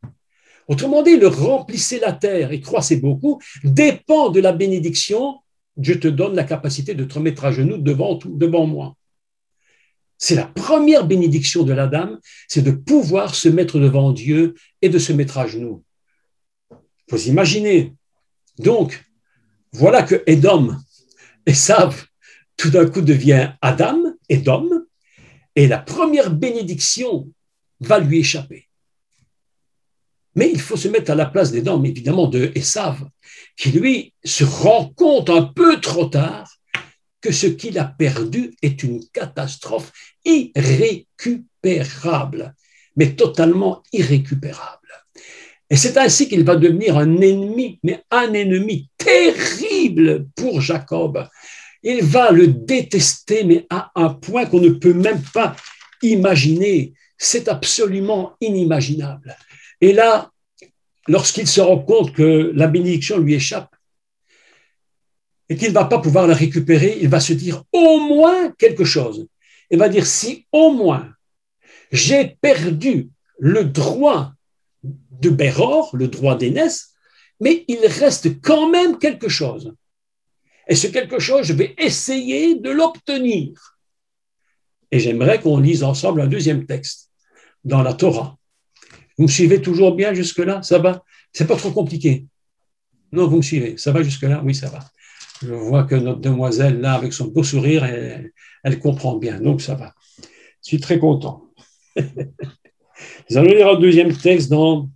Autrement 0.68 1.02
dit, 1.02 1.16
le 1.16 1.26
remplissez 1.26 1.98
la 1.98 2.12
terre 2.12 2.52
et 2.52 2.60
croissez 2.60 2.96
beaucoup 2.96 3.40
dépend 3.64 4.30
de 4.30 4.40
la 4.40 4.52
bénédiction. 4.52 5.38
Je 5.80 5.94
te 5.94 6.08
donne 6.08 6.34
la 6.34 6.44
capacité 6.44 6.94
de 6.94 7.04
te 7.04 7.14
remettre 7.14 7.44
à 7.44 7.52
genoux 7.52 7.78
devant, 7.78 8.18
devant 8.24 8.66
moi. 8.66 8.96
C'est 10.16 10.34
la 10.34 10.46
première 10.46 11.06
bénédiction 11.06 11.62
de 11.62 11.72
la 11.72 11.86
dame, 11.86 12.18
c'est 12.46 12.62
de 12.62 12.72
pouvoir 12.72 13.34
se 13.34 13.48
mettre 13.48 13.78
devant 13.78 14.12
Dieu 14.12 14.54
et 14.82 14.90
de 14.90 14.98
se 14.98 15.12
mettre 15.12 15.38
à 15.38 15.46
genoux. 15.46 15.82
Vous 17.08 17.28
imaginez. 17.28 17.94
Donc, 18.58 19.02
voilà 19.72 20.02
que 20.02 20.22
Edom 20.26 20.76
et 21.46 21.54
savent 21.54 22.04
tout 22.56 22.70
d'un 22.70 22.88
coup 22.88 23.00
devient 23.00 23.54
Adam, 23.62 23.98
Edom, 24.28 24.68
et 25.56 25.66
la 25.66 25.78
première 25.78 26.30
bénédiction 26.30 27.32
va 27.80 27.98
lui 27.98 28.20
échapper. 28.20 28.68
Mais 30.34 30.50
il 30.50 30.60
faut 30.60 30.76
se 30.76 30.88
mettre 30.88 31.10
à 31.10 31.14
la 31.14 31.26
place 31.26 31.52
d'Edom, 31.52 31.84
évidemment, 31.84 32.28
de 32.28 32.50
Esav, 32.54 33.06
qui 33.56 33.72
lui 33.72 34.14
se 34.24 34.44
rend 34.44 34.90
compte 34.90 35.30
un 35.30 35.42
peu 35.42 35.80
trop 35.80 36.06
tard 36.06 36.48
que 37.20 37.32
ce 37.32 37.46
qu'il 37.46 37.78
a 37.78 37.84
perdu 37.84 38.54
est 38.62 38.82
une 38.82 39.04
catastrophe 39.12 39.92
irrécupérable, 40.24 42.54
mais 42.96 43.14
totalement 43.14 43.82
irrécupérable. 43.92 44.78
Et 45.68 45.76
c'est 45.76 45.96
ainsi 45.96 46.28
qu'il 46.28 46.44
va 46.44 46.56
devenir 46.56 46.98
un 46.98 47.20
ennemi, 47.20 47.78
mais 47.82 48.02
un 48.10 48.32
ennemi 48.32 48.88
terrible 48.98 50.26
pour 50.34 50.60
Jacob, 50.60 51.28
il 51.82 52.02
va 52.02 52.30
le 52.30 52.48
détester, 52.48 53.44
mais 53.44 53.66
à 53.70 53.90
un 53.94 54.10
point 54.10 54.44
qu'on 54.46 54.60
ne 54.60 54.70
peut 54.70 54.92
même 54.92 55.22
pas 55.32 55.56
imaginer. 56.02 56.92
C'est 57.22 57.48
absolument 57.48 58.34
inimaginable. 58.40 59.36
Et 59.82 59.92
là, 59.92 60.30
lorsqu'il 61.06 61.46
se 61.46 61.60
rend 61.60 61.78
compte 61.78 62.14
que 62.14 62.50
la 62.54 62.66
bénédiction 62.66 63.18
lui 63.18 63.34
échappe 63.34 63.76
et 65.50 65.56
qu'il 65.56 65.68
ne 65.68 65.74
va 65.74 65.84
pas 65.84 65.98
pouvoir 65.98 66.26
la 66.26 66.34
récupérer, 66.34 66.96
il 66.98 67.10
va 67.10 67.20
se 67.20 67.34
dire 67.34 67.62
au 67.72 68.00
moins 68.00 68.52
quelque 68.52 68.84
chose. 68.84 69.28
Il 69.70 69.78
va 69.78 69.90
dire 69.90 70.06
si 70.06 70.46
au 70.50 70.72
moins 70.72 71.12
j'ai 71.92 72.38
perdu 72.40 73.10
le 73.38 73.64
droit 73.64 74.32
de 74.82 75.28
Béror, 75.28 75.94
le 75.94 76.08
droit 76.08 76.38
d'aînesse, 76.38 76.94
mais 77.38 77.66
il 77.68 77.80
reste 77.86 78.40
quand 78.40 78.70
même 78.70 78.98
quelque 78.98 79.28
chose. 79.28 79.74
Et 80.68 80.74
ce 80.74 80.86
quelque 80.86 81.18
chose, 81.18 81.44
je 81.44 81.52
vais 81.52 81.74
essayer 81.76 82.54
de 82.54 82.70
l'obtenir. 82.70 83.76
Et 84.90 85.00
j'aimerais 85.00 85.38
qu'on 85.38 85.58
lise 85.58 85.82
ensemble 85.82 86.22
un 86.22 86.26
deuxième 86.26 86.64
texte 86.64 87.09
dans 87.64 87.82
la 87.82 87.94
Torah. 87.94 88.36
Vous 89.16 89.24
me 89.24 89.28
suivez 89.28 89.60
toujours 89.60 89.94
bien 89.94 90.14
jusque-là 90.14 90.62
Ça 90.62 90.78
va? 90.78 91.04
C'est 91.32 91.46
pas 91.46 91.56
trop 91.56 91.70
compliqué 91.70 92.26
Non, 93.12 93.26
vous 93.26 93.36
me 93.36 93.42
suivez. 93.42 93.76
Ça 93.76 93.92
va 93.92 94.02
jusque-là? 94.02 94.42
Oui, 94.44 94.54
ça 94.54 94.68
va. 94.68 94.80
Je 95.42 95.52
vois 95.54 95.84
que 95.84 95.94
notre 95.94 96.20
demoiselle, 96.20 96.80
là, 96.80 96.94
avec 96.94 97.12
son 97.12 97.28
beau 97.28 97.42
sourire, 97.42 97.84
elle, 97.84 98.78
comprend 98.78 99.16
bien. 99.16 99.40
Donc, 99.40 99.62
ça 99.62 99.74
va. 99.74 99.94
Je 100.18 100.24
suis 100.62 100.80
très 100.80 100.98
content. 100.98 101.44
Nous 101.96 103.36
allons 103.36 103.50
lire 103.50 103.68
un 103.68 103.80
deuxième 103.80 104.14
texte 104.16 104.50
dans 104.50 104.90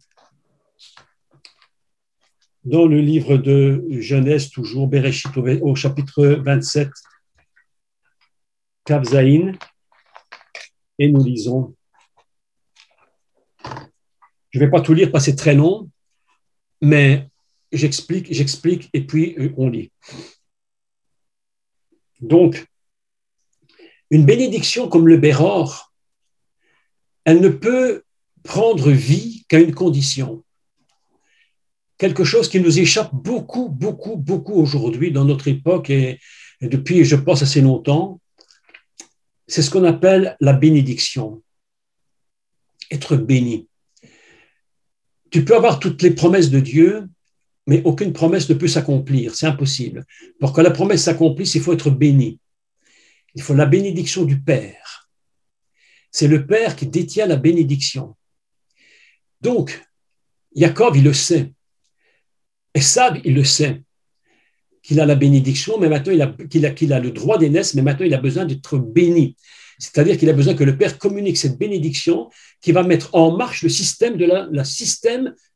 dans 2.64 2.86
le 2.86 3.00
livre 3.00 3.36
de 3.36 3.84
Genèse, 3.90 4.50
toujours, 4.50 4.88
Bereshit, 4.88 5.36
au, 5.36 5.74
chapitre 5.74 6.24
27, 6.24 6.88
Kavzaïn, 8.84 9.52
et 10.98 11.10
nous 11.10 11.22
lisons. 11.22 11.74
Je 14.55 14.61
ne 14.61 14.64
vais 14.64 14.70
pas 14.70 14.80
tout 14.80 14.94
lire 14.94 15.11
parce 15.11 15.24
que 15.24 15.32
c'est 15.32 15.36
très 15.36 15.55
long, 15.55 15.90
mais 16.80 17.28
j'explique, 17.72 18.32
j'explique, 18.32 18.88
et 18.92 19.05
puis 19.05 19.34
euh, 19.36 19.52
on 19.57 19.68
lit. 19.68 19.90
Donc, 22.20 22.64
une 24.11 24.24
bénédiction 24.24 24.88
comme 24.88 25.09
le 25.09 25.16
Béror, 25.16 25.92
elle 27.24 27.40
ne 27.40 27.48
peut 27.48 28.05
prendre 28.44 28.92
vie 28.92 29.44
qu'à 29.48 29.59
une 29.59 29.74
condition 29.74 30.44
quelque 31.98 32.22
chose 32.24 32.48
qui 32.48 32.61
nous 32.61 32.78
échappe 32.78 33.11
beaucoup, 33.12 33.68
beaucoup, 33.68 34.16
beaucoup 34.16 34.55
aujourd'hui 34.55 35.11
dans 35.11 35.24
notre 35.24 35.48
époque 35.48 35.90
et, 35.90 36.20
depuis, 36.61 37.05
je 37.05 37.16
pense, 37.16 37.42
assez 37.42 37.61
longtemps. 37.61 38.20
C'est 39.48 39.62
ce 39.62 39.70
qu'on 39.70 39.84
appelle 39.84 40.36
la 40.40 40.52
bénédiction. 40.52 41.42
Être 42.90 43.16
béni. 43.16 43.68
Tu 45.35 45.45
peux 45.45 45.57
avoir 45.57 45.80
toutes 45.80 46.01
les 46.03 46.12
promesses 46.12 46.49
de 46.49 46.61
Dieu, 46.61 47.09
mais 47.66 47.82
aucune 47.82 48.12
promesse 48.12 48.49
ne 48.49 48.55
peut 48.55 48.68
s'accomplir. 48.68 49.35
C'est 49.35 49.47
impossible. 49.47 50.07
Pour 50.39 50.53
que 50.53 50.61
la 50.61 50.70
promesse 50.70 51.03
s'accomplisse, 51.03 51.57
il 51.57 51.61
faut 51.61 51.72
être 51.72 51.91
béni. 51.91 52.39
Il 53.35 53.43
faut 53.43 53.53
la 53.53 53.66
bénédiction 53.66 54.22
du 54.22 54.41
Père. 54.41 55.11
C'est 56.12 56.28
le 56.28 56.47
Père 56.47 56.76
qui 56.76 56.87
détient 56.87 57.26
la 57.26 57.35
bénédiction. 57.35 58.14
Donc, 59.41 59.82
Jacob, 60.55 60.95
il 60.95 61.03
le 61.03 61.12
sait. 61.12 61.53
Ça, 62.78 63.12
il 63.24 63.35
le 63.35 63.43
sait, 63.43 63.82
qu'il 64.85 65.01
a 65.01 65.05
la 65.05 65.16
bénédiction, 65.16 65.80
mais 65.80 65.89
maintenant 65.89 66.12
qu'il 66.49 66.64
a, 66.64 66.70
qu'il 66.70 66.93
a, 66.93 67.01
le 67.01 67.11
droit 67.11 67.39
d'aînesse, 67.39 67.74
mais 67.74 67.82
maintenant 67.82 68.07
il 68.07 68.14
a 68.14 68.20
besoin 68.20 68.45
d'être 68.45 68.78
béni. 68.78 69.37
C'est-à-dire 69.79 70.18
qu'il 70.18 70.29
a 70.31 70.33
besoin 70.33 70.55
que 70.55 70.64
le 70.64 70.77
Père 70.77 70.99
communique 70.99 71.37
cette 71.37 71.59
bénédiction 71.59 72.31
qui 72.61 72.72
va 72.72 72.83
mettre 72.83 73.14
en 73.14 73.37
marche 73.37 73.62
le 73.62 73.68
système, 73.68 74.16
de 74.16 74.25
la, 74.25 74.49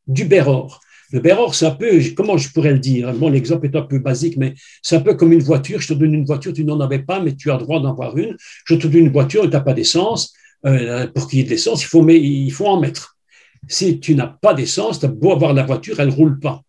du 0.06 0.24
Béror. 0.24 0.80
Le 1.10 1.20
Béror, 1.20 1.54
c'est 1.54 1.66
un 1.66 1.70
peu, 1.70 2.00
comment 2.14 2.36
je 2.36 2.50
pourrais 2.50 2.72
le 2.72 2.78
dire 2.78 3.12
Bon, 3.14 3.30
l'exemple 3.30 3.66
est 3.66 3.76
un 3.76 3.82
peu 3.82 3.98
basique, 3.98 4.36
mais 4.36 4.54
c'est 4.82 4.96
un 4.96 5.00
peu 5.00 5.14
comme 5.14 5.32
une 5.32 5.42
voiture. 5.42 5.80
Je 5.80 5.88
te 5.88 5.94
donne 5.94 6.12
une 6.12 6.24
voiture, 6.24 6.52
tu 6.52 6.64
n'en 6.64 6.80
avais 6.80 6.98
pas, 6.98 7.20
mais 7.20 7.34
tu 7.34 7.50
as 7.50 7.54
le 7.54 7.60
droit 7.60 7.80
d'en 7.80 7.90
avoir 7.90 8.16
une. 8.18 8.36
Je 8.66 8.74
te 8.74 8.86
donne 8.86 9.06
une 9.06 9.12
voiture 9.12 9.42
tu 9.42 9.48
n'as 9.48 9.60
pas 9.60 9.72
d'essence. 9.72 10.34
Euh, 10.66 11.06
pour 11.06 11.28
qu'il 11.28 11.38
y 11.38 11.42
ait 11.42 11.44
de 11.44 11.50
l'essence, 11.50 11.82
il 11.82 11.86
faut, 11.86 12.06
il 12.08 12.50
faut 12.50 12.66
en 12.66 12.80
mettre. 12.80 13.16
Si 13.68 14.00
tu 14.00 14.14
n'as 14.14 14.26
pas 14.26 14.54
d'essence, 14.54 15.00
tu 15.00 15.06
as 15.06 15.08
beau 15.08 15.32
avoir 15.32 15.54
la 15.54 15.64
voiture, 15.64 15.98
elle 16.00 16.08
ne 16.08 16.14
roule 16.14 16.38
pas. 16.40 16.62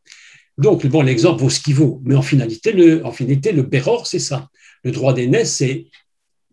Donc, 0.58 0.86
bon, 0.88 1.02
l'exemple 1.02 1.42
vaut 1.42 1.50
ce 1.50 1.60
qu'il 1.60 1.76
vaut, 1.76 2.02
mais 2.04 2.16
en 2.16 2.22
finalité, 2.22 2.72
le, 2.72 3.06
en 3.06 3.12
finalité, 3.12 3.52
le 3.52 3.64
Béror, 3.64 4.08
c'est 4.08 4.20
ça. 4.20 4.50
Le 4.84 4.92
droit 4.92 5.14
d'aînesse, 5.14 5.56
c'est 5.56 5.88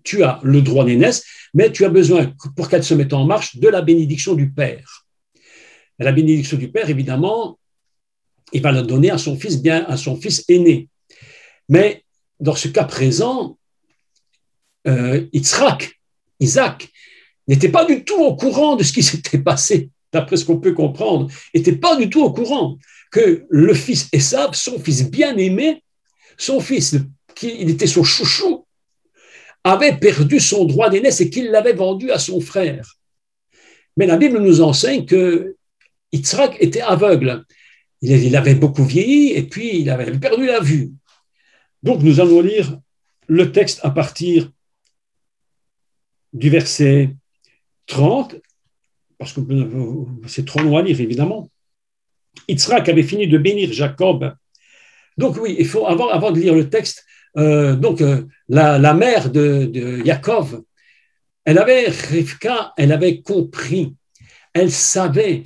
tu 0.07 0.23
as 0.23 0.41
le 0.43 0.63
droit 0.63 0.85
d'aînesse, 0.85 1.25
mais 1.53 1.71
tu 1.71 1.85
as 1.85 1.91
besoin, 1.91 2.33
pour 2.57 2.69
qu'elle 2.69 2.85
se 2.85 2.95
mette 2.95 3.13
en 3.13 3.25
marche, 3.25 3.57
de 3.57 3.69
la 3.69 3.83
bénédiction 3.83 4.35
du 4.35 4.51
Père. 4.51 5.05
la 5.99 6.13
bénédiction 6.13 6.57
du 6.57 6.71
Père, 6.71 6.89
évidemment, 6.89 7.59
il 8.53 8.63
va 8.63 8.73
la 8.73 8.83
donner 8.83 9.11
à 9.11 9.19
son 9.19 9.37
fils 9.39 9.61
bien, 9.61 9.85
à 9.87 9.97
son 9.97 10.17
fils 10.17 10.45
aîné. 10.49 10.89
Mais 11.69 12.05
dans 12.39 12.55
ce 12.55 12.69
cas 12.69 12.85
présent, 12.85 13.59
euh, 14.87 15.27
Isaac, 15.33 16.89
n'était 17.49 17.71
pas 17.71 17.85
du 17.85 18.05
tout 18.05 18.23
au 18.23 18.37
courant 18.37 18.77
de 18.77 18.85
ce 18.85 18.93
qui 18.93 19.03
s'était 19.11 19.39
passé, 19.39 19.91
d'après 20.13 20.37
ce 20.37 20.45
qu'on 20.45 20.61
peut 20.61 20.73
comprendre, 20.73 21.31
n'était 21.55 21.77
pas 21.77 21.97
du 21.97 22.09
tout 22.09 22.23
au 22.23 22.33
courant 22.33 22.79
que 23.11 23.47
le 23.49 23.75
fils 23.75 24.09
Esav, 24.13 24.55
son 24.55 24.79
fils 24.79 25.11
bien-aimé, 25.11 25.83
son 26.37 26.61
fils, 26.61 26.97
qui 27.35 27.57
il 27.61 27.71
était 27.71 27.87
son 27.87 28.05
chouchou, 28.05 28.66
avait 29.67 29.97
perdu 29.97 30.39
son 30.39 30.64
droit 30.64 30.91
d'aînesse 30.91 31.21
et 31.21 31.29
qu'il 31.29 31.51
l'avait 31.51 31.73
vendu 31.73 32.12
à 32.12 32.19
son 32.19 32.41
frère. 32.41 32.95
Mais 33.97 34.07
la 34.07 34.17
Bible 34.17 34.39
nous 34.39 34.61
enseigne 34.61 35.05
que 35.05 35.57
Yitzhak 36.12 36.57
était 36.61 36.83
aveugle. 36.83 37.45
il 38.01 38.37
avait 38.37 38.55
beaucoup 38.55 38.85
vieilli 38.85 39.33
et 39.33 39.43
puis 39.43 39.81
il 39.81 39.91
avait 39.91 40.17
perdu 40.19 40.47
la 40.47 40.61
vue. 40.61 40.93
Donc 41.83 42.03
nous 42.03 42.21
allons 42.21 42.41
lire 42.43 42.79
le 43.27 43.51
texte 43.51 43.81
à 43.83 43.91
partir 43.91 44.51
du 46.33 46.49
verset 46.49 47.17
30, 47.87 48.37
parce 49.19 49.33
que 49.33 49.41
c'est 50.29 50.45
trop 50.45 50.61
long 50.61 50.77
à 50.77 50.83
lire 50.83 51.01
évidemment. 51.01 51.51
Yitzhak 52.49 52.89
avait 52.89 53.03
fini 53.03 53.27
de 53.27 53.39
bénir 53.39 53.73
Jacob. 53.73 54.33
Donc 55.19 55.39
oui, 55.41 55.57
il 55.59 55.67
faut 55.67 55.87
avant, 55.87 56.31
de 56.31 56.39
lire 56.39 56.55
le 56.55 56.69
texte, 56.69 57.05
donc 57.37 58.01
euh, 58.01 58.26
la, 58.49 58.95
mère 58.95 59.30
de, 59.30 59.66
de 59.66 60.05
Jacob, 60.05 60.64
elle 61.45 61.59
avait 61.59 61.89
Rivka, 61.89 62.72
elle 62.76 62.93
avait 62.93 63.20
compris, 63.20 63.95
elle 64.55 64.72
savait 64.72 65.43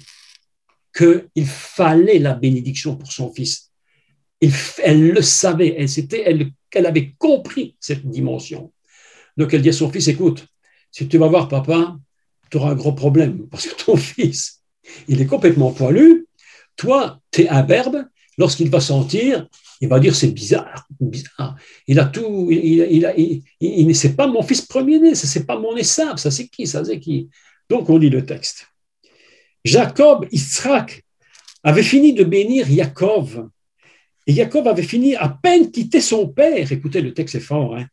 qu'il 0.96 1.46
fallait 1.46 2.18
la 2.18 2.34
bénédiction 2.34 2.96
pour 2.96 3.12
son 3.12 3.32
fils. 3.32 3.70
elle 4.82 5.08
le 5.08 5.22
savait, 5.22 5.74
elle, 5.76 5.88
elle, 6.24 6.50
elle 6.72 6.86
avait 6.86 7.12
compris 7.18 7.76
cette 7.80 8.06
dimension. 8.06 8.72
Donc 9.36 9.52
elle 9.52 9.62
dit 9.62 9.68
à 9.70 9.72
son 9.72 9.90
fils, 9.90 10.08
écoute, 10.08 10.46
si 10.92 11.08
tu 11.08 11.18
vas 11.18 11.28
voir 11.28 11.48
papa, 11.48 11.96
tu 12.50 12.56
auras 12.56 12.70
un 12.70 12.74
gros 12.74 12.92
problème, 12.92 13.48
parce 13.48 13.66
que 13.66 13.84
ton 13.84 13.96
fils, 14.14 14.62
il 15.08 15.20
est 15.20 15.26
complètement 15.26 15.72
poilu, 15.72 16.26
toi, 16.76 17.20
tu 17.30 17.42
es 17.42 17.48
un 17.48 17.62
verbe, 17.62 18.06
lorsqu'il 18.38 18.70
va 18.70 18.80
sentir, 18.80 19.46
il 19.80 19.88
va 19.88 19.98
dire 19.98 20.14
c'est 20.14 20.28
bizarre, 20.32 20.86
bizarre. 21.00 21.56
Il 21.86 21.98
a 21.98 22.04
tout, 22.04 22.48
il, 22.50 22.58
il, 22.58 23.42
il, 23.60 23.96
c'est 23.96 24.14
pas 24.14 24.26
mon 24.26 24.42
fils 24.42 24.62
premier-né, 24.62 25.14
ça 25.14 25.26
c'est 25.26 25.46
pas 25.46 25.58
mon 25.58 25.76
essave, 25.76 26.18
ça 26.18 26.30
c'est 26.30 26.48
qui, 26.48 26.66
ça 26.66 26.84
c'est 26.84 27.00
qui? 27.00 27.28
Donc 27.68 27.88
on 27.88 27.98
lit 27.98 28.10
le 28.10 28.24
texte. 28.24 28.66
Jacob, 29.64 30.26
Israël, 30.32 30.86
avait 31.62 31.82
fini 31.82 32.12
de 32.14 32.24
bénir 32.24 32.66
Jacob. 32.66 33.50
Et 34.26 34.32
Jacob 34.34 34.66
avait 34.68 34.82
fini 34.82 35.16
à 35.16 35.28
peine 35.28 35.70
quitter 35.70 36.00
son 36.00 36.28
père. 36.28 36.70
Écoutez, 36.72 37.00
le 37.00 37.12
texte 37.12 37.34
est 37.34 37.40
fort. 37.40 37.76
Hein. 37.76 37.86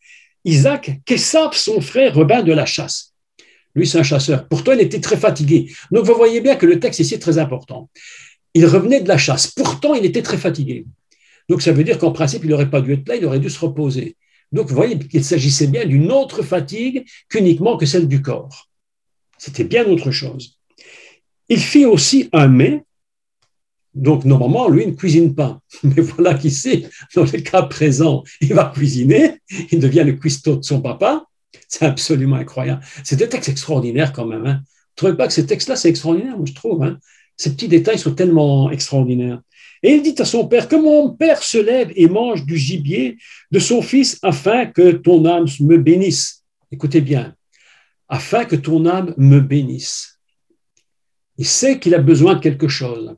Isaac, 0.45 0.99
qu'Essab, 1.05 1.53
son 1.53 1.81
frère, 1.81 2.13
revint 2.13 2.43
de 2.43 2.53
la 2.53 2.65
chasse. 2.65 3.13
Lui, 3.75 3.85
c'est 3.85 3.99
un 3.99 4.03
chasseur. 4.03 4.47
Pourtant, 4.47 4.73
il 4.73 4.81
était 4.81 4.99
très 4.99 5.17
fatigué. 5.17 5.71
Donc, 5.91 6.05
vous 6.05 6.15
voyez 6.15 6.41
bien 6.41 6.55
que 6.55 6.65
le 6.65 6.79
texte 6.79 6.99
ici 6.99 7.15
est 7.15 7.19
très 7.19 7.37
important. 7.37 7.89
Il 8.53 8.65
revenait 8.65 9.01
de 9.01 9.07
la 9.07 9.17
chasse. 9.17 9.47
Pourtant, 9.47 9.93
il 9.93 10.05
était 10.05 10.21
très 10.21 10.37
fatigué. 10.37 10.85
Donc, 11.49 11.61
ça 11.61 11.71
veut 11.71 11.83
dire 11.83 11.97
qu'en 11.97 12.11
principe, 12.11 12.43
il 12.43 12.49
n'aurait 12.49 12.69
pas 12.69 12.81
dû 12.81 12.93
être 12.93 13.07
là, 13.07 13.15
il 13.15 13.25
aurait 13.25 13.39
dû 13.39 13.49
se 13.49 13.59
reposer. 13.59 14.17
Donc, 14.51 14.67
vous 14.67 14.75
voyez 14.75 14.97
qu'il 14.97 15.23
s'agissait 15.23 15.67
bien 15.67 15.85
d'une 15.85 16.11
autre 16.11 16.43
fatigue 16.43 17.05
qu'uniquement 17.29 17.77
que 17.77 17.85
celle 17.85 18.07
du 18.07 18.21
corps. 18.21 18.69
C'était 19.37 19.63
bien 19.63 19.85
autre 19.85 20.11
chose. 20.11 20.57
Il 21.49 21.59
fit 21.59 21.85
aussi 21.85 22.29
un 22.33 22.47
mets. 22.47 22.83
Donc, 23.93 24.25
normalement, 24.25 24.69
lui, 24.69 24.85
ne 24.85 24.91
cuisine 24.91 25.35
pas. 25.35 25.59
Mais 25.83 26.01
voilà 26.01 26.33
qu'ici, 26.33 26.85
dans 27.15 27.23
le 27.23 27.39
cas 27.39 27.63
présent, 27.63 28.23
il 28.41 28.53
va 28.53 28.71
cuisiner. 28.73 29.39
Il 29.71 29.79
devient 29.79 30.03
le 30.05 30.13
cuistot 30.13 30.57
de 30.57 30.63
son 30.63 30.81
papa. 30.81 31.25
C'est 31.67 31.85
absolument 31.85 32.35
incroyable. 32.35 32.81
C'est 33.03 33.21
un 33.21 33.27
texte 33.27 33.49
extraordinaire 33.49 34.13
quand 34.13 34.25
même. 34.25 34.45
Hein. 34.45 34.61
Vous 34.63 35.07
ne 35.07 35.11
trouvez 35.11 35.17
pas 35.17 35.27
que 35.27 35.33
ce 35.33 35.41
texte-là, 35.41 35.75
c'est 35.75 35.89
extraordinaire, 35.89 36.35
je 36.43 36.53
trouve. 36.53 36.83
Hein. 36.83 36.97
Ces 37.35 37.53
petits 37.53 37.67
détails 37.67 37.99
sont 37.99 38.13
tellement 38.13 38.71
extraordinaires. 38.71 39.41
Et 39.83 39.93
il 39.93 40.01
dit 40.01 40.15
à 40.19 40.25
son 40.25 40.47
père, 40.47 40.67
que 40.67 40.75
mon 40.75 41.13
père 41.13 41.43
se 41.43 41.57
lève 41.57 41.91
et 41.95 42.07
mange 42.07 42.45
du 42.45 42.57
gibier 42.57 43.17
de 43.51 43.59
son 43.59 43.81
fils 43.81 44.17
afin 44.21 44.65
que 44.65 44.91
ton 44.91 45.25
âme 45.25 45.45
me 45.59 45.77
bénisse. 45.77 46.43
Écoutez 46.71 47.01
bien, 47.01 47.35
afin 48.09 48.45
que 48.45 48.55
ton 48.55 48.85
âme 48.85 49.13
me 49.17 49.39
bénisse. 49.39 50.19
Il 51.37 51.45
sait 51.45 51.79
qu'il 51.79 51.93
a 51.93 51.99
besoin 51.99 52.35
de 52.35 52.39
quelque 52.39 52.67
chose. 52.67 53.15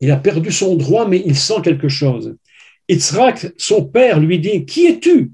Il 0.00 0.10
a 0.10 0.16
perdu 0.16 0.52
son 0.52 0.76
droit, 0.76 1.08
mais 1.08 1.22
il 1.24 1.36
sent 1.36 1.62
quelque 1.62 1.88
chose. 1.88 2.36
Yitzhak, 2.88 3.52
son 3.56 3.84
père, 3.84 4.20
lui 4.20 4.38
dit 4.38 4.64
Qui 4.64 4.86
es-tu? 4.86 5.32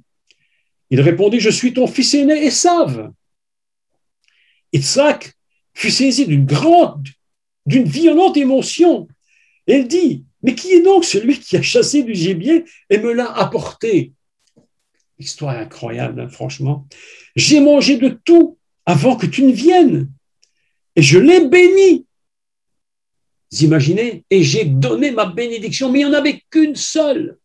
Il 0.91 1.01
répondit 1.01 1.41
Je 1.41 1.51
suis 1.51 1.73
ton 1.73 1.87
fils 1.87 2.15
aîné, 2.15 2.47
Esav. 2.47 3.11
Yitzhak 4.73 5.35
fut 5.75 5.91
saisi 5.91 6.27
d'une 6.27 6.45
grande, 6.45 7.09
d'une 7.67 7.85
violente 7.85 8.37
émotion. 8.37 9.09
Il 9.67 9.87
dit 9.87 10.25
Mais 10.43 10.55
qui 10.55 10.73
est 10.73 10.83
donc 10.83 11.05
celui 11.05 11.39
qui 11.39 11.57
a 11.57 11.63
chassé 11.63 12.03
du 12.03 12.15
gibier 12.15 12.65
et 12.91 12.99
me 12.99 13.13
l'a 13.13 13.31
apporté? 13.33 14.13
Histoire 15.19 15.57
incroyable, 15.57 16.21
hein, 16.21 16.29
franchement. 16.29 16.87
J'ai 17.35 17.61
mangé 17.61 17.97
de 17.97 18.09
tout 18.25 18.57
avant 18.87 19.17
que 19.17 19.27
tu 19.27 19.43
ne 19.43 19.53
viennes 19.53 20.11
et 20.95 21.03
je 21.03 21.19
l'ai 21.19 21.47
béni. 21.47 22.07
Vous 23.51 23.65
imaginez? 23.65 24.25
Et 24.31 24.43
j'ai 24.43 24.65
donné 24.65 25.11
ma 25.11 25.27
bénédiction, 25.27 25.91
mais 25.91 26.01
il 26.01 26.09
n'y 26.09 26.15
en 26.15 26.19
avait 26.19 26.43
qu'une 26.51 26.77
seule. 26.77 27.39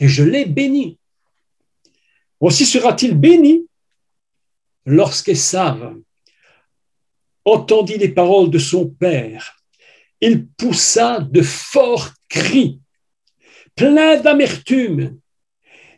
Et 0.00 0.08
je 0.08 0.22
l'ai 0.22 0.44
béni. 0.44 0.98
Aussi 2.40 2.66
sera-t-il 2.66 3.14
béni 3.14 3.66
lorsqu'Esav 4.84 5.96
entendit 7.44 7.96
les 7.96 8.10
paroles 8.10 8.50
de 8.50 8.58
son 8.58 8.88
père. 8.88 9.56
Il 10.20 10.46
poussa 10.46 11.20
de 11.20 11.42
forts 11.42 12.10
cris, 12.28 12.80
plein 13.74 14.20
d'amertume, 14.20 15.18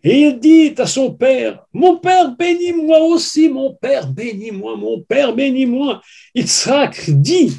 et 0.05 0.23
il 0.23 0.39
dit 0.39 0.75
à 0.79 0.87
son 0.87 1.13
père, 1.13 1.67
mon 1.73 1.99
père, 1.99 2.37
bénis-moi 2.37 3.01
aussi, 3.01 3.49
mon 3.49 3.75
père, 3.75 4.09
bénis-moi, 4.13 4.77
mon 4.77 5.01
père, 5.03 5.35
bénis-moi. 5.35 6.01
Yitzhak 6.35 7.11
dit, 7.11 7.57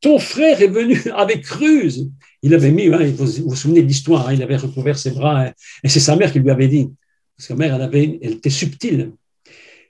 ton 0.00 0.18
frère 0.18 0.60
est 0.62 0.68
venu 0.68 1.00
avec 1.14 1.46
ruse. 1.46 2.10
Il 2.42 2.54
avait 2.54 2.70
mis, 2.70 2.86
hein, 2.86 3.12
vous, 3.14 3.48
vous 3.48 3.54
souvenez 3.54 3.82
de 3.82 3.86
l'histoire, 3.86 4.28
hein, 4.28 4.32
il 4.32 4.42
avait 4.42 4.56
recouvert 4.56 4.98
ses 4.98 5.10
bras, 5.10 5.42
hein, 5.42 5.52
et 5.84 5.88
c'est 5.88 6.00
sa 6.00 6.16
mère 6.16 6.32
qui 6.32 6.38
lui 6.38 6.50
avait 6.50 6.68
dit, 6.68 6.88
sa 7.36 7.54
mère, 7.54 7.74
elle, 7.74 7.82
avait, 7.82 8.18
elle 8.22 8.32
était 8.32 8.50
subtile. 8.50 9.12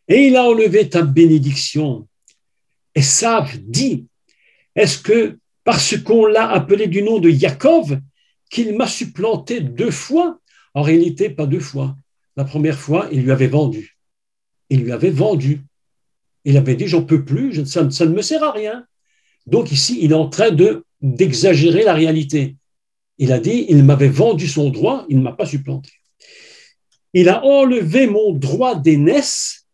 Et 0.08 0.26
il 0.26 0.36
a 0.36 0.44
enlevé 0.44 0.88
ta 0.88 1.02
bénédiction. 1.02 2.08
Et 2.94 3.02
ça 3.02 3.46
dit, 3.62 4.06
est-ce 4.74 4.98
que 4.98 5.38
parce 5.64 5.96
qu'on 5.98 6.26
l'a 6.26 6.48
appelé 6.50 6.86
du 6.86 7.02
nom 7.02 7.18
de 7.18 7.30
Jacob, 7.30 8.00
qu'il 8.50 8.76
m'a 8.76 8.86
supplanté 8.86 9.60
deux 9.60 9.90
fois 9.90 10.40
en 10.74 10.82
réalité, 10.82 11.30
pas 11.30 11.46
deux 11.46 11.60
fois. 11.60 11.96
La 12.36 12.44
première 12.44 12.78
fois, 12.78 13.08
il 13.12 13.22
lui 13.22 13.32
avait 13.32 13.48
vendu. 13.48 13.98
Il 14.68 14.82
lui 14.82 14.92
avait 14.92 15.10
vendu. 15.10 15.62
Il 16.44 16.56
avait 16.56 16.76
dit, 16.76 16.86
j'en 16.86 17.02
peux 17.02 17.24
plus, 17.24 17.66
ça, 17.66 17.82
ne 17.82 18.12
me 18.12 18.22
sert 18.22 18.42
à 18.42 18.52
rien. 18.52 18.86
Donc 19.46 19.72
ici, 19.72 19.98
il 20.00 20.12
est 20.12 20.14
en 20.14 20.28
train 20.28 20.50
de, 20.50 20.84
d'exagérer 21.02 21.82
la 21.82 21.94
réalité. 21.94 22.56
Il 23.18 23.32
a 23.32 23.38
dit, 23.38 23.66
il 23.68 23.84
m'avait 23.84 24.08
vendu 24.08 24.46
son 24.46 24.70
droit, 24.70 25.04
il 25.08 25.18
ne 25.18 25.22
m'a 25.22 25.32
pas 25.32 25.46
supplanté. 25.46 25.90
Il 27.12 27.28
a 27.28 27.44
enlevé 27.44 28.06
mon 28.06 28.32
droit 28.32 28.76
d'aînesse, 28.76 29.66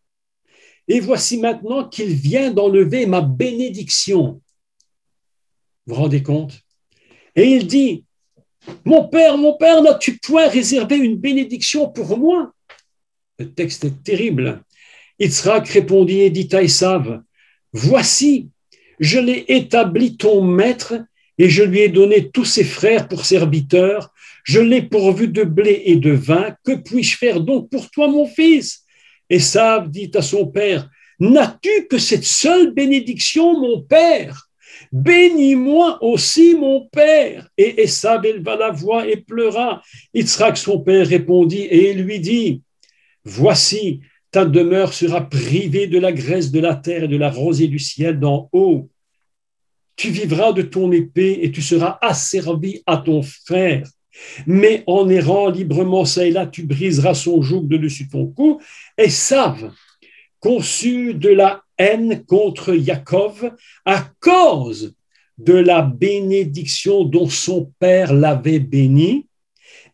et 0.89 1.01
voici 1.01 1.39
maintenant 1.39 1.89
qu'il 1.89 2.15
vient 2.15 2.51
d'enlever 2.51 3.07
ma 3.07 3.21
bénédiction. 3.21 4.41
Vous 5.87 5.95
vous 5.95 6.01
rendez 6.03 6.23
compte? 6.23 6.61
Et 7.35 7.45
il 7.45 7.67
dit, 7.67 8.05
mon 8.85 9.09
père, 9.09 9.37
mon 9.37 9.57
père, 9.57 9.83
n'as-tu 9.83 10.19
point 10.19 10.49
réservé 10.49 10.97
une 10.97 11.17
bénédiction 11.17 11.89
pour 11.89 12.19
moi? 12.19 12.53
Le 13.39 13.53
texte 13.53 13.85
est 13.85 14.03
terrible. 14.03 14.63
Yitzhak 15.19 15.69
répondit 15.69 16.21
et 16.21 16.31
dit 16.31 16.49
à 16.53 16.63
Esav, 16.63 17.23
Voici, 17.73 18.49
je 18.99 19.19
l'ai 19.19 19.45
établi 19.49 20.17
ton 20.17 20.43
maître 20.43 20.95
et 21.39 21.49
je 21.49 21.63
lui 21.63 21.81
ai 21.81 21.89
donné 21.89 22.31
tous 22.31 22.45
ses 22.45 22.65
frères 22.65 23.09
pour 23.09 23.25
serviteurs. 23.25 24.13
Je 24.45 24.61
l'ai 24.61 24.83
pourvu 24.83 25.29
de 25.29 25.43
blé 25.45 25.83
et 25.87 25.97
de 25.97 26.13
vin. 26.13 26.57
Que 26.65 26.73
puis-je 26.77 27.17
faire 27.17 27.41
donc 27.41 27.71
pour 27.71 27.91
toi, 27.91 28.09
mon 28.09 28.27
fils? 28.27 28.85
Esav 29.29 29.91
dit 29.91 30.11
à 30.15 30.23
son 30.23 30.47
père, 30.47 30.89
N'as-tu 31.19 31.87
que 31.89 31.99
cette 31.99 32.25
seule 32.25 32.73
bénédiction, 32.73 33.59
mon 33.59 33.83
père? 33.83 34.46
Bénis-moi 34.93 35.99
aussi, 36.03 36.55
mon 36.55 36.89
père. 36.89 37.49
Et 37.57 37.83
Esav 37.83 38.25
éleva 38.25 38.57
la 38.57 38.71
voix 38.71 39.07
et 39.07 39.17
pleura. 39.17 39.83
Yitzhak, 40.15 40.57
son 40.57 40.81
père, 40.81 41.07
répondit 41.07 41.63
et 41.63 41.95
lui 41.95 42.21
dit 42.21 42.63
Voici, 43.25 44.01
ta 44.31 44.45
demeure 44.45 44.93
sera 44.93 45.29
privée 45.29 45.87
de 45.87 45.99
la 45.99 46.13
graisse 46.13 46.51
de 46.51 46.61
la 46.61 46.75
terre 46.75 47.05
et 47.05 47.09
de 47.09 47.17
la 47.17 47.31
rosée 47.31 47.69
du 47.69 47.79
ciel 47.79 48.21
d'en 48.21 48.49
haut. 48.53 48.89
Tu 49.97 50.11
vivras 50.11 50.53
de 50.53 50.63
ton 50.63 50.93
épée 50.93 51.41
et 51.43 51.51
tu 51.51 51.63
seras 51.63 51.99
asservi 52.03 52.83
à 52.87 52.99
ton 52.99 53.23
frère. 53.23 53.89
Mais 54.47 54.85
en 54.87 55.09
errant 55.09 55.49
librement 55.49 56.05
ça 56.05 56.27
et 56.27 56.31
là, 56.31 56.47
tu 56.47 56.65
briseras 56.65 57.15
son 57.15 57.43
joug 57.43 57.63
de 57.63 57.77
dessus 57.77 58.09
ton 58.09 58.27
cou. 58.27 58.61
Et 58.97 59.05
Esav, 59.05 59.73
conçu 60.41 61.15
de 61.15 61.31
la 61.31 61.63
haine 61.79 62.25
contre 62.25 62.75
Jacob 62.75 63.55
à 63.85 64.11
cause 64.21 64.95
de 65.39 65.55
la 65.55 65.83
bénédiction 65.83 67.05
dont 67.05 67.29
son 67.29 67.73
père 67.79 68.13
l'avait 68.13 68.59
béni. 68.59 69.27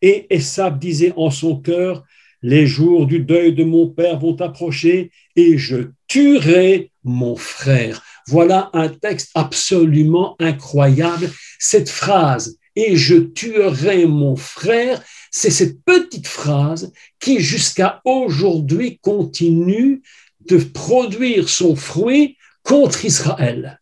Et 0.00 0.26
Esav 0.30 0.78
disait 0.78 1.12
en 1.16 1.30
son 1.30 1.56
cœur, 1.56 2.04
les 2.42 2.66
jours 2.66 3.06
du 3.06 3.20
deuil 3.20 3.54
de 3.54 3.64
mon 3.64 3.88
père 3.88 4.18
vont 4.18 4.40
approcher 4.40 5.10
et 5.36 5.58
je 5.58 5.90
tuerai 6.08 6.90
mon 7.04 7.36
frère. 7.36 8.02
Voilà 8.26 8.70
un 8.72 8.88
texte 8.88 9.30
absolument 9.34 10.36
incroyable. 10.40 11.30
Cette 11.58 11.88
phrase, 11.88 12.58
et 12.76 12.96
je 12.96 13.16
tuerai 13.16 14.06
mon 14.06 14.36
frère. 14.36 15.02
C'est 15.30 15.50
cette 15.50 15.82
petite 15.84 16.26
phrase 16.26 16.92
qui 17.20 17.40
jusqu'à 17.40 18.00
aujourd'hui 18.04 18.98
continue 18.98 20.02
de 20.48 20.58
produire 20.58 21.48
son 21.48 21.76
fruit 21.76 22.36
contre 22.62 23.04
Israël. 23.04 23.80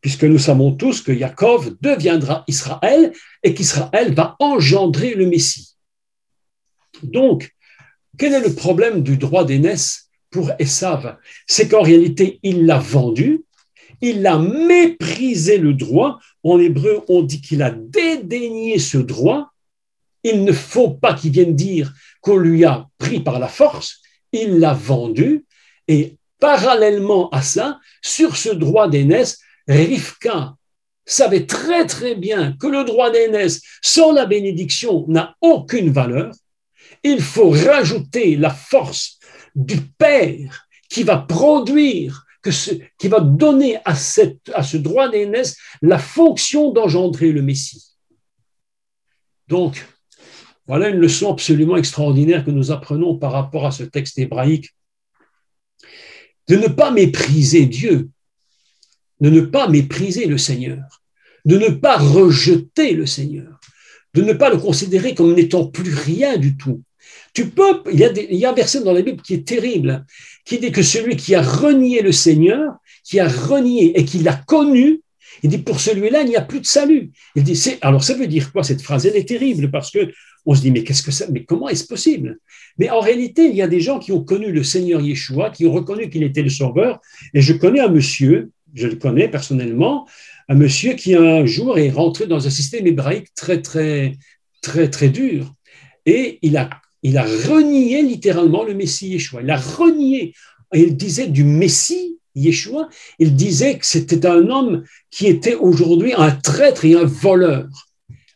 Puisque 0.00 0.24
nous 0.24 0.38
savons 0.38 0.72
tous 0.72 1.00
que 1.00 1.12
Yaakov 1.12 1.76
deviendra 1.80 2.44
Israël 2.46 3.12
et 3.42 3.54
qu'Israël 3.54 4.12
va 4.12 4.36
engendrer 4.38 5.14
le 5.14 5.26
Messie. 5.26 5.76
Donc, 7.02 7.54
quel 8.18 8.32
est 8.34 8.46
le 8.46 8.54
problème 8.54 9.02
du 9.02 9.16
droit 9.16 9.44
d'aînesse 9.44 10.10
pour 10.30 10.50
Esav? 10.58 11.16
C'est 11.46 11.68
qu'en 11.68 11.82
réalité, 11.82 12.38
il 12.42 12.66
l'a 12.66 12.78
vendu, 12.78 13.44
il 14.00 14.26
a 14.26 14.38
méprisé 14.38 15.58
le 15.58 15.72
droit. 15.72 16.18
En 16.42 16.58
hébreu, 16.58 17.02
on 17.08 17.22
dit 17.22 17.40
qu'il 17.40 17.62
a 17.62 17.70
dédaigné 17.70 18.78
ce 18.78 18.98
droit. 18.98 19.52
Il 20.22 20.44
ne 20.44 20.52
faut 20.52 20.90
pas 20.90 21.14
qu'il 21.14 21.32
vienne 21.32 21.56
dire 21.56 21.94
qu'on 22.20 22.36
lui 22.36 22.64
a 22.64 22.86
pris 22.98 23.20
par 23.20 23.38
la 23.38 23.48
force. 23.48 24.02
Il 24.32 24.58
l'a 24.58 24.74
vendu. 24.74 25.46
Et 25.88 26.16
parallèlement 26.38 27.28
à 27.30 27.42
ça, 27.42 27.80
sur 28.02 28.36
ce 28.36 28.50
droit 28.50 28.88
d'aînesse, 28.88 29.40
Rivka 29.68 30.54
savait 31.06 31.46
très 31.46 31.86
très 31.86 32.14
bien 32.14 32.56
que 32.58 32.66
le 32.66 32.84
droit 32.84 33.10
d'aînesse 33.10 33.60
sans 33.82 34.12
la 34.12 34.26
bénédiction 34.26 35.04
n'a 35.08 35.36
aucune 35.40 35.90
valeur. 35.90 36.34
Il 37.02 37.20
faut 37.20 37.50
rajouter 37.50 38.36
la 38.36 38.50
force 38.50 39.18
du 39.54 39.80
Père 39.80 40.66
qui 40.88 41.02
va 41.02 41.18
produire, 41.18 42.24
qui 42.98 43.08
va 43.08 43.20
donner 43.20 43.78
à 43.84 43.94
ce 43.94 44.76
droit 44.76 45.08
d'aînesse 45.08 45.56
la 45.82 45.98
fonction 45.98 46.70
d'engendrer 46.72 47.32
le 47.32 47.42
Messie. 47.42 47.96
Donc, 49.48 49.86
voilà 50.66 50.88
une 50.88 50.96
leçon 50.96 51.30
absolument 51.30 51.76
extraordinaire 51.76 52.44
que 52.44 52.50
nous 52.50 52.70
apprenons 52.70 53.18
par 53.18 53.32
rapport 53.32 53.66
à 53.66 53.70
ce 53.70 53.82
texte 53.82 54.18
hébraïque. 54.18 54.70
De 56.48 56.56
ne 56.56 56.68
pas 56.68 56.90
mépriser 56.90 57.66
Dieu, 57.66 58.10
de 59.20 59.30
ne 59.30 59.40
pas 59.40 59.68
mépriser 59.68 60.26
le 60.26 60.38
Seigneur, 60.38 61.02
de 61.44 61.56
ne 61.56 61.68
pas 61.68 61.96
rejeter 61.96 62.92
le 62.92 63.06
Seigneur, 63.06 63.60
de 64.14 64.22
ne 64.22 64.32
pas 64.32 64.50
le 64.50 64.58
considérer 64.58 65.14
comme 65.14 65.34
n'étant 65.34 65.66
plus 65.66 65.94
rien 65.94 66.36
du 66.36 66.56
tout. 66.56 66.82
Tu 67.32 67.48
peux, 67.48 67.82
il 67.92 67.98
y, 67.98 68.04
a 68.04 68.12
il 68.12 68.38
y 68.38 68.44
a 68.44 68.50
un 68.50 68.54
verset 68.54 68.82
dans 68.82 68.92
la 68.92 69.02
Bible 69.02 69.22
qui 69.22 69.34
est 69.34 69.46
terrible, 69.46 70.04
qui 70.44 70.58
dit 70.58 70.70
que 70.70 70.82
celui 70.82 71.16
qui 71.16 71.34
a 71.34 71.42
renié 71.42 72.00
le 72.02 72.12
Seigneur, 72.12 72.74
qui 73.02 73.18
a 73.20 73.28
renié 73.28 73.98
et 73.98 74.04
qui 74.04 74.18
l'a 74.18 74.34
connu, 74.34 75.02
il 75.42 75.50
dit 75.50 75.58
pour 75.58 75.80
celui-là, 75.80 76.22
il 76.22 76.28
n'y 76.28 76.36
a 76.36 76.42
plus 76.42 76.60
de 76.60 76.66
salut. 76.66 77.10
Il 77.34 77.42
dit, 77.42 77.56
c'est, 77.56 77.78
alors 77.82 78.04
ça 78.04 78.14
veut 78.14 78.26
dire 78.26 78.52
quoi 78.52 78.62
cette 78.62 78.82
phrase? 78.82 79.06
Elle 79.06 79.16
est 79.16 79.28
terrible 79.28 79.70
parce 79.70 79.90
que 79.90 80.10
on 80.46 80.54
se 80.54 80.60
dit, 80.60 80.70
mais 80.70 80.84
qu'est-ce 80.84 81.02
que 81.02 81.10
ça, 81.10 81.26
mais 81.32 81.44
comment 81.44 81.68
est-ce 81.68 81.86
possible? 81.86 82.38
Mais 82.78 82.90
en 82.90 83.00
réalité, 83.00 83.46
il 83.46 83.56
y 83.56 83.62
a 83.62 83.68
des 83.68 83.80
gens 83.80 83.98
qui 83.98 84.12
ont 84.12 84.22
connu 84.22 84.52
le 84.52 84.62
Seigneur 84.62 85.00
Yeshua, 85.00 85.50
qui 85.50 85.64
ont 85.66 85.72
reconnu 85.72 86.10
qu'il 86.10 86.22
était 86.22 86.42
le 86.42 86.50
Sauveur. 86.50 87.00
Et 87.32 87.40
je 87.40 87.54
connais 87.54 87.80
un 87.80 87.88
monsieur, 87.88 88.50
je 88.74 88.86
le 88.86 88.96
connais 88.96 89.28
personnellement, 89.28 90.06
un 90.48 90.54
monsieur 90.54 90.92
qui 90.92 91.14
un 91.14 91.46
jour 91.46 91.78
est 91.78 91.90
rentré 91.90 92.26
dans 92.26 92.46
un 92.46 92.50
système 92.50 92.86
hébraïque 92.86 93.28
très, 93.34 93.62
très, 93.62 94.16
très, 94.60 94.90
très 94.90 95.08
dur. 95.08 95.54
Et 96.04 96.38
il 96.42 96.58
a, 96.58 96.68
il 97.02 97.16
a 97.16 97.24
renié 97.24 98.02
littéralement 98.02 98.64
le 98.64 98.74
Messie 98.74 99.08
Yeshua. 99.08 99.40
Il 99.42 99.50
a 99.50 99.56
renié. 99.56 100.34
Il 100.74 100.96
disait 100.96 101.28
du 101.28 101.44
Messie 101.44 102.18
Yeshua, 102.34 102.88
il 103.18 103.34
disait 103.34 103.78
que 103.78 103.86
c'était 103.86 104.26
un 104.26 104.48
homme 104.48 104.84
qui 105.10 105.26
était 105.26 105.54
aujourd'hui 105.54 106.14
un 106.16 106.30
traître 106.30 106.84
et 106.84 106.94
un 106.94 107.04
voleur, 107.04 107.68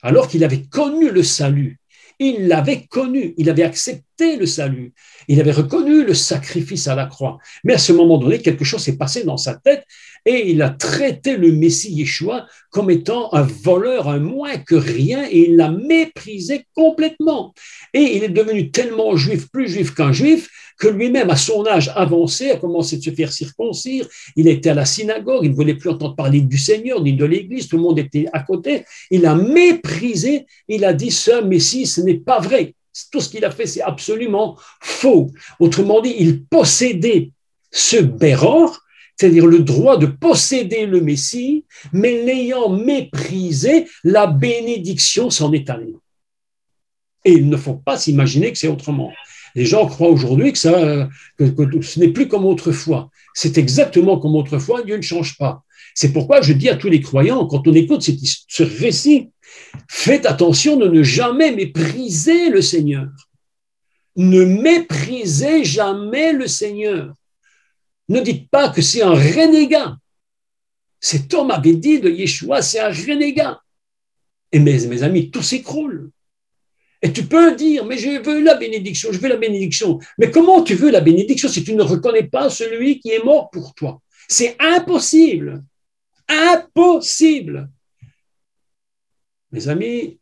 alors 0.03 0.29
qu'il 0.29 0.45
avait 0.45 0.63
connu 0.63 1.11
le 1.11 1.23
salut. 1.23 1.79
Il 2.19 2.49
l'avait 2.49 2.87
connu, 2.87 3.35
il 3.37 3.51
avait 3.51 3.63
accepté 3.63 4.08
le 4.21 4.47
salut, 4.47 4.93
il 5.29 5.41
avait 5.41 5.53
reconnu 5.53 6.05
le 6.05 6.14
sacrifice 6.14 6.89
à 6.89 6.95
la 6.95 7.07
croix. 7.07 7.39
Mais 7.64 7.75
à 7.75 7.79
ce 7.79 7.93
moment 7.93 8.19
donné, 8.19 8.41
quelque 8.41 8.64
chose 8.64 8.83
s'est 8.83 8.97
passé 8.97 9.25
dans 9.25 9.37
sa 9.37 9.55
tête 9.55 9.85
et 10.27 10.51
il 10.51 10.62
a 10.62 10.71
traité 10.71 11.37
le 11.37 11.53
Messie 11.53 11.93
Yeshua 11.93 12.47
comme 12.71 12.91
étant 12.91 13.33
un 13.33 13.43
voleur, 13.43 14.09
un 14.09 14.19
moins 14.19 14.59
que 14.59 14.75
rien, 14.75 15.25
et 15.31 15.49
il 15.49 15.57
l'a 15.57 15.71
méprisé 15.71 16.66
complètement. 16.75 17.55
Et 17.95 18.16
il 18.16 18.25
est 18.25 18.29
devenu 18.29 18.71
tellement 18.71 19.16
juif, 19.16 19.49
plus 19.51 19.69
juif 19.69 19.95
qu'un 19.95 20.12
juif, 20.12 20.51
que 20.79 20.89
lui-même, 20.89 21.31
à 21.31 21.37
son 21.37 21.66
âge 21.66 21.91
avancé, 21.95 22.51
a 22.51 22.57
commencé 22.57 22.99
de 22.99 23.03
se 23.03 23.11
faire 23.11 23.33
circoncire. 23.33 24.07
Il 24.37 24.49
était 24.49 24.71
à 24.71 24.75
la 24.75 24.85
synagogue, 24.85 25.45
il 25.45 25.51
ne 25.51 25.57
voulait 25.57 25.75
plus 25.75 25.91
entendre 25.91 26.14
parler 26.14 26.41
du 26.41 26.59
Seigneur 26.59 27.03
ni 27.03 27.14
de 27.14 27.25
l'Église, 27.25 27.69
tout 27.69 27.77
le 27.77 27.83
monde 27.83 27.99
était 27.99 28.27
à 28.33 28.41
côté. 28.41 28.85
Il 29.11 29.25
a 29.25 29.35
méprisé, 29.35 30.47
il 30.69 30.85
a 30.85 30.93
dit, 30.93 31.11
ce 31.11 31.43
Messie, 31.43 31.87
ce 31.87 32.01
n'est 32.01 32.19
pas 32.19 32.41
vrai. 32.41 32.75
Tout 33.11 33.21
ce 33.21 33.29
qu'il 33.29 33.45
a 33.45 33.51
fait, 33.51 33.67
c'est 33.67 33.83
absolument 33.83 34.59
faux. 34.81 35.31
Autrement 35.61 36.01
dit, 36.01 36.15
il 36.19 36.45
possédait 36.45 37.31
ce 37.71 37.97
Béror, 37.97 38.81
c'est-à-dire 39.17 39.47
le 39.47 39.61
droit 39.61 39.97
de 39.97 40.07
posséder 40.07 40.87
le 40.87 41.01
Messie, 41.01 41.65
mais 41.93 42.23
l'ayant 42.23 42.69
méprisé, 42.69 43.87
la 44.05 44.27
bénédiction 44.27 45.31
s'en 45.31 45.53
est 45.53 45.69
allée. 45.71 45.97
Et 47.25 47.33
il 47.33 47.49
ne 47.49 47.57
faut 47.57 47.75
pas 47.75 47.99
s'imaginer 47.99 48.53
que 48.53 48.59
c'est 48.59 48.69
autrement. 48.69 49.13
Les 49.55 49.65
gens 49.65 49.87
croient 49.87 50.09
aujourd'hui 50.09 50.53
que, 50.53 51.09
que, 51.39 51.83
ce 51.83 52.01
n'est 52.01 52.09
plus 52.09 52.29
comme 52.29 52.45
autrefois. 52.45 53.11
C'est 53.35 53.59
exactement 53.59 54.19
comme 54.19 54.35
autrefois, 54.37 54.83
Dieu 54.83 54.97
ne 54.97 55.03
change 55.03 55.37
pas. 55.37 55.65
C'est 55.95 56.13
pourquoi 56.13 56.41
je 56.43 56.53
dis 56.53 56.69
à 56.69 56.77
tous 56.77 56.89
les 56.89 57.01
croyants, 57.01 57.47
quand 57.47 57.67
on 57.67 57.75
écoute 57.75 58.03
ce 58.03 58.63
récit, 58.63 59.31
faites 59.89 60.27
attention 60.27 60.77
de 60.77 60.89
ne 60.89 61.03
jamais 61.03 61.53
mépriser 61.53 62.51
le 62.51 62.63
Seigneur. 62.63 63.09
Ne 64.17 64.45
méprisez 64.45 65.65
jamais 65.65 66.33
le 66.33 66.47
Seigneur. 66.47 67.15
Ne 68.09 68.21
dites 68.21 68.51
pas 68.51 68.69
que 68.71 68.83
c'est 68.83 69.03
un 69.03 69.15
renégat. 69.15 69.97
Cet 71.01 71.33
homme 71.35 71.51
avait 71.51 71.75
dit 71.75 72.01
de 72.01 72.11
Yeshua, 72.11 72.63
c'est 72.63 72.81
un 72.81 72.89
renégat. 72.89 73.61
Et 74.51 74.59
mes 74.59 75.03
amis, 75.03 75.31
tout 75.31 75.43
s'écroule. 75.43 76.11
Et 77.01 77.13
tu 77.13 77.25
peux 77.25 77.55
dire, 77.55 77.85
mais 77.87 77.97
je 77.97 78.21
veux 78.23 78.43
la 78.43 78.55
bénédiction, 78.55 79.11
je 79.13 79.19
veux 79.19 79.29
la 79.29 79.37
bénédiction. 79.37 79.99
Mais 80.19 80.31
comment 80.31 80.63
tu 80.63 80.75
veux 80.75 80.91
la 80.91 81.01
bénédiction 81.01 81.49
si 81.49 81.63
tu 81.63 81.75
ne 81.75 81.83
reconnais 81.83 82.25
pas 82.25 82.51
celui 82.51 82.99
qui 82.99 83.11
est 83.11 83.25
mort 83.25 83.51
pour 83.51 83.75
toi? 83.75 84.01
C'est 84.27 84.57
impossible. 84.59 85.63
Impossible. 86.29 87.71
Mes 89.53 89.69
amis, 89.69 90.19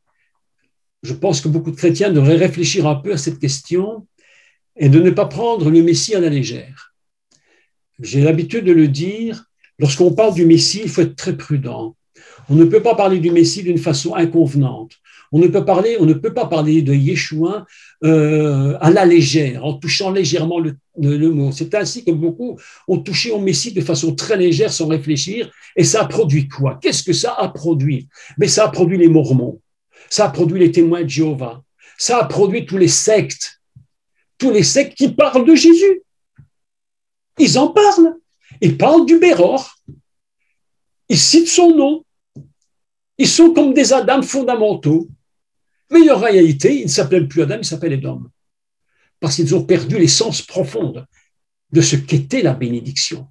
je 1.03 1.15
pense 1.15 1.41
que 1.41 1.49
beaucoup 1.49 1.71
de 1.71 1.77
chrétiens 1.77 2.13
devraient 2.13 2.37
réfléchir 2.37 2.87
un 2.87 2.97
peu 2.97 3.13
à 3.13 3.19
cette 3.19 3.39
question 3.39 4.07
et 4.77 4.89
de 4.89 5.01
ne 5.01 5.11
pas 5.11 5.27
prendre 5.27 5.71
le 5.71 5.83
Messie 5.83 6.15
à 6.15 6.21
la 6.21 6.29
légère. 6.29 6.95
J'ai 7.99 8.21
l'habitude 8.21 8.67
de 8.67 8.73
le 8.73 8.89
dire, 8.89 9.47
lorsqu'on 9.79 10.13
parle 10.13 10.35
du 10.35 10.45
Messie, 10.45 10.83
il 10.83 10.91
faut 10.91 11.01
être 11.01 11.17
très 11.17 11.37
prudent. 11.37 11.97
On 12.49 12.55
ne 12.55 12.65
peut 12.65 12.83
pas 12.83 12.95
parler 12.95 13.19
du 13.19 13.31
Messie 13.31 13.63
d'une 13.63 13.79
façon 13.79 14.15
inconvenante. 14.15 14.93
On 15.33 15.39
ne 15.39 15.47
peut, 15.49 15.65
pas 16.35 16.47
parler 16.47 16.83
de 16.83 16.95
Yeshua 16.95 17.67
euh, 18.05 18.77
à 18.81 18.91
la 18.91 19.05
légère, 19.05 19.65
en 19.65 19.75
touchant 19.75 20.11
légèrement 20.11 20.59
le, 20.59 20.77
mot. 21.31 21.53
C'est 21.53 21.75
ainsi 21.75 22.05
que 22.05 22.11
beaucoup 22.11 22.59
ont 22.89 22.99
touché 22.99 23.31
au 23.31 23.41
Messie 23.41 23.73
de 23.73 23.81
façon 23.81 24.15
très 24.15 24.37
légère, 24.37 24.73
sans 24.73 24.87
réfléchir, 24.87 25.51
et 25.77 25.85
ça 25.85 26.03
a 26.03 26.05
produit 26.07 26.49
quoi? 26.49 26.79
Qu'est-ce 26.81 27.03
que 27.03 27.13
ça 27.13 27.35
a 27.35 27.49
produit? 27.49 28.09
Mais 28.39 28.49
ça 28.49 28.65
a 28.65 28.69
produit 28.69 28.99
les 28.99 29.09
Mormons, 29.09 29.61
ça 30.09 30.27
a 30.27 30.31
produit 30.31 30.61
les 30.61 30.71
témoins 30.71 31.03
de 31.03 31.09
Jéhovah, 31.09 31.63
ça 31.99 32.19
a 32.19 32.25
produit 32.25 32.67
tous 32.67 32.79
les 32.79 32.89
sectes, 32.89 33.61
tous 34.39 34.51
les 34.51 34.63
sectes 34.63 34.97
qui 34.97 35.09
parlent 35.09 35.47
de 35.47 35.55
Jésus. 35.55 36.03
Ils 37.39 37.59
en 37.59 37.69
parlent. 37.69 38.17
Ils 38.61 38.77
parlent 38.77 39.07
du 39.07 39.19
Béror. 39.19 39.77
Ils 41.09 41.19
citent 41.19 41.49
son 41.49 41.75
nom. 41.75 42.05
Ils 43.19 43.29
sont 43.29 43.53
comme 43.53 43.73
des 43.73 43.93
Adam 43.93 44.23
fondamentaux. 44.23 45.09
Mais 45.91 46.11
en 46.11 46.19
réalité, 46.19 46.81
ils 46.81 46.85
ne 46.85 46.91
s'appellent 46.91 47.29
plus 47.29 47.43
Adam, 47.43 47.59
ils 47.59 47.65
s'appellent 47.65 47.93
Edom. 47.93 48.29
Parce 49.21 49.37
qu'ils 49.37 49.55
ont 49.55 49.65
perdu 49.65 49.99
l'essence 49.99 50.43
profonde 50.43 51.07
de 51.73 51.81
ce 51.81 51.97
qu'était 51.97 52.43
la 52.43 52.55
bénédiction. 52.55 53.29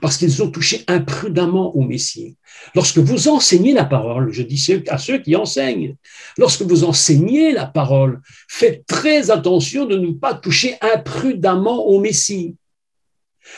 Parce 0.00 0.16
qu'ils 0.16 0.42
ont 0.42 0.50
touché 0.50 0.84
imprudemment 0.86 1.74
au 1.74 1.82
Messie. 1.82 2.36
Lorsque 2.74 2.98
vous 2.98 3.28
enseignez 3.28 3.72
la 3.72 3.84
parole, 3.84 4.32
je 4.32 4.42
dis 4.42 4.82
à 4.88 4.98
ceux 4.98 5.18
qui 5.18 5.34
enseignent, 5.34 5.96
lorsque 6.36 6.62
vous 6.62 6.84
enseignez 6.84 7.52
la 7.52 7.66
parole, 7.66 8.20
faites 8.48 8.86
très 8.86 9.30
attention 9.30 9.86
de 9.86 9.96
ne 9.96 10.12
pas 10.12 10.34
toucher 10.34 10.76
imprudemment 10.80 11.86
au 11.86 12.00
Messie. 12.00 12.56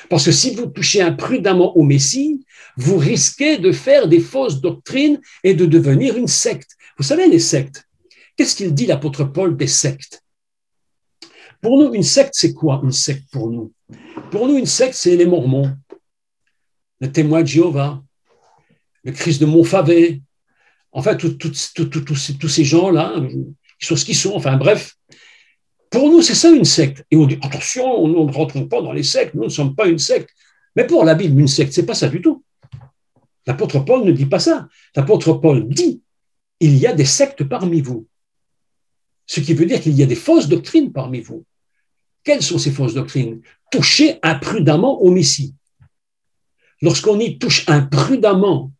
Parce 0.08 0.24
que 0.24 0.32
si 0.32 0.54
vous 0.54 0.66
touchez 0.66 1.02
imprudemment 1.02 1.76
au 1.76 1.82
Messie, 1.82 2.44
vous 2.76 2.96
risquez 2.96 3.58
de 3.58 3.72
faire 3.72 4.08
des 4.08 4.20
fausses 4.20 4.60
doctrines 4.60 5.20
et 5.42 5.54
de 5.54 5.66
devenir 5.66 6.16
une 6.16 6.28
secte. 6.28 6.76
Vous 6.96 7.04
savez, 7.04 7.28
les 7.28 7.40
sectes, 7.40 7.88
qu'est-ce 8.40 8.56
qu'il 8.56 8.72
dit 8.72 8.86
l'apôtre 8.86 9.24
Paul 9.24 9.54
des 9.54 9.66
sectes? 9.66 10.24
Pour 11.60 11.78
nous, 11.78 11.92
une 11.92 12.02
secte, 12.02 12.32
c'est 12.32 12.54
quoi 12.54 12.80
une 12.82 12.90
secte 12.90 13.30
pour 13.30 13.50
nous? 13.50 13.70
Pour 14.30 14.48
nous, 14.48 14.56
une 14.56 14.64
secte, 14.64 14.94
c'est 14.94 15.14
les 15.14 15.26
Mormons, 15.26 15.76
le 17.00 17.12
témoin 17.12 17.42
de 17.42 17.46
Jéhovah, 17.46 18.02
le 19.04 19.12
Christ 19.12 19.42
de 19.42 19.44
Montfavet, 19.44 20.22
enfin, 20.90 21.16
tous 21.16 22.48
ces 22.48 22.64
gens-là, 22.64 23.12
ils 23.18 23.86
sont 23.86 23.94
ce 23.94 24.06
qu'ils 24.06 24.16
sont, 24.16 24.32
enfin 24.34 24.56
bref. 24.56 24.96
Pour 25.90 26.08
nous, 26.08 26.22
c'est 26.22 26.34
ça 26.34 26.48
une 26.48 26.64
secte. 26.64 27.04
Et 27.10 27.18
on 27.18 27.26
dit, 27.26 27.38
attention, 27.42 28.08
nous 28.08 28.24
ne 28.24 28.32
rentrons 28.32 28.66
pas 28.68 28.80
dans 28.80 28.92
les 28.92 29.02
sectes, 29.02 29.34
nous 29.34 29.44
ne 29.44 29.48
sommes 29.50 29.74
pas 29.74 29.86
une 29.86 29.98
secte. 29.98 30.30
Mais 30.76 30.86
pour 30.86 31.04
la 31.04 31.14
Bible, 31.14 31.38
une 31.38 31.46
secte, 31.46 31.74
c'est 31.74 31.84
pas 31.84 31.94
ça 31.94 32.08
du 32.08 32.22
tout. 32.22 32.42
L'apôtre 33.46 33.80
Paul 33.80 34.02
ne 34.02 34.12
dit 34.12 34.24
pas 34.24 34.38
ça. 34.38 34.66
L'apôtre 34.96 35.34
Paul 35.34 35.68
dit, 35.68 36.00
il 36.58 36.78
y 36.78 36.86
a 36.86 36.94
des 36.94 37.04
sectes 37.04 37.44
parmi 37.44 37.82
vous. 37.82 38.06
Ce 39.30 39.38
qui 39.38 39.54
veut 39.54 39.64
dire 39.64 39.80
qu'il 39.80 39.96
y 39.96 40.02
a 40.02 40.06
des 40.06 40.16
fausses 40.16 40.48
doctrines 40.48 40.92
parmi 40.92 41.20
vous. 41.20 41.44
Quelles 42.24 42.42
sont 42.42 42.58
ces 42.58 42.72
fausses 42.72 42.94
doctrines? 42.94 43.40
Toucher 43.70 44.18
imprudemment 44.24 45.00
au 45.02 45.12
Messie. 45.12 45.54
Lorsqu'on 46.82 47.20
y 47.20 47.38
touche 47.38 47.64
imprudemment 47.68 48.72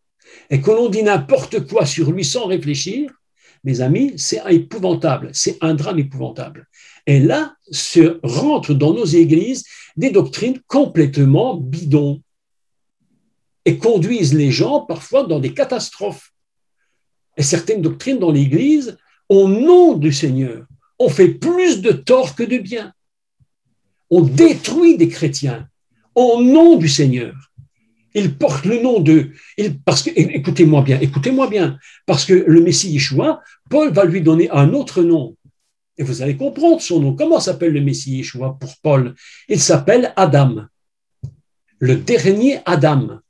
et 0.51 0.61
que 0.61 0.72
l'on 0.72 0.88
dit 0.88 1.05
n'importe 1.05 1.68
quoi 1.68 1.86
sur 1.86 2.11
lui 2.11 2.24
sans 2.24 2.46
réfléchir, 2.46 3.12
mes 3.62 3.80
amis, 3.80 4.14
c'est 4.16 4.42
épouvantable, 4.53 5.30
c'est 5.34 5.57
un 5.61 5.74
drame 5.74 6.01
épouvantable. 6.01 6.66
Et 7.07 7.20
là 7.20 7.55
se 7.70 8.18
rentrent 8.24 8.74
dans 8.74 8.92
nos 8.92 9.07
églises 9.07 9.64
des 9.96 10.11
doctrines 10.11 10.59
complètement 10.66 11.55
bidons 11.55 12.22
et 13.64 13.78
conduisent 13.78 14.34
les 14.34 14.51
gens 14.51 14.80
parfois 14.80 15.22
dans 15.22 15.38
des 15.38 15.55
catastrophes. 15.55 16.32
Et 17.36 17.44
certaines 17.44 17.82
doctrines 17.82 18.18
dans 18.18 18.32
l'Église, 18.32 18.98
au 19.31 19.49
nom 19.49 19.97
du 19.97 20.12
Seigneur, 20.12 20.66
ont 20.99 21.09
fait 21.09 21.28
plus 21.28 21.81
de 21.81 21.93
tort 21.93 22.35
que 22.35 22.43
de 22.43 22.59
bien. 22.59 22.93
On 24.11 24.22
détruit 24.22 24.99
des 24.99 25.09
chrétiens 25.09 25.68
au 26.16 26.43
nom 26.43 26.76
du 26.76 26.89
Seigneur. 26.89 27.35
Ils 28.12 28.37
portent 28.37 28.64
le 28.64 28.83
nom 28.83 28.99
de. 28.99 29.31
parce 29.85 30.03
que, 30.03 30.11
écoutez-moi 30.11 30.83
bien, 30.83 30.99
écoutez-moi 31.01 31.49
bien, 31.49 31.78
parce 32.07 32.24
que 32.24 32.35
le 32.35 32.61
Messie 32.61 32.91
Yeshua, 32.91 33.41
Paul 33.70 33.93
va 33.93 34.05
lui 34.05 34.20
donner 34.20 34.51
un 34.51 34.72
autre 34.72 35.05
nom. 35.05 35.37
Et 35.97 36.03
vous 36.03 36.22
allez 36.22 36.37
comprendre 36.37 36.81
son 36.81 36.99
nom. 36.99 37.14
Comment 37.14 37.39
s'appelle 37.39 37.72
le 37.72 37.81
Messie 37.81 38.16
Yeshua 38.16 38.57
pour 38.59 38.74
Paul? 38.83 39.14
Il 39.49 39.61
s'appelle 39.61 40.12
Adam, 40.16 40.66
le 41.78 41.97
dernier 41.97 42.59
Adam. 42.66 43.20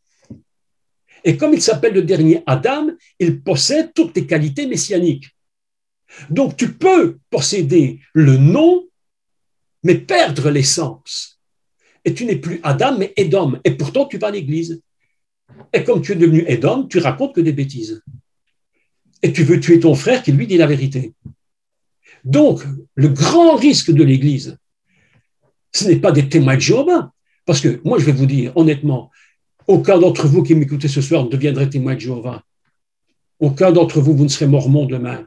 Et 1.25 1.37
comme 1.37 1.53
il 1.53 1.61
s'appelle 1.61 1.93
le 1.93 2.03
dernier 2.03 2.43
Adam, 2.47 2.87
il 3.19 3.43
possède 3.43 3.93
toutes 3.93 4.17
les 4.17 4.27
qualités 4.27 4.67
messianiques. 4.67 5.27
Donc 6.29 6.57
tu 6.57 6.73
peux 6.75 7.19
posséder 7.31 8.01
le 8.15 8.37
nom, 8.37 8.87
mais 9.83 9.97
perdre 9.97 10.51
l'essence. 10.51 11.41
Et 12.05 12.15
tu 12.15 12.25
n'es 12.25 12.37
plus 12.37 12.61
Adam, 12.63 12.97
mais 12.99 13.13
Edom. 13.17 13.61
Et 13.65 13.73
pourtant, 13.73 14.07
tu 14.07 14.19
vas 14.19 14.29
à 14.29 14.31
l'église. 14.31 14.83
Et 15.73 15.85
comme 15.85 16.03
tu 16.03 16.13
es 16.13 16.17
devenu 16.17 16.45
Edom, 16.47 16.89
tu 16.89 16.99
racontes 16.99 17.35
que 17.35 17.41
des 17.41 17.53
bêtises. 17.53 18.03
Et 19.23 19.33
tu 19.33 19.45
veux 19.45 19.61
tuer 19.61 19.81
ton 19.81 19.95
frère 19.95 20.23
qui 20.23 20.33
lui 20.33 20.47
dit 20.47 20.57
la 20.57 20.67
vérité. 20.67 21.13
Donc, 22.25 22.65
le 22.95 23.09
grand 23.09 23.55
risque 23.55 23.91
de 23.91 24.03
l'église, 24.03 24.57
ce 25.73 25.89
n'est 25.89 25.97
pas 25.97 26.13
des 26.13 26.29
témoins 26.29 26.57
de 26.57 26.61
Jéhovah. 26.61 27.13
Parce 27.45 27.61
que 27.61 27.81
moi, 27.85 27.99
je 27.99 28.05
vais 28.05 28.13
vous 28.13 28.27
dire 28.27 28.57
honnêtement, 28.57 29.11
aucun 29.67 29.99
d'entre 29.99 30.27
vous 30.27 30.43
qui 30.43 30.55
m'écoutez 30.55 30.89
ce 30.89 31.01
soir 31.01 31.25
ne 31.25 31.31
deviendrait 31.31 31.69
témoin 31.69 31.95
de 31.95 32.01
Jéhovah. 32.01 32.43
Aucun 33.39 33.73
d'entre 33.73 34.01
vous, 34.01 34.17
vous 34.17 34.25
ne 34.25 34.29
serez 34.29 34.47
mormon 34.47 34.87
demain. 34.87 35.27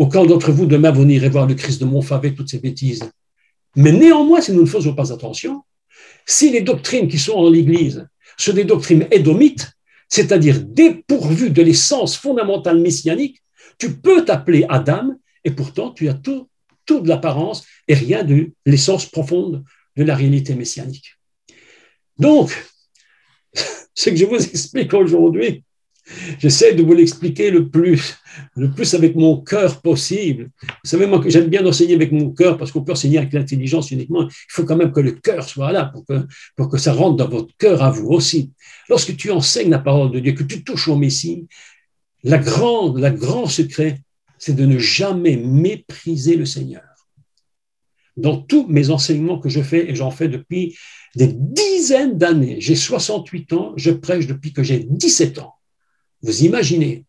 Aucun 0.00 0.24
d'entre 0.24 0.50
vous, 0.50 0.64
demain, 0.64 0.92
vous 0.92 1.04
n'irez 1.04 1.28
voir 1.28 1.46
le 1.46 1.54
Christ 1.54 1.78
de 1.78 1.84
Montfavet, 1.84 2.32
toutes 2.32 2.48
ces 2.48 2.58
bêtises. 2.58 3.02
Mais 3.76 3.92
néanmoins, 3.92 4.40
si 4.40 4.50
nous 4.50 4.62
ne 4.62 4.66
faisons 4.66 4.94
pas 4.94 5.12
attention, 5.12 5.62
si 6.24 6.50
les 6.50 6.62
doctrines 6.62 7.06
qui 7.06 7.18
sont 7.18 7.42
dans 7.42 7.50
l'Église 7.50 8.08
sont 8.38 8.54
des 8.54 8.64
doctrines 8.64 9.06
édomites, 9.10 9.70
c'est-à-dire 10.08 10.62
dépourvues 10.62 11.50
de 11.50 11.60
l'essence 11.60 12.16
fondamentale 12.16 12.80
messianique, 12.80 13.42
tu 13.76 13.94
peux 13.94 14.24
t'appeler 14.24 14.64
Adam 14.70 15.16
et 15.44 15.50
pourtant 15.50 15.90
tu 15.90 16.08
as 16.08 16.14
tout, 16.14 16.48
tout 16.86 17.00
de 17.00 17.08
l'apparence 17.08 17.66
et 17.86 17.92
rien 17.92 18.24
de 18.24 18.52
l'essence 18.64 19.04
profonde 19.04 19.64
de 19.98 20.02
la 20.02 20.16
réalité 20.16 20.54
messianique. 20.54 21.18
Donc, 22.16 22.56
ce 23.94 24.08
que 24.08 24.16
je 24.16 24.24
vous 24.24 24.42
explique 24.42 24.94
aujourd'hui, 24.94 25.62
J'essaie 26.38 26.74
de 26.74 26.82
vous 26.82 26.92
l'expliquer 26.92 27.50
le 27.50 27.68
plus, 27.68 28.16
le 28.56 28.70
plus 28.70 28.94
avec 28.94 29.14
mon 29.16 29.40
cœur 29.40 29.80
possible. 29.80 30.50
Vous 30.62 30.90
savez, 30.90 31.06
moi, 31.06 31.22
j'aime 31.26 31.48
bien 31.48 31.64
enseigner 31.66 31.94
avec 31.94 32.12
mon 32.12 32.30
cœur 32.30 32.56
parce 32.58 32.72
qu'on 32.72 32.82
peut 32.82 32.92
enseigner 32.92 33.18
avec 33.18 33.32
l'intelligence 33.32 33.90
uniquement. 33.90 34.22
Il 34.28 34.52
faut 34.52 34.64
quand 34.64 34.76
même 34.76 34.92
que 34.92 35.00
le 35.00 35.12
cœur 35.12 35.48
soit 35.48 35.72
là 35.72 35.84
pour 35.86 36.04
que, 36.04 36.26
pour 36.56 36.68
que 36.68 36.78
ça 36.78 36.92
rentre 36.92 37.16
dans 37.16 37.28
votre 37.28 37.56
cœur 37.56 37.82
à 37.82 37.90
vous 37.90 38.08
aussi. 38.08 38.52
Lorsque 38.88 39.16
tu 39.16 39.30
enseignes 39.30 39.70
la 39.70 39.78
parole 39.78 40.10
de 40.10 40.20
Dieu, 40.20 40.32
que 40.32 40.42
tu 40.42 40.64
touches 40.64 40.88
au 40.88 40.96
Messie, 40.96 41.46
la 42.22 42.38
grande, 42.38 43.00
grand 43.16 43.46
secret, 43.46 44.00
c'est 44.38 44.56
de 44.56 44.66
ne 44.66 44.78
jamais 44.78 45.36
mépriser 45.36 46.36
le 46.36 46.46
Seigneur. 46.46 46.82
Dans 48.16 48.36
tous 48.36 48.66
mes 48.66 48.90
enseignements 48.90 49.38
que 49.38 49.48
je 49.48 49.62
fais, 49.62 49.90
et 49.90 49.94
j'en 49.94 50.10
fais 50.10 50.28
depuis 50.28 50.76
des 51.14 51.28
dizaines 51.32 52.18
d'années, 52.18 52.60
j'ai 52.60 52.74
68 52.74 53.52
ans, 53.52 53.72
je 53.76 53.90
prêche 53.90 54.26
depuis 54.26 54.52
que 54.52 54.62
j'ai 54.62 54.80
17 54.80 55.38
ans. 55.38 55.54
Vous 56.22 56.44
imaginez, 56.44 57.04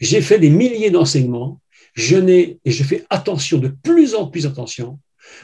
j'ai 0.00 0.20
fait 0.20 0.38
des 0.38 0.50
milliers 0.50 0.90
d'enseignements, 0.90 1.60
je 1.94 2.16
n'ai, 2.16 2.58
et 2.64 2.70
je 2.70 2.84
fais 2.84 3.04
attention, 3.10 3.58
de 3.58 3.68
plus 3.68 4.14
en 4.14 4.26
plus 4.26 4.46
attention, 4.46 4.98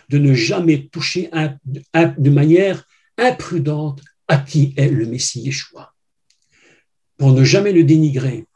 de 0.09 0.19
ne 0.19 0.35
jamais 0.35 0.89
toucher 0.89 1.31
de 1.95 2.31
manière 2.31 2.87
imprudente 3.19 4.03
à 4.29 4.39
qui 4.39 4.75
est 4.77 4.89
le 4.89 5.07
Messie 5.07 5.43
Yeshua. 5.43 5.93
Pour 7.17 7.33
ne 7.33 7.45
jamais 7.45 7.73
le 7.73 7.85
dénigrer, 7.85 8.47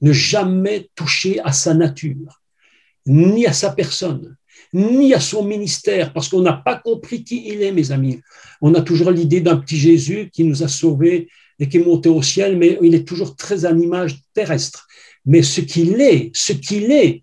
ne 0.00 0.12
jamais 0.12 0.90
toucher 0.94 1.40
à 1.40 1.52
sa 1.52 1.74
nature, 1.74 2.42
ni 3.06 3.46
à 3.46 3.52
sa 3.52 3.70
personne, 3.70 4.36
ni 4.72 5.14
à 5.14 5.20
son 5.20 5.44
ministère, 5.44 6.12
parce 6.12 6.28
qu'on 6.28 6.42
n'a 6.42 6.52
pas 6.52 6.76
compris 6.76 7.24
qui 7.24 7.48
il 7.48 7.62
est, 7.62 7.72
mes 7.72 7.92
amis. 7.92 8.20
On 8.60 8.74
a 8.74 8.82
toujours 8.82 9.10
l'idée 9.10 9.40
d'un 9.40 9.56
petit 9.56 9.78
Jésus 9.78 10.30
qui 10.32 10.44
nous 10.44 10.62
a 10.62 10.68
sauvés 10.68 11.28
et 11.58 11.68
qui 11.68 11.78
est 11.78 11.84
monté 11.84 12.08
au 12.08 12.22
ciel, 12.22 12.56
mais 12.56 12.78
il 12.82 12.94
est 12.94 13.06
toujours 13.06 13.36
très 13.36 13.64
à 13.64 13.72
l'image 13.72 14.18
terrestre. 14.34 14.86
Mais 15.24 15.42
ce 15.42 15.60
qu'il 15.60 16.00
est, 16.00 16.30
ce 16.34 16.52
qu'il 16.52 16.92
est, 16.92 17.22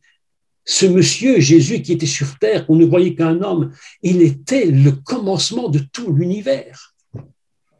ce 0.65 0.85
monsieur 0.85 1.39
Jésus 1.39 1.81
qui 1.81 1.93
était 1.93 2.05
sur 2.05 2.37
terre, 2.39 2.65
qu'on 2.65 2.75
ne 2.75 2.85
voyait 2.85 3.15
qu'un 3.15 3.41
homme, 3.41 3.71
il 4.01 4.21
était 4.21 4.65
le 4.65 4.91
commencement 4.91 5.69
de 5.69 5.79
tout 5.79 6.13
l'univers. 6.13 6.93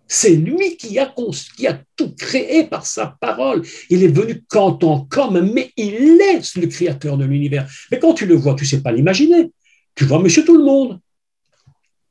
C'est 0.07 0.35
lui 0.35 0.77
qui 0.77 0.99
a, 0.99 1.13
qui 1.55 1.65
a, 1.65 1.81
tout 1.95 2.13
créé 2.15 2.65
par 2.65 2.85
sa 2.85 3.17
parole. 3.19 3.63
Il 3.89 4.03
est 4.03 4.09
venu 4.09 4.43
quand 4.47 4.73
tant 4.73 5.05
comme, 5.05 5.51
mais 5.53 5.71
il 5.75 6.21
est 6.21 6.55
le 6.55 6.67
créateur 6.67 7.17
de 7.17 7.25
l'univers. 7.25 7.67
Mais 7.91 7.99
quand 7.99 8.13
tu 8.13 8.25
le 8.25 8.35
vois, 8.35 8.53
tu 8.53 8.63
ne 8.63 8.69
sais 8.69 8.81
pas 8.81 8.91
l'imaginer. 8.91 9.51
Tu 9.95 10.05
vois 10.05 10.21
monsieur 10.21 10.43
tout 10.45 10.57
le 10.57 10.63
monde. 10.63 10.99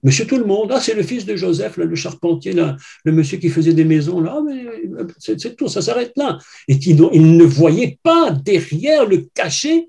Monsieur 0.05 0.27
tout 0.27 0.39
le 0.39 0.45
monde, 0.45 0.71
ah, 0.75 0.81
c'est 0.81 0.95
le 0.95 1.05
fils 1.05 1.25
de 1.25 1.37
Joseph, 1.37 1.77
le 1.77 1.95
charpentier, 1.95 2.55
le 2.55 3.13
monsieur 3.13 3.39
qui 3.39 3.49
faisait 3.49 3.73
des 3.73 3.85
maisons, 3.85 4.21
là, 4.21 4.41
mais 4.45 4.65
c'est 5.19 5.57
tout, 5.57 5.69
ça 5.69 5.81
s'arrête 5.81 6.13
là. 6.17 6.39
Et 6.67 6.75
il, 6.75 7.37
ne 7.37 7.45
voyait 7.45 7.99
pas 8.03 8.31
derrière 8.33 9.07
le 9.07 9.29
cachet 9.33 9.89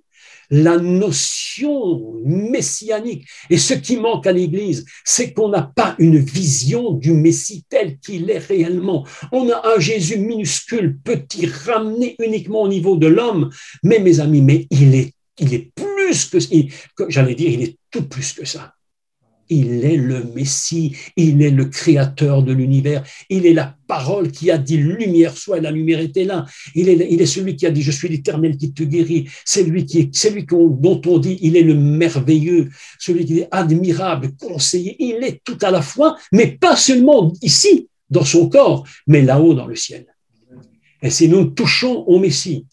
la 0.52 0.78
notion 0.78 2.22
messianique. 2.26 3.26
Et 3.50 3.58
ce 3.58 3.74
qui 3.74 3.98
manque 3.98 4.28
à 4.28 4.32
l'Église, 4.32 4.86
c'est 5.04 5.34
qu'on 5.34 5.50
n'a 5.50 5.64
pas 5.76 5.96
une 5.98 6.20
vision 6.20 6.92
du 6.92 7.14
Messie 7.14 7.66
tel 7.68 7.98
qu'il 7.98 8.30
est 8.30 8.38
réellement. 8.38 9.08
On 9.32 9.50
a 9.50 9.76
un 9.76 9.80
Jésus 9.80 10.20
minuscule, 10.20 11.00
petit, 11.04 11.48
ramené 11.48 12.16
uniquement 12.20 12.62
au 12.62 12.68
niveau 12.68 12.98
de 12.98 13.08
l'homme, 13.08 13.50
mais 13.82 13.98
mes 13.98 14.20
amis, 14.20 14.44
mais 14.44 14.68
il 14.70 14.94
est, 14.94 15.16
plus 15.76 16.30
que, 16.96 17.10
j'allais 17.10 17.36
dire, 17.36 17.50
il 17.50 17.64
est 17.64 17.78
tout 17.90 18.04
plus 18.04 18.34
que 18.34 18.46
ça. 18.46 18.76
Il 19.50 19.86
est 19.86 19.98
le 19.98 20.24
Messie, 20.36 20.96
il 21.16 21.42
est 21.42 21.52
le 21.52 21.66
créateur 21.66 22.44
de 22.44 22.54
l'univers, 22.54 23.04
il 23.30 23.46
est 23.46 23.54
la 23.54 23.76
parole 23.88 24.32
qui 24.32 24.50
a 24.50 24.58
dit 24.58 24.78
lumière 24.78 25.38
soit, 25.38 25.58
et 25.58 25.62
la 25.62 25.72
lumière 25.72 26.00
était 26.00 26.24
là. 26.24 26.46
Il 26.76 26.90
est, 26.90 27.26
celui 27.26 27.56
qui 27.56 27.66
a 27.66 27.72
dit 27.72 27.82
je 27.82 27.92
suis 27.92 28.08
l'éternel 28.08 28.58
qui 28.58 28.74
te 28.74 28.84
guérit. 28.84 29.28
C'est 29.46 29.64
lui, 29.64 29.86
qui 29.86 30.00
est, 30.00 30.16
celui 30.16 30.46
dont 30.46 31.02
on 31.06 31.18
dit 31.20 31.38
il 31.42 31.58
est 31.58 31.64
le 31.64 31.76
merveilleux, 31.76 32.70
celui 33.00 33.26
qui 33.26 33.40
est 33.40 33.48
admirable, 33.52 34.32
conseiller. 34.40 34.96
Il 35.00 35.24
est 35.24 35.42
tout 35.44 35.58
à 35.62 35.72
la 35.72 35.82
fois, 35.82 36.18
mais 36.32 36.48
pas 36.48 36.76
seulement 36.76 37.32
ici, 37.42 37.90
dans 38.10 38.26
son 38.26 38.50
corps, 38.50 38.88
mais 39.08 39.22
là-haut 39.22 39.54
dans 39.54 39.68
le 39.68 39.76
ciel. 39.76 40.06
Et 41.02 41.10
si 41.10 41.28
nous 41.28 41.46
touchons 41.46 42.06
au 42.08 42.18
Messie, 42.18 42.66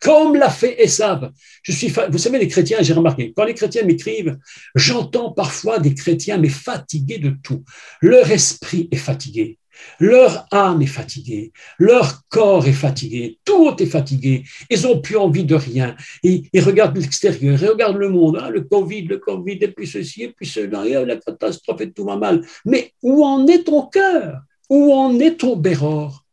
comme 0.00 0.36
l'a 0.36 0.50
fait 0.50 0.82
Esav. 0.82 1.30
Vous 1.68 2.18
savez, 2.18 2.38
les 2.38 2.48
chrétiens, 2.48 2.78
j'ai 2.80 2.92
remarqué, 2.92 3.32
quand 3.36 3.44
les 3.44 3.54
chrétiens 3.54 3.84
m'écrivent, 3.84 4.38
j'entends 4.74 5.32
parfois 5.32 5.78
des 5.78 5.94
chrétiens, 5.94 6.38
mais 6.38 6.48
fatigués 6.48 7.18
de 7.18 7.34
tout. 7.42 7.64
Leur 8.00 8.30
esprit 8.30 8.88
est 8.90 8.96
fatigué. 8.96 9.58
Leur 10.00 10.46
âme 10.50 10.82
est 10.82 10.86
fatiguée, 10.86 11.52
leur 11.78 12.22
corps 12.28 12.66
est 12.66 12.72
fatigué, 12.72 13.38
tout 13.44 13.74
est 13.78 13.86
fatigué, 13.86 14.44
ils 14.70 14.82
n'ont 14.82 15.00
plus 15.00 15.16
envie 15.16 15.44
de 15.44 15.54
rien. 15.54 15.96
Ils, 16.22 16.48
regardent 16.60 16.96
l'extérieur, 16.96 17.62
ils 17.62 17.68
regardent 17.68 17.98
le 17.98 18.08
monde, 18.08 18.38
hein, 18.40 18.50
le 18.50 18.62
Covid, 18.62 19.02
le 19.02 19.18
Covid, 19.18 19.58
et 19.60 19.68
puis 19.68 19.86
ceci, 19.86 20.24
et 20.24 20.32
puis 20.32 20.46
cela, 20.46 20.86
et 20.86 21.04
la 21.04 21.16
catastrophe, 21.16 21.80
et 21.82 21.92
tout 21.92 22.04
va 22.04 22.16
mal. 22.16 22.42
Mais 22.64 22.92
où 23.02 23.24
en 23.24 23.46
est 23.46 23.64
ton 23.64 23.86
cœur? 23.86 24.40
Où 24.68 24.92
en 24.92 25.18
est 25.20 25.40
ton 25.40 25.56
béror? 25.56 26.24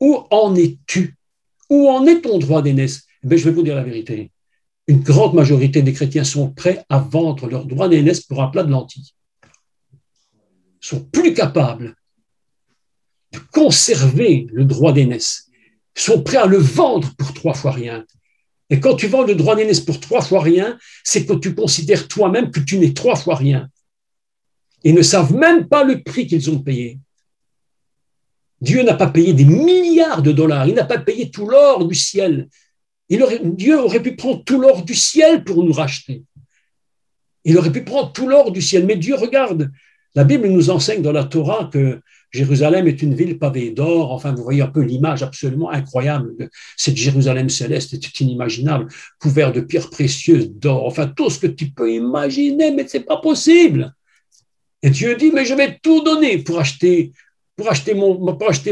Où 0.00 0.24
en 0.30 0.54
es-tu? 0.54 1.17
Où 1.70 1.88
en 1.88 2.06
est 2.06 2.22
ton 2.22 2.38
droit 2.38 2.62
d'aînesse? 2.62 3.06
Eh 3.24 3.36
Je 3.36 3.44
vais 3.44 3.50
vous 3.50 3.62
dire 3.62 3.74
la 3.74 3.82
vérité. 3.82 4.30
Une 4.86 5.00
grande 5.00 5.34
majorité 5.34 5.82
des 5.82 5.92
chrétiens 5.92 6.24
sont 6.24 6.50
prêts 6.50 6.84
à 6.88 6.98
vendre 6.98 7.46
leur 7.48 7.66
droit 7.66 7.88
d'aînesse 7.88 8.20
pour 8.20 8.42
un 8.42 8.48
plat 8.48 8.64
de 8.64 8.70
lentilles. 8.70 9.10
Ils 10.82 10.86
sont 10.86 11.04
plus 11.04 11.34
capables 11.34 11.94
de 13.32 13.38
conserver 13.52 14.46
le 14.50 14.64
droit 14.64 14.92
d'aînesse. 14.92 15.50
Ils 15.96 16.02
sont 16.02 16.22
prêts 16.22 16.38
à 16.38 16.46
le 16.46 16.56
vendre 16.56 17.14
pour 17.18 17.34
trois 17.34 17.54
fois 17.54 17.72
rien. 17.72 18.06
Et 18.70 18.80
quand 18.80 18.96
tu 18.96 19.08
vends 19.08 19.24
le 19.24 19.34
droit 19.34 19.56
d'aînesse 19.56 19.80
pour 19.80 20.00
trois 20.00 20.22
fois 20.22 20.42
rien, 20.42 20.78
c'est 21.04 21.26
que 21.26 21.34
tu 21.34 21.54
considères 21.54 22.08
toi-même 22.08 22.50
que 22.50 22.60
tu 22.60 22.78
n'es 22.78 22.92
trois 22.92 23.16
fois 23.16 23.34
rien. 23.34 23.68
Ils 24.84 24.94
ne 24.94 25.02
savent 25.02 25.34
même 25.34 25.68
pas 25.68 25.84
le 25.84 26.02
prix 26.02 26.26
qu'ils 26.26 26.50
ont 26.50 26.60
payé. 26.60 26.98
Dieu 28.60 28.82
n'a 28.82 28.94
pas 28.94 29.06
payé 29.06 29.32
des 29.32 29.44
milliards 29.44 30.22
de 30.22 30.32
dollars, 30.32 30.66
il 30.66 30.74
n'a 30.74 30.84
pas 30.84 30.98
payé 30.98 31.30
tout 31.30 31.46
l'or 31.46 31.86
du 31.86 31.94
ciel. 31.94 32.48
Dieu 33.08 33.78
aurait 33.78 34.02
pu 34.02 34.16
prendre 34.16 34.44
tout 34.44 34.60
l'or 34.60 34.84
du 34.84 34.94
ciel 34.94 35.44
pour 35.44 35.62
nous 35.64 35.72
racheter. 35.72 36.24
Il 37.44 37.56
aurait 37.56 37.72
pu 37.72 37.82
prendre 37.82 38.12
tout 38.12 38.28
l'or 38.28 38.52
du 38.52 38.60
ciel, 38.60 38.84
mais 38.84 38.96
Dieu 38.96 39.14
regarde. 39.14 39.70
La 40.14 40.24
Bible 40.24 40.48
nous 40.48 40.70
enseigne 40.70 41.02
dans 41.02 41.12
la 41.12 41.24
Torah 41.24 41.70
que 41.72 42.00
Jérusalem 42.30 42.86
est 42.88 43.00
une 43.00 43.14
ville 43.14 43.38
pavée 43.38 43.70
d'or. 43.70 44.12
Enfin, 44.12 44.32
vous 44.34 44.42
voyez 44.42 44.60
un 44.60 44.66
peu 44.66 44.82
l'image 44.82 45.22
absolument 45.22 45.70
incroyable 45.70 46.36
de 46.36 46.50
cette 46.76 46.96
Jérusalem 46.96 47.48
céleste, 47.48 47.96
c'est 48.02 48.20
inimaginable, 48.20 48.88
couvert 49.18 49.52
de 49.52 49.60
pierres 49.60 49.88
précieuses, 49.88 50.50
d'or. 50.50 50.84
Enfin, 50.86 51.06
tout 51.06 51.30
ce 51.30 51.38
que 51.38 51.46
tu 51.46 51.70
peux 51.70 51.90
imaginer, 51.90 52.70
mais 52.72 52.86
c'est 52.86 53.00
pas 53.04 53.18
possible. 53.18 53.94
Et 54.82 54.90
Dieu 54.90 55.16
dit, 55.16 55.30
mais 55.32 55.44
je 55.44 55.54
vais 55.54 55.78
tout 55.82 56.02
donner 56.02 56.38
pour 56.38 56.58
acheter, 56.58 57.12
pour 57.58 57.68
acheter 57.68 57.92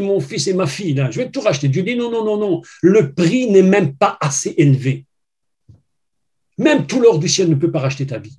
mon, 0.00 0.20
fils 0.20 0.46
et 0.46 0.54
ma 0.54 0.68
fille. 0.68 0.94
Je 1.10 1.20
vais 1.20 1.28
tout 1.28 1.40
racheter. 1.40 1.66
Dieu 1.68 1.82
dit, 1.82 1.96
non, 1.96 2.08
non, 2.08 2.24
non, 2.24 2.38
non. 2.38 2.62
Le 2.82 3.12
prix 3.12 3.50
n'est 3.50 3.64
même 3.64 3.96
pas 3.96 4.16
assez 4.20 4.54
élevé. 4.56 5.06
Même 6.56 6.86
tout 6.86 7.00
l'or 7.00 7.18
du 7.18 7.28
ciel 7.28 7.50
ne 7.50 7.56
peut 7.56 7.72
pas 7.72 7.80
racheter 7.80 8.06
ta 8.06 8.18
vie. 8.18 8.36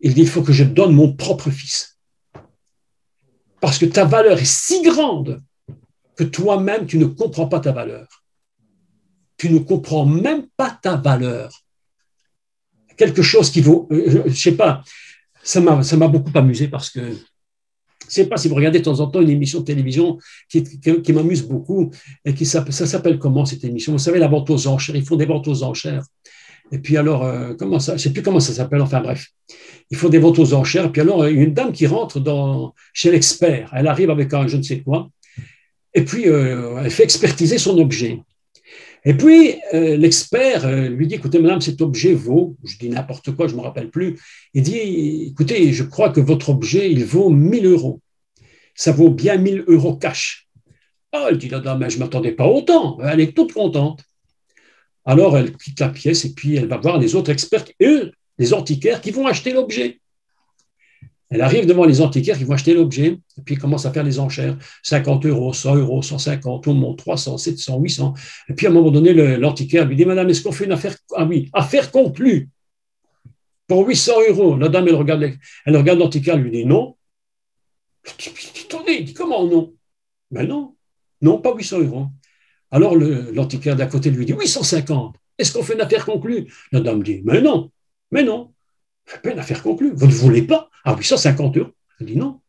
Il 0.00 0.12
dit, 0.12 0.20
il 0.20 0.28
faut 0.28 0.42
que 0.42 0.52
je 0.52 0.62
donne 0.62 0.94
mon 0.94 1.14
propre 1.14 1.48
fils 1.50 1.98
parce 3.62 3.78
que 3.78 3.86
ta 3.86 4.04
valeur 4.04 4.38
est 4.38 4.44
si 4.44 4.82
grande 4.82 5.42
que 6.14 6.24
toi-même, 6.24 6.86
tu 6.86 6.98
ne 6.98 7.06
comprends 7.06 7.48
pas 7.48 7.60
ta 7.60 7.72
valeur. 7.72 8.06
Tu 9.38 9.48
ne 9.48 9.58
comprends 9.58 10.04
même 10.04 10.48
pas 10.54 10.78
ta 10.82 10.96
valeur. 10.96 11.50
Quelque 12.98 13.22
chose 13.22 13.50
qui 13.50 13.62
vaut, 13.62 13.88
euh, 13.90 14.04
je 14.06 14.18
ne 14.18 14.34
sais 14.34 14.52
pas, 14.52 14.84
ça 15.42 15.62
m'a 15.62 16.08
beaucoup 16.08 16.38
amusé 16.38 16.68
parce 16.68 16.90
que 16.90 17.00
je 18.04 18.20
ne 18.20 18.24
sais 18.24 18.26
pas 18.26 18.36
si 18.36 18.48
vous 18.48 18.54
regardez 18.54 18.80
de 18.80 18.84
temps 18.84 19.00
en 19.00 19.06
temps 19.06 19.20
une 19.20 19.30
émission 19.30 19.60
de 19.60 19.64
télévision 19.64 20.18
qui, 20.48 20.62
qui, 20.62 21.12
m'amuse 21.12 21.42
beaucoup 21.42 21.90
et 22.24 22.34
qui 22.34 22.44
ça 22.44 22.64
s'appelle 22.70 23.18
comment 23.18 23.44
cette 23.44 23.64
émission? 23.64 23.92
Vous 23.92 23.98
savez, 23.98 24.18
la 24.18 24.28
vente 24.28 24.50
aux 24.50 24.66
enchères, 24.66 24.96
ils 24.96 25.04
font 25.04 25.16
des 25.16 25.26
ventes 25.26 25.48
aux 25.48 25.62
enchères. 25.62 26.04
Et 26.72 26.78
puis 26.78 26.96
alors, 26.96 27.24
euh, 27.24 27.54
comment 27.58 27.78
ça, 27.78 27.92
je 27.92 27.94
ne 27.94 27.98
sais 27.98 28.12
plus 28.12 28.22
comment 28.22 28.40
ça 28.40 28.52
s'appelle, 28.52 28.80
enfin 28.80 29.00
bref. 29.00 29.28
Il 29.90 29.96
faut 29.96 30.08
des 30.08 30.18
ventes 30.18 30.38
aux 30.38 30.54
enchères. 30.54 30.90
Puis 30.92 31.02
alors, 31.02 31.22
a 31.22 31.30
une 31.30 31.52
dame 31.52 31.72
qui 31.72 31.86
rentre 31.86 32.20
dans, 32.20 32.74
chez 32.92 33.10
l'expert. 33.10 33.70
Elle 33.74 33.86
arrive 33.86 34.10
avec 34.10 34.32
un 34.32 34.46
je 34.46 34.56
ne 34.56 34.62
sais 34.62 34.80
quoi. 34.80 35.08
Et 35.92 36.04
puis, 36.04 36.28
euh, 36.28 36.80
elle 36.82 36.90
fait 36.90 37.04
expertiser 37.04 37.58
son 37.58 37.78
objet. 37.78 38.20
Et 39.06 39.14
puis, 39.14 39.56
euh, 39.74 39.96
l'expert 39.96 40.70
lui 40.90 41.06
dit, 41.06 41.16
écoutez, 41.16 41.38
madame, 41.38 41.60
cet 41.60 41.82
objet 41.82 42.14
vaut, 42.14 42.56
je 42.64 42.78
dis 42.78 42.88
n'importe 42.88 43.32
quoi, 43.32 43.48
je 43.48 43.52
ne 43.52 43.58
me 43.58 43.62
rappelle 43.62 43.90
plus. 43.90 44.18
Il 44.54 44.62
dit, 44.62 45.28
écoutez, 45.30 45.72
je 45.72 45.84
crois 45.84 46.08
que 46.08 46.20
votre 46.20 46.48
objet, 46.48 46.90
il 46.90 47.04
vaut 47.04 47.28
1000 47.28 47.66
euros. 47.66 48.00
Ça 48.74 48.92
vaut 48.92 49.10
bien 49.10 49.36
1000 49.36 49.64
euros 49.68 49.96
cash. 49.96 50.48
Ah, 51.12 51.26
elle 51.30 51.38
dit, 51.38 51.48
la 51.48 51.60
dame, 51.60 51.88
je 51.88 51.96
ne 51.96 52.02
m'attendais 52.02 52.32
pas 52.32 52.46
autant. 52.46 52.98
Elle 53.00 53.20
est 53.20 53.36
toute 53.36 53.52
contente. 53.52 54.04
Alors, 55.04 55.36
elle 55.36 55.54
quitte 55.56 55.80
la 55.80 55.90
pièce 55.90 56.24
et 56.24 56.32
puis 56.32 56.56
elle 56.56 56.66
va 56.66 56.78
voir 56.78 56.98
les 56.98 57.14
autres 57.14 57.30
experts, 57.30 57.66
eux, 57.82 58.12
les 58.38 58.54
antiquaires, 58.54 59.00
qui 59.00 59.10
vont 59.10 59.26
acheter 59.26 59.52
l'objet. 59.52 60.00
Elle 61.34 61.40
arrive 61.40 61.66
devant 61.66 61.84
les 61.84 62.00
antiquaires 62.00 62.38
qui 62.38 62.44
vont 62.44 62.54
acheter 62.54 62.74
l'objet, 62.74 63.06
et 63.08 63.42
puis 63.44 63.56
commence 63.56 63.86
à 63.86 63.92
faire 63.92 64.04
les 64.04 64.20
enchères. 64.20 64.56
50 64.84 65.26
euros, 65.26 65.52
100 65.52 65.74
euros, 65.74 66.00
150, 66.00 66.62
tout 66.62 66.72
le 66.72 66.78
monde, 66.78 66.96
300, 66.96 67.38
700, 67.38 67.80
800. 67.80 68.14
Et 68.50 68.54
puis 68.54 68.68
à 68.68 68.70
un 68.70 68.72
moment 68.72 68.92
donné, 68.92 69.12
l'antiquaire 69.36 69.84
lui 69.84 69.96
dit, 69.96 70.04
Madame, 70.04 70.30
est-ce 70.30 70.44
qu'on 70.44 70.52
fait 70.52 70.66
une 70.66 70.70
affaire 70.70 70.96
Ah 71.16 71.24
oui, 71.24 71.50
affaire 71.52 71.90
conclue? 71.90 72.50
Pour 73.66 73.84
800 73.84 74.12
euros. 74.28 74.56
La 74.56 74.68
dame, 74.68 74.86
elle 74.86 74.94
regarde, 74.94 75.28
elle 75.66 75.76
regarde 75.76 75.98
l'antiquaire, 75.98 76.36
lui 76.36 76.52
dit 76.52 76.66
non. 76.66 76.96
Attendez, 78.06 78.92
il 79.00 79.04
dit 79.04 79.14
comment 79.14 79.44
non? 79.44 79.74
Ben 80.30 80.46
non, 80.46 80.76
non, 81.20 81.38
pas 81.38 81.52
800 81.52 81.80
euros. 81.80 82.06
Alors 82.70 82.94
l'antiquaire 82.94 83.74
d'à 83.74 83.86
côté 83.86 84.10
lui 84.10 84.24
dit 84.24 84.34
850. 84.34 85.16
Est-ce 85.38 85.52
qu'on 85.52 85.64
fait 85.64 85.74
une 85.74 85.80
affaire 85.80 86.04
conclue? 86.04 86.46
La 86.70 86.78
dame 86.78 87.02
dit 87.02 87.22
Mais 87.24 87.40
non, 87.40 87.72
mais 88.12 88.22
non, 88.22 88.52
pas 89.20 89.32
une 89.32 89.38
affaire 89.40 89.64
conclue. 89.64 89.90
Vous 89.96 90.06
ne 90.06 90.12
voulez 90.12 90.42
pas? 90.42 90.70
Ah, 90.84 90.94
850 90.96 91.56
euros. 91.56 91.70
Elle 92.00 92.06
dit 92.06 92.16
non. 92.16 92.40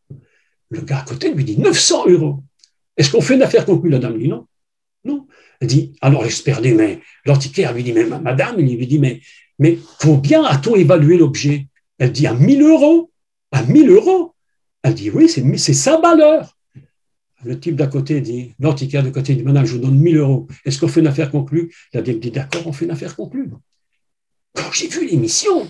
Le 0.69 0.81
gars 0.81 0.99
à 0.99 1.03
côté 1.03 1.33
lui 1.33 1.43
dit 1.43 1.57
900 1.57 2.09
euros. 2.09 2.43
Est-ce 2.97 3.11
qu'on 3.11 3.21
fait 3.21 3.35
une 3.35 3.43
affaire 3.43 3.65
conclue 3.65 3.89
La 3.89 3.99
dame? 3.99 4.17
Dit 4.17 4.27
non. 4.27 4.47
Non. 5.03 5.27
Elle 5.61 5.67
dit 5.67 5.95
Alors 6.01 6.23
dit 6.25 6.73
Mais 6.73 7.01
l'antiquaire 7.25 7.73
lui 7.73 7.83
dit 7.83 7.93
Mais 7.93 8.05
madame, 8.05 8.59
il 8.59 8.77
lui 8.77 8.87
dit 8.87 8.99
Mais, 8.99 9.21
mais 9.59 9.77
combien 9.99 10.43
a-t-on 10.43 10.75
évalué 10.75 11.17
l'objet? 11.17 11.67
Elle 11.97 12.11
dit 12.11 12.27
À 12.27 12.33
1000 12.33 12.61
euros. 12.61 13.11
À 13.51 13.63
1000 13.63 13.89
euros. 13.89 14.35
Elle 14.83 14.95
dit 14.95 15.09
Oui, 15.09 15.29
c'est 15.29 15.73
sa 15.73 15.99
valeur. 15.99 16.55
Le 17.45 17.59
type 17.59 17.75
d'à 17.75 17.85
côté 17.85 18.21
dit, 18.21 18.55
l'antiquaire 18.59 19.03
de 19.03 19.11
côté 19.11 19.35
dit, 19.35 19.43
maintenant 19.43 19.63
je 19.63 19.73
vous 19.73 19.79
donne 19.79 19.99
1000 19.99 20.17
euros. 20.17 20.47
Est-ce 20.65 20.79
qu'on 20.79 20.87
fait 20.87 21.01
une 21.01 21.07
affaire 21.07 21.29
conclue 21.29 21.73
La 21.93 22.01
dame 22.01 22.19
dit, 22.19 22.31
d'accord, 22.31 22.65
on 22.65 22.73
fait 22.73 22.85
une 22.85 22.91
affaire 22.91 23.15
conclue. 23.15 23.49
Quand 24.55 24.71
j'ai 24.71 24.87
vu 24.87 25.05
l'émission, 25.05 25.69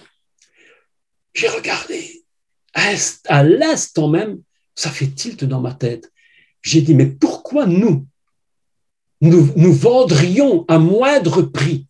j'ai 1.33 1.49
regardé. 1.49 2.24
À 2.75 3.43
l'instant 3.43 4.09
même, 4.09 4.41
ça 4.75 4.89
fait 4.89 5.07
tilt 5.07 5.45
dans 5.45 5.61
ma 5.61 5.73
tête. 5.73 6.11
J'ai 6.61 6.81
dit, 6.81 6.93
mais 6.93 7.05
pourquoi 7.05 7.65
nous, 7.65 8.05
nous, 9.21 9.73
vendrions 9.73 10.65
à 10.67 10.77
moindre 10.77 11.41
prix 11.43 11.87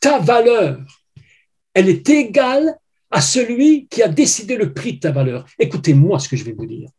Ta 0.00 0.18
valeur, 0.18 0.80
elle 1.72 1.88
est 1.88 2.08
égale 2.08 2.78
à 3.10 3.20
celui 3.20 3.86
qui 3.88 4.02
a 4.02 4.08
décidé 4.08 4.56
le 4.56 4.74
prix 4.74 4.94
de 4.94 5.00
ta 5.00 5.12
valeur. 5.12 5.46
Écoutez-moi 5.58 6.18
ce 6.18 6.28
que 6.28 6.36
je 6.36 6.44
vais 6.44 6.52
vous 6.52 6.66
dire 6.66 6.90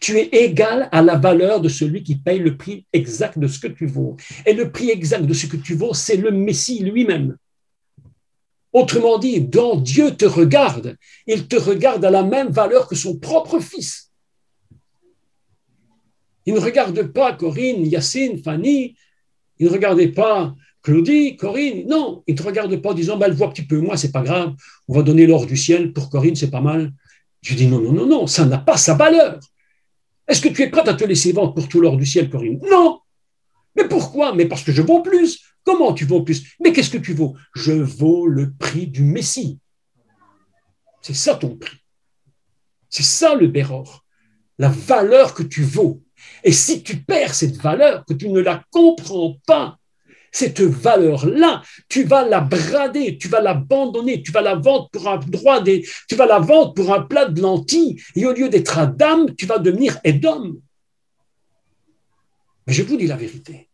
tu 0.00 0.18
es 0.18 0.28
égal 0.44 0.88
à 0.92 1.02
la 1.02 1.16
valeur 1.16 1.60
de 1.60 1.68
celui 1.68 2.02
qui 2.02 2.16
paye 2.16 2.38
le 2.38 2.56
prix 2.56 2.86
exact 2.92 3.38
de 3.38 3.46
ce 3.46 3.58
que 3.58 3.68
tu 3.68 3.86
vaux. 3.86 4.16
Et 4.46 4.52
le 4.52 4.70
prix 4.70 4.90
exact 4.90 5.22
de 5.22 5.32
ce 5.32 5.46
que 5.46 5.56
tu 5.56 5.74
vaux, 5.74 5.94
c'est 5.94 6.16
le 6.16 6.30
Messie 6.30 6.80
lui-même. 6.80 7.36
Autrement 8.74 9.18
dit, 9.18 9.40
dans 9.40 9.76
Dieu 9.76 10.16
te 10.16 10.24
regarde, 10.24 10.96
il 11.28 11.46
te 11.46 11.54
regarde 11.54 12.04
à 12.04 12.10
la 12.10 12.24
même 12.24 12.48
valeur 12.48 12.88
que 12.88 12.96
son 12.96 13.16
propre 13.16 13.60
fils. 13.60 14.10
Il 16.44 16.54
ne 16.54 16.58
regarde 16.58 17.00
pas 17.12 17.32
Corinne, 17.34 17.86
Yacine, 17.86 18.42
Fanny, 18.42 18.96
il 19.60 19.66
ne 19.66 19.70
regardait 19.72 20.08
pas 20.08 20.56
Claudie, 20.82 21.36
Corinne, 21.36 21.86
non, 21.86 22.24
il 22.26 22.34
ne 22.34 22.38
te 22.38 22.42
regarde 22.42 22.76
pas 22.82 22.90
en 22.90 22.94
disant, 22.94 23.16
bah, 23.16 23.26
elle 23.28 23.34
voit 23.34 23.46
un 23.46 23.50
petit 23.50 23.62
peu 23.62 23.78
moi, 23.78 23.96
c'est 23.96 24.10
pas 24.10 24.22
grave, 24.22 24.54
on 24.88 24.94
va 24.96 25.02
donner 25.02 25.26
l'or 25.26 25.46
du 25.46 25.56
ciel 25.56 25.92
pour 25.92 26.10
Corinne, 26.10 26.34
c'est 26.34 26.50
pas 26.50 26.60
mal. 26.60 26.92
Je 27.42 27.54
dis 27.54 27.68
non, 27.68 27.80
non, 27.80 27.92
non, 27.92 28.06
non, 28.06 28.26
ça 28.26 28.44
n'a 28.44 28.58
pas 28.58 28.76
sa 28.76 28.94
valeur. 28.94 29.38
Est-ce 30.26 30.40
que 30.40 30.48
tu 30.48 30.62
es 30.62 30.68
prête 30.68 30.88
à 30.88 30.94
te 30.94 31.04
laisser 31.04 31.30
vendre 31.30 31.54
pour 31.54 31.68
tout 31.68 31.80
l'or 31.80 31.96
du 31.96 32.06
ciel, 32.06 32.28
Corinne? 32.28 32.58
Non. 32.68 32.98
Mais 33.76 33.86
pourquoi? 33.86 34.34
Mais 34.34 34.46
parce 34.46 34.64
que 34.64 34.72
je 34.72 34.82
vaux 34.82 35.00
plus. 35.00 35.43
Comment 35.64 35.94
tu 35.94 36.04
vaux 36.04 36.22
plus? 36.22 36.56
Mais 36.60 36.72
qu'est-ce 36.72 36.90
que 36.90 36.98
tu 36.98 37.14
vaux? 37.14 37.34
Je 37.54 37.72
vaux 37.72 38.26
le 38.26 38.52
prix 38.52 38.86
du 38.86 39.02
Messie. 39.02 39.58
C'est 41.02 41.14
ça 41.14 41.34
ton 41.34 41.56
prix. 41.56 41.78
C'est 42.88 43.02
ça 43.02 43.34
le 43.34 43.48
Béror. 43.48 44.04
La 44.58 44.68
valeur 44.68 45.34
que 45.34 45.42
tu 45.42 45.62
vaux. 45.62 46.02
Et 46.44 46.52
si 46.52 46.82
tu 46.82 46.98
perds 47.02 47.34
cette 47.34 47.56
valeur, 47.56 48.04
que 48.04 48.14
tu 48.14 48.28
ne 48.28 48.40
la 48.40 48.62
comprends 48.70 49.36
pas, 49.46 49.78
cette 50.34 50.60
valeur-là, 50.60 51.62
tu 51.88 52.04
vas 52.04 52.26
la 52.26 52.40
brader, 52.40 53.16
tu 53.18 53.28
vas 53.28 53.40
l'abandonner, 53.40 54.20
tu 54.20 54.32
vas 54.32 54.42
la 54.42 54.56
vendre 54.56 54.90
pour 54.90 55.08
un 55.08 55.18
droit 55.18 55.62
tu 55.62 56.16
vas 56.16 56.26
la 56.26 56.40
vendre 56.40 56.74
pour 56.74 56.92
un 56.92 57.02
plat 57.02 57.26
de 57.26 57.40
lentilles, 57.40 58.02
et 58.16 58.26
au 58.26 58.32
lieu 58.32 58.48
d'être 58.48 58.78
Adam, 58.78 59.26
tu 59.38 59.46
vas 59.46 59.58
devenir 59.58 59.98
Edom. 60.02 60.60
Mais 62.66 62.72
je 62.72 62.82
vous 62.82 62.96
dis 62.96 63.06
la 63.06 63.16
vérité. 63.16 63.68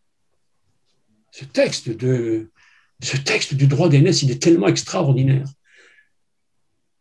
Ce 1.41 1.45
texte 1.47 1.88
de, 1.88 2.51
ce 3.03 3.16
texte 3.16 3.55
du 3.55 3.66
droit 3.66 3.88
d'aînesse, 3.88 4.22
il 4.22 4.30
est 4.30 4.43
tellement 4.43 4.68
extraordinaire. 4.68 5.47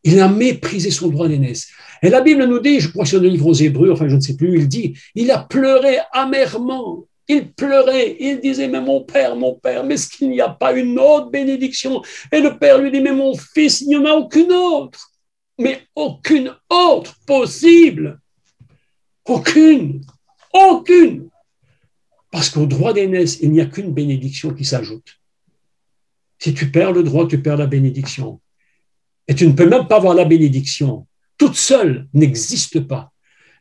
Il 0.03 0.19
a 0.21 0.29
méprisé 0.29 0.91
son 0.91 1.09
droit 1.09 1.27
d'aînesse. 1.27 1.67
Et 2.01 2.09
la 2.09 2.21
Bible 2.21 2.45
nous 2.45 2.59
dit, 2.59 2.79
je 2.79 2.87
crois 2.87 3.03
que 3.03 3.09
c'est 3.09 3.19
le 3.19 3.27
livre 3.27 3.47
aux 3.47 3.53
Hébreux, 3.53 3.91
enfin 3.91 4.07
je 4.07 4.15
ne 4.15 4.21
sais 4.21 4.37
plus, 4.37 4.57
il 4.57 4.67
dit, 4.69 4.97
il 5.13 5.29
a 5.29 5.39
pleuré 5.39 5.97
amèrement 6.13 7.05
il 7.29 7.53
pleurait, 7.53 8.17
il 8.19 8.41
disait, 8.41 8.67
mais 8.67 8.81
mon 8.81 9.03
père, 9.03 9.35
mon 9.35 9.53
père, 9.53 9.83
mais 9.83 9.93
est-ce 9.93 10.09
qu'il 10.09 10.31
n'y 10.31 10.41
a 10.41 10.49
pas 10.49 10.73
une 10.73 10.99
autre 10.99 11.29
bénédiction? 11.29 12.01
Et 12.31 12.41
le 12.41 12.57
père 12.57 12.79
lui 12.79 12.91
dit, 12.91 13.01
mais 13.01 13.13
mon 13.13 13.35
fils, 13.37 13.81
il 13.81 13.89
n'y 13.89 13.97
en 13.97 14.05
a 14.05 14.13
aucune 14.13 14.51
autre, 14.51 15.11
mais 15.59 15.83
aucune 15.95 16.51
autre 16.69 17.15
possible. 17.27 18.19
Aucune, 19.25 20.01
aucune. 20.51 21.29
Parce 22.31 22.49
qu'au 22.49 22.65
droit 22.65 22.93
d'aînesse, 22.93 23.39
il 23.41 23.51
n'y 23.51 23.61
a 23.61 23.65
qu'une 23.65 23.93
bénédiction 23.93 24.53
qui 24.53 24.65
s'ajoute. 24.65 25.19
Si 26.37 26.53
tu 26.53 26.71
perds 26.71 26.93
le 26.93 27.03
droit, 27.03 27.27
tu 27.27 27.41
perds 27.41 27.57
la 27.57 27.67
bénédiction. 27.67 28.39
Et 29.27 29.35
tu 29.35 29.47
ne 29.47 29.53
peux 29.53 29.67
même 29.67 29.87
pas 29.87 29.97
avoir 29.97 30.13
la 30.13 30.25
bénédiction. 30.25 31.07
Toute 31.37 31.55
seule 31.55 32.07
n'existe 32.13 32.81
pas. 32.81 33.11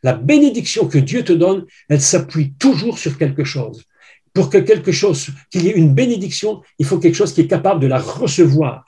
La 0.03 0.14
bénédiction 0.14 0.87
que 0.87 0.99
Dieu 0.99 1.25
te 1.25 1.33
donne, 1.33 1.66
elle 1.89 2.01
s'appuie 2.01 2.53
toujours 2.55 2.99
sur 2.99 3.19
quelque 3.19 3.45
chose. 3.45 3.85
Pour 4.33 4.51
que 4.51 4.59
quelque 4.59 4.93
chose, 4.93 5.31
qu'il 5.51 5.64
y 5.64 5.69
ait 5.69 5.77
une 5.77 5.95
bénédiction, 5.95 6.62
il 6.79 6.87
faut 6.87 6.99
quelque 6.99 7.14
chose 7.14 7.33
qui 7.33 7.41
est 7.41 7.49
capable 7.49 7.81
de 7.81 7.87
la 7.87 7.99
recevoir. 7.99 8.85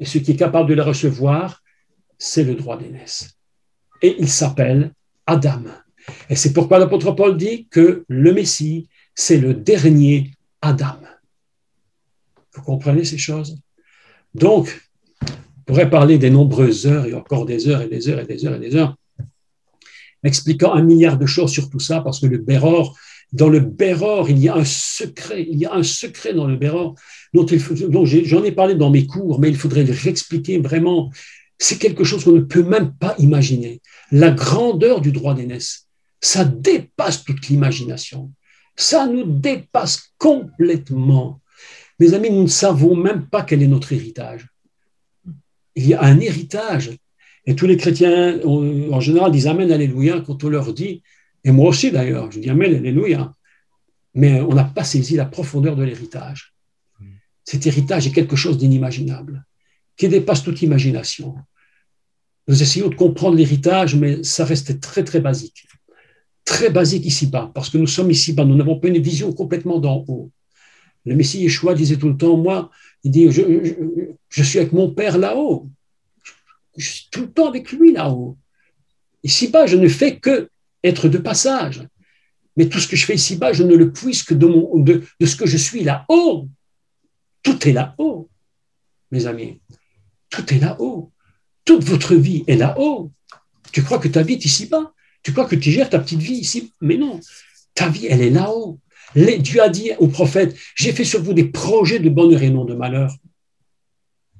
Et 0.00 0.06
ce 0.06 0.18
qui 0.18 0.32
est 0.32 0.36
capable 0.36 0.68
de 0.68 0.74
la 0.74 0.84
recevoir, 0.84 1.62
c'est 2.18 2.44
le 2.44 2.54
droit 2.54 2.78
d'aînesse. 2.78 3.36
Et 4.00 4.16
il 4.18 4.28
s'appelle 4.28 4.92
Adam. 5.26 5.62
Et 6.28 6.36
c'est 6.36 6.52
pourquoi 6.52 6.78
l'apôtre 6.78 7.12
Paul 7.12 7.36
dit 7.36 7.66
que 7.70 8.04
le 8.08 8.32
Messie, 8.32 8.88
c'est 9.14 9.38
le 9.38 9.54
dernier 9.54 10.30
Adam. 10.60 10.98
Vous 12.54 12.62
comprenez 12.62 13.04
ces 13.04 13.18
choses? 13.18 13.56
Donc, 14.34 14.88
on 15.22 15.62
pourrait 15.66 15.90
parler 15.90 16.18
des 16.18 16.30
nombreuses 16.30 16.86
heures 16.86 17.06
et 17.06 17.14
encore 17.14 17.46
des 17.46 17.68
heures 17.68 17.82
et 17.82 17.88
des 17.88 18.08
heures 18.08 18.20
et 18.20 18.26
des 18.26 18.44
heures 18.44 18.54
et 18.54 18.60
des 18.60 18.76
heures, 18.76 18.96
expliquant 20.22 20.72
un 20.74 20.82
milliard 20.82 21.18
de 21.18 21.26
choses 21.26 21.52
sur 21.52 21.70
tout 21.70 21.80
ça, 21.80 22.00
parce 22.00 22.20
que 22.20 22.26
le 22.26 22.38
Béror, 22.38 22.96
dans 23.32 23.48
le 23.48 23.60
Béror, 23.60 24.30
il 24.30 24.38
y 24.38 24.48
a 24.48 24.56
un 24.56 24.64
secret, 24.64 25.46
il 25.48 25.58
y 25.58 25.66
a 25.66 25.74
un 25.74 25.82
secret 25.82 26.34
dans 26.34 26.46
le 26.46 26.56
Béror 26.56 26.94
dont, 27.32 27.46
j'en 28.04 28.44
ai 28.44 28.52
parlé 28.52 28.74
dans 28.74 28.90
mes 28.90 29.06
cours, 29.06 29.40
mais 29.40 29.48
il 29.48 29.56
faudrait 29.56 29.84
l'expliquer 29.84 30.58
vraiment. 30.58 31.10
C'est 31.58 31.78
quelque 31.78 32.04
chose 32.04 32.24
qu'on 32.24 32.32
ne 32.32 32.40
peut 32.40 32.62
même 32.62 32.94
pas 32.94 33.14
imaginer. 33.18 33.80
La 34.10 34.30
grandeur 34.30 35.00
du 35.00 35.12
droit 35.12 35.34
d'aînesse, 35.34 35.83
ça 36.24 36.44
dépasse 36.44 37.24
toute 37.24 37.48
l'imagination. 37.48 38.32
Ça 38.76 39.06
nous 39.06 39.24
dépasse 39.24 40.14
complètement. 40.18 41.40
Mes 42.00 42.14
amis, 42.14 42.30
nous 42.30 42.42
ne 42.42 42.48
savons 42.48 42.96
même 42.96 43.26
pas 43.26 43.42
quel 43.42 43.62
est 43.62 43.68
notre 43.68 43.92
héritage. 43.92 44.48
Il 45.76 45.86
y 45.86 45.94
a 45.94 46.02
un 46.02 46.18
héritage. 46.20 46.92
Et 47.46 47.54
tous 47.54 47.66
les 47.66 47.76
chrétiens, 47.76 48.40
en 48.44 49.00
général, 49.00 49.32
disent 49.32 49.46
Amen, 49.46 49.70
Alléluia 49.70 50.22
quand 50.26 50.42
on 50.44 50.48
leur 50.48 50.72
dit, 50.72 51.02
et 51.44 51.52
moi 51.52 51.68
aussi 51.68 51.90
d'ailleurs, 51.90 52.32
je 52.32 52.40
dis 52.40 52.48
Amen, 52.48 52.74
Alléluia. 52.74 53.32
Mais 54.14 54.40
on 54.40 54.54
n'a 54.54 54.64
pas 54.64 54.84
saisi 54.84 55.16
la 55.16 55.26
profondeur 55.26 55.76
de 55.76 55.82
l'héritage. 55.82 56.54
Cet 57.44 57.66
héritage 57.66 58.06
est 58.06 58.12
quelque 58.12 58.36
chose 58.36 58.56
d'inimaginable, 58.56 59.44
qui 59.96 60.08
dépasse 60.08 60.42
toute 60.42 60.62
imagination. 60.62 61.36
Nous 62.48 62.62
essayons 62.62 62.88
de 62.88 62.94
comprendre 62.94 63.36
l'héritage, 63.36 63.94
mais 63.94 64.22
ça 64.22 64.46
reste 64.46 64.80
très, 64.80 65.04
très 65.04 65.20
basique. 65.20 65.66
Très 66.44 66.70
basique 66.70 67.06
ici-bas, 67.06 67.50
parce 67.54 67.70
que 67.70 67.78
nous 67.78 67.86
sommes 67.86 68.10
ici-bas, 68.10 68.44
nous 68.44 68.56
n'avons 68.56 68.78
pas 68.78 68.88
une 68.88 68.98
vision 68.98 69.32
complètement 69.32 69.78
d'en 69.78 70.04
haut. 70.08 70.30
Le 71.06 71.14
Messie 71.14 71.40
Yeshua 71.40 71.74
disait 71.74 71.96
tout 71.96 72.08
le 72.08 72.16
temps, 72.16 72.36
moi, 72.36 72.70
il 73.02 73.10
dit, 73.10 73.30
je, 73.30 74.42
suis 74.42 74.58
avec 74.58 74.72
mon 74.72 74.90
Père 74.90 75.18
là-haut. 75.18 75.68
Je 76.76 76.90
suis 76.90 77.08
tout 77.10 77.22
le 77.22 77.30
temps 77.30 77.48
avec 77.48 77.72
lui 77.72 77.92
là-haut. 77.92 78.36
Ici-bas, 79.22 79.66
je 79.66 79.76
ne 79.76 79.88
fais 79.88 80.18
que 80.18 80.48
être 80.82 81.08
de 81.08 81.18
passage. 81.18 81.86
Mais 82.56 82.68
tout 82.68 82.78
ce 82.78 82.88
que 82.88 82.96
je 82.96 83.04
fais 83.04 83.14
ici-bas, 83.14 83.52
je 83.52 83.62
ne 83.62 83.74
le 83.74 83.92
puise 83.92 84.22
que 84.22 84.34
de, 84.34 84.46
de, 84.82 85.02
de 85.20 85.26
ce 85.26 85.36
que 85.36 85.46
je 85.46 85.56
suis 85.56 85.82
là-haut. 85.82 86.48
Tout 87.42 87.68
est 87.68 87.72
là-haut, 87.72 88.30
mes 89.10 89.26
amis. 89.26 89.60
Tout 90.30 90.52
est 90.54 90.58
là-haut. 90.58 91.12
Toute 91.64 91.84
votre 91.84 92.14
vie 92.14 92.44
est 92.46 92.56
là-haut. 92.56 93.12
Tu 93.72 93.82
crois 93.82 93.98
que 93.98 94.08
vie 94.20 94.34
est 94.34 94.44
ici-bas? 94.44 94.93
Tu 95.24 95.32
crois 95.32 95.46
que 95.46 95.56
tu 95.56 95.72
gères 95.72 95.90
ta 95.90 95.98
petite 95.98 96.20
vie 96.20 96.34
ici? 96.34 96.70
Mais 96.80 96.96
non, 96.96 97.18
ta 97.74 97.88
vie, 97.88 98.06
elle 98.06 98.20
est 98.20 98.30
là-haut. 98.30 98.78
Dieu 99.16 99.60
a 99.62 99.68
dit 99.68 99.90
au 99.98 100.06
prophète, 100.08 100.54
j'ai 100.76 100.92
fait 100.92 101.04
sur 101.04 101.22
vous 101.22 101.32
des 101.32 101.44
projets 101.46 101.98
de 101.98 102.10
bonheur 102.10 102.42
et 102.42 102.50
non 102.50 102.64
de 102.64 102.74
malheur. 102.74 103.16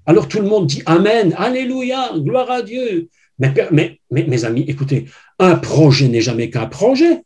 Alors 0.07 0.29
tout 0.29 0.41
le 0.41 0.49
monde 0.49 0.67
dit 0.67 0.83
Amen, 0.85 1.35
Alléluia, 1.39 2.13
gloire 2.17 2.51
à 2.51 2.63
Dieu. 2.63 3.09
Mais, 3.39 4.01
mes 4.11 4.45
amis, 4.45 4.65
écoutez, 4.69 5.07
un 5.39 5.57
projet 5.57 6.09
n'est 6.09 6.21
jamais 6.21 6.51
qu'un 6.51 6.67
projet. 6.67 7.23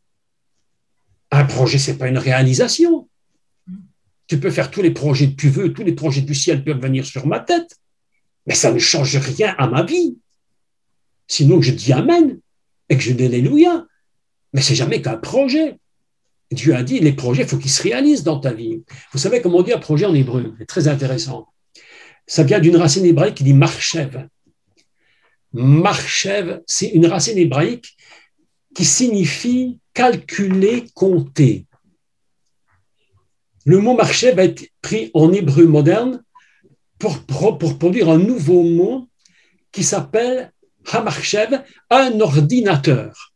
Un 1.30 1.44
projet, 1.44 1.78
ce 1.78 1.90
n'est 1.90 1.98
pas 1.98 2.08
une 2.08 2.18
réalisation. 2.18 3.08
Tu 4.28 4.38
peux 4.38 4.50
faire 4.50 4.70
tous 4.70 4.82
les 4.82 4.92
projets 4.92 5.30
que 5.30 5.36
tu 5.36 5.48
veux, 5.48 5.72
tous 5.72 5.84
les 5.84 5.94
projets 5.94 6.20
du 6.20 6.34
ciel 6.34 6.62
peuvent 6.62 6.80
venir 6.80 7.04
sur 7.04 7.26
ma 7.26 7.40
tête, 7.40 7.76
mais 8.46 8.54
ça 8.54 8.72
ne 8.72 8.78
change 8.78 9.16
rien 9.16 9.54
à 9.58 9.66
ma 9.66 9.82
vie. 9.82 10.16
Sinon, 11.26 11.60
je 11.60 11.72
dis 11.72 11.92
Amen 11.92 12.38
et 12.88 12.96
que 12.96 13.02
je 13.02 13.12
dis 13.12 13.24
Alléluia. 13.24 13.86
Mais 14.52 14.60
c'est 14.60 14.74
jamais 14.74 15.02
qu'un 15.02 15.16
projet. 15.16 15.76
Dieu 16.50 16.74
a 16.74 16.82
dit, 16.82 16.98
les 17.00 17.12
projets, 17.12 17.42
il 17.42 17.48
faut 17.48 17.58
qu'ils 17.58 17.70
se 17.70 17.82
réalisent 17.82 18.22
dans 18.22 18.40
ta 18.40 18.52
vie. 18.52 18.82
Vous 19.12 19.18
savez 19.18 19.42
comment 19.42 19.58
on 19.58 19.62
dit 19.62 19.72
un 19.72 19.78
projet 19.78 20.06
en 20.06 20.14
hébreu? 20.14 20.54
C'est 20.58 20.66
très 20.66 20.88
intéressant. 20.88 21.48
Ça 22.26 22.42
vient 22.42 22.58
d'une 22.58 22.76
racine 22.76 23.04
hébraïque 23.04 23.34
qui 23.34 23.44
dit 23.44 23.52
marchev. 23.52 24.26
Marchev, 25.52 26.60
c'est 26.66 26.88
une 26.88 27.06
racine 27.06 27.36
hébraïque 27.36 27.96
qui 28.74 28.84
signifie 28.84 29.78
calculer, 29.92 30.84
compter. 30.94 31.66
Le 33.66 33.78
mot 33.78 33.94
marchev 33.94 34.38
a 34.38 34.44
été 34.44 34.70
pris 34.80 35.10
en 35.12 35.32
hébreu 35.32 35.66
moderne 35.66 36.22
pour 36.98 37.58
produire 37.78 38.08
un 38.08 38.18
nouveau 38.18 38.62
mot 38.62 39.08
qui 39.72 39.84
s'appelle 39.84 40.52
un 41.90 42.20
ordinateur 42.20 43.32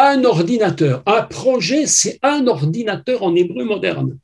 un 0.00 0.24
ordinateur. 0.24 1.02
Un 1.06 1.22
projet, 1.22 1.86
c'est 1.86 2.18
un 2.22 2.46
ordinateur 2.46 3.22
en 3.22 3.34
hébreu 3.34 3.64
moderne. 3.64 4.18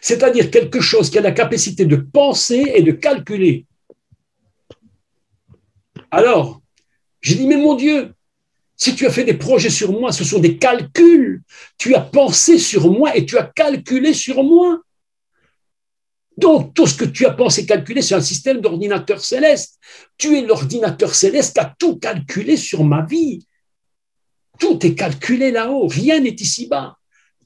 C'est-à-dire 0.00 0.50
quelque 0.50 0.80
chose 0.80 1.10
qui 1.10 1.18
a 1.18 1.20
la 1.20 1.32
capacité 1.32 1.84
de 1.84 1.96
penser 1.96 2.64
et 2.74 2.82
de 2.82 2.92
calculer. 2.92 3.66
Alors, 6.10 6.62
j'ai 7.20 7.34
dit, 7.34 7.46
mais 7.46 7.56
mon 7.56 7.74
Dieu, 7.74 8.14
si 8.76 8.94
tu 8.94 9.06
as 9.06 9.10
fait 9.10 9.24
des 9.24 9.34
projets 9.34 9.70
sur 9.70 9.92
moi, 9.92 10.12
ce 10.12 10.24
sont 10.24 10.38
des 10.38 10.58
calculs. 10.58 11.42
Tu 11.78 11.94
as 11.94 12.00
pensé 12.00 12.58
sur 12.58 12.90
moi 12.90 13.16
et 13.16 13.26
tu 13.26 13.38
as 13.38 13.44
calculé 13.44 14.12
sur 14.12 14.42
moi. 14.42 14.80
Donc, 16.38 16.74
tout 16.74 16.86
ce 16.86 16.94
que 16.96 17.04
tu 17.04 17.26
as 17.26 17.32
pensé 17.32 17.66
calculer, 17.66 18.02
c'est 18.02 18.14
un 18.14 18.20
système 18.20 18.60
d'ordinateur 18.60 19.20
céleste. 19.20 19.78
Tu 20.16 20.38
es 20.38 20.42
l'ordinateur 20.42 21.14
céleste 21.14 21.54
qui 21.54 21.60
a 21.60 21.74
tout 21.78 21.96
calculé 21.96 22.56
sur 22.56 22.84
ma 22.84 23.04
vie. 23.04 23.46
Tout 24.58 24.84
est 24.86 24.94
calculé 24.94 25.50
là-haut, 25.50 25.86
rien 25.86 26.20
n'est 26.20 26.30
ici-bas. 26.30 26.96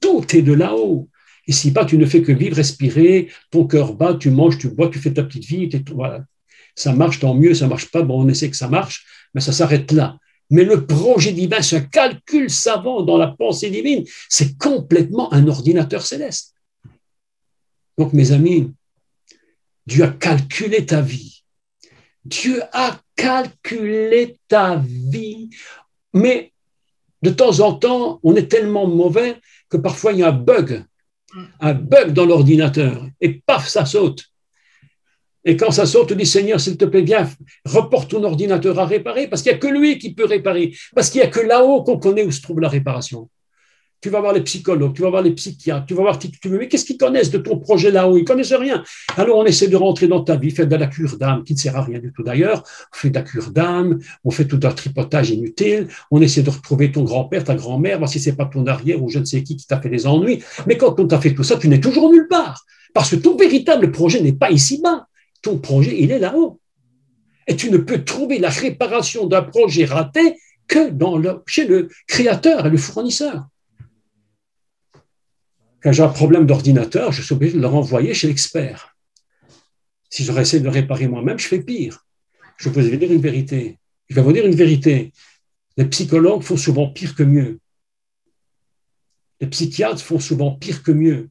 Tout 0.00 0.24
est 0.36 0.42
de 0.42 0.52
là-haut. 0.52 1.08
Ici-bas, 1.48 1.84
tu 1.84 1.96
ne 1.96 2.06
fais 2.06 2.22
que 2.22 2.32
vivre, 2.32 2.56
respirer, 2.56 3.30
ton 3.50 3.66
cœur 3.66 3.94
bat, 3.94 4.14
tu 4.14 4.30
manges, 4.30 4.58
tu 4.58 4.68
bois, 4.68 4.88
tu 4.88 4.98
fais 4.98 5.12
ta 5.12 5.22
petite 5.22 5.44
vie. 5.44 5.68
Ça 6.74 6.92
marche, 6.92 7.20
tant 7.20 7.34
mieux, 7.34 7.54
ça 7.54 7.68
marche 7.68 7.90
pas, 7.90 8.02
bon, 8.02 8.24
on 8.24 8.28
essaie 8.28 8.50
que 8.50 8.56
ça 8.56 8.68
marche, 8.68 9.06
mais 9.34 9.40
ça 9.40 9.52
s'arrête 9.52 9.92
là. 9.92 10.18
Mais 10.50 10.64
le 10.64 10.86
projet 10.86 11.32
divin, 11.32 11.58
un 11.72 11.80
calcul 11.80 12.50
savant 12.50 13.02
dans 13.02 13.16
la 13.16 13.28
pensée 13.28 13.70
divine. 13.70 14.04
C'est 14.28 14.58
complètement 14.58 15.32
un 15.32 15.46
ordinateur 15.48 16.04
céleste. 16.04 16.55
Donc, 17.98 18.12
mes 18.12 18.32
amis, 18.32 18.72
Dieu 19.86 20.04
a 20.04 20.08
calculé 20.08 20.84
ta 20.84 21.00
vie. 21.00 21.44
Dieu 22.24 22.60
a 22.72 23.00
calculé 23.14 24.36
ta 24.48 24.76
vie. 24.76 25.50
Mais 26.12 26.52
de 27.22 27.30
temps 27.30 27.60
en 27.60 27.72
temps, 27.74 28.20
on 28.22 28.34
est 28.36 28.48
tellement 28.48 28.86
mauvais 28.86 29.36
que 29.68 29.76
parfois 29.76 30.12
il 30.12 30.20
y 30.20 30.22
a 30.22 30.28
un 30.28 30.32
bug, 30.32 30.84
un 31.60 31.74
bug 31.74 32.12
dans 32.12 32.26
l'ordinateur, 32.26 33.08
et 33.20 33.40
paf, 33.44 33.68
ça 33.68 33.84
saute. 33.84 34.24
Et 35.44 35.56
quand 35.56 35.70
ça 35.70 35.86
saute, 35.86 36.08
tu 36.08 36.16
dis 36.16 36.26
Seigneur, 36.26 36.60
s'il 36.60 36.76
te 36.76 36.84
plaît, 36.84 37.02
viens, 37.02 37.30
reporte 37.64 38.10
ton 38.10 38.24
ordinateur 38.24 38.78
à 38.78 38.86
réparer, 38.86 39.28
parce 39.28 39.42
qu'il 39.42 39.52
n'y 39.52 39.56
a 39.56 39.60
que 39.60 39.68
lui 39.68 39.98
qui 39.98 40.12
peut 40.12 40.24
réparer, 40.24 40.74
parce 40.94 41.10
qu'il 41.10 41.20
n'y 41.20 41.26
a 41.26 41.30
que 41.30 41.40
là-haut 41.40 41.84
qu'on 41.84 41.98
connaît 41.98 42.24
où 42.24 42.32
se 42.32 42.42
trouve 42.42 42.60
la 42.60 42.68
réparation 42.68 43.30
tu 44.00 44.10
vas 44.10 44.20
voir 44.20 44.32
les 44.32 44.42
psychologues, 44.42 44.94
tu 44.94 45.02
vas 45.02 45.10
voir 45.10 45.22
les 45.22 45.32
psychiatres, 45.32 45.86
tu 45.86 45.94
vas 45.94 46.02
voir 46.02 46.18
qui 46.18 46.30
tu 46.30 46.48
veux. 46.48 46.58
Mais 46.58 46.68
qu'est-ce 46.68 46.84
qu'ils 46.84 46.98
connaissent 46.98 47.30
de 47.30 47.38
ton 47.38 47.58
projet 47.58 47.90
là-haut? 47.90 48.16
Ils 48.16 48.22
ne 48.22 48.26
connaissent 48.26 48.52
rien. 48.52 48.84
Alors 49.16 49.38
on 49.38 49.44
essaie 49.44 49.68
de 49.68 49.76
rentrer 49.76 50.06
dans 50.08 50.22
ta 50.22 50.36
vie, 50.36 50.50
faire 50.50 50.66
de 50.66 50.76
la 50.76 50.86
cure 50.86 51.16
d'âme, 51.16 51.44
qui 51.44 51.54
ne 51.54 51.58
sert 51.58 51.76
à 51.76 51.82
rien 51.82 51.98
du 51.98 52.12
tout 52.12 52.22
d'ailleurs. 52.22 52.62
On 52.92 52.96
fait 52.96 53.10
de 53.10 53.14
la 53.14 53.22
cure 53.22 53.50
d'âme, 53.50 53.98
on 54.24 54.30
fait 54.30 54.46
tout 54.46 54.60
un 54.62 54.70
tripotage 54.70 55.30
inutile, 55.30 55.88
on 56.10 56.20
essaie 56.20 56.42
de 56.42 56.50
retrouver 56.50 56.92
ton 56.92 57.04
grand-père, 57.04 57.44
ta 57.44 57.54
grand-mère, 57.54 57.98
voir 57.98 58.10
si 58.10 58.20
c'est 58.20 58.36
pas 58.36 58.46
ton 58.46 58.66
arrière 58.66 59.02
ou 59.02 59.08
je 59.08 59.18
ne 59.18 59.24
sais 59.24 59.42
qui 59.42 59.56
qui 59.56 59.66
t'a 59.66 59.80
fait 59.80 59.90
des 59.90 60.06
ennuis. 60.06 60.42
Mais 60.66 60.76
quand 60.76 60.98
on 61.00 61.06
t'a 61.06 61.20
fait 61.20 61.34
tout 61.34 61.44
ça, 61.44 61.56
tu 61.56 61.68
n'es 61.68 61.80
toujours 61.80 62.10
nulle 62.10 62.28
part. 62.28 62.64
Parce 62.94 63.10
que 63.10 63.16
ton 63.16 63.36
véritable 63.36 63.90
projet 63.90 64.20
n'est 64.20 64.32
pas 64.32 64.50
ici-bas. 64.50 65.06
Ton 65.42 65.58
projet, 65.58 65.96
il 65.98 66.10
est 66.10 66.18
là-haut. 66.18 66.60
Et 67.46 67.56
tu 67.56 67.70
ne 67.70 67.76
peux 67.76 68.04
trouver 68.04 68.38
la 68.38 68.48
réparation 68.48 69.26
d'un 69.26 69.42
projet 69.42 69.84
raté 69.84 70.36
que 70.66 70.90
chez 71.46 71.66
le 71.66 71.88
créateur 72.08 72.66
et 72.66 72.70
le 72.70 72.76
fournisseur. 72.76 73.46
Quand 75.86 75.92
j'ai 75.92 76.02
un 76.02 76.08
problème 76.08 76.46
d'ordinateur, 76.46 77.12
je 77.12 77.22
suis 77.22 77.32
obligé 77.32 77.54
de 77.54 77.60
le 77.60 77.68
renvoyer 77.68 78.12
chez 78.12 78.26
l'expert. 78.26 78.96
Si 80.10 80.24
j'aurais 80.24 80.42
essayé 80.42 80.58
de 80.58 80.64
le 80.64 80.72
réparer 80.72 81.06
moi-même, 81.06 81.38
je 81.38 81.46
fais 81.46 81.60
pire. 81.60 82.04
Je 82.56 82.68
vais 82.68 82.82
vous 82.82 82.96
dire 82.96 83.12
une 83.12 83.20
vérité. 83.20 83.78
Je 84.08 84.16
vais 84.16 84.20
vous 84.20 84.32
dire 84.32 84.44
une 84.44 84.56
vérité. 84.56 85.12
Les 85.76 85.84
psychologues 85.84 86.42
font 86.42 86.56
souvent 86.56 86.88
pire 86.88 87.14
que 87.14 87.22
mieux. 87.22 87.60
les 89.40 89.46
psychiatres 89.46 90.02
font 90.02 90.18
souvent 90.18 90.56
pire 90.56 90.82
que 90.82 90.90
mieux. 90.90 91.30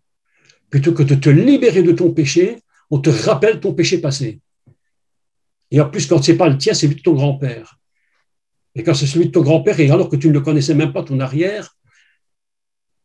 Plutôt 0.70 0.93
que 0.93 1.03
de 1.03 1.16
te 1.16 1.30
libérer 1.30 1.84
de 1.84 1.91
ton 1.91 2.14
péché, 2.14 2.62
on 2.89 2.99
te 2.99 3.10
rappelle 3.10 3.60
ton 3.60 3.74
péché 3.74 3.97
passé. 3.97 4.39
Et 5.70 5.82
en 5.82 5.89
plus, 5.89 6.08
quand 6.08 6.24
ce 6.24 6.32
n'est 6.32 6.38
pas 6.38 6.47
le 6.47 6.58
tien, 6.58 6.74
c'est 6.74 6.88
celui 6.88 6.95
de 6.95 7.01
ton 7.01 7.16
grand-père. 7.16 7.78
Et 8.74 8.84
quand 8.84 8.93
c'est 8.93 9.06
celui 9.06 9.26
de 9.26 9.32
ton 9.32 9.41
grand-père, 9.41 9.78
et 9.82 9.91
alors 9.91 10.08
que 10.08 10.16
tu 10.16 10.30
ne 10.30 10.34
le 10.34 10.39
connaissais 10.39 10.76
même 10.76 10.93
pas, 10.93 11.03
ton 11.03 11.20
arrière, 11.20 11.76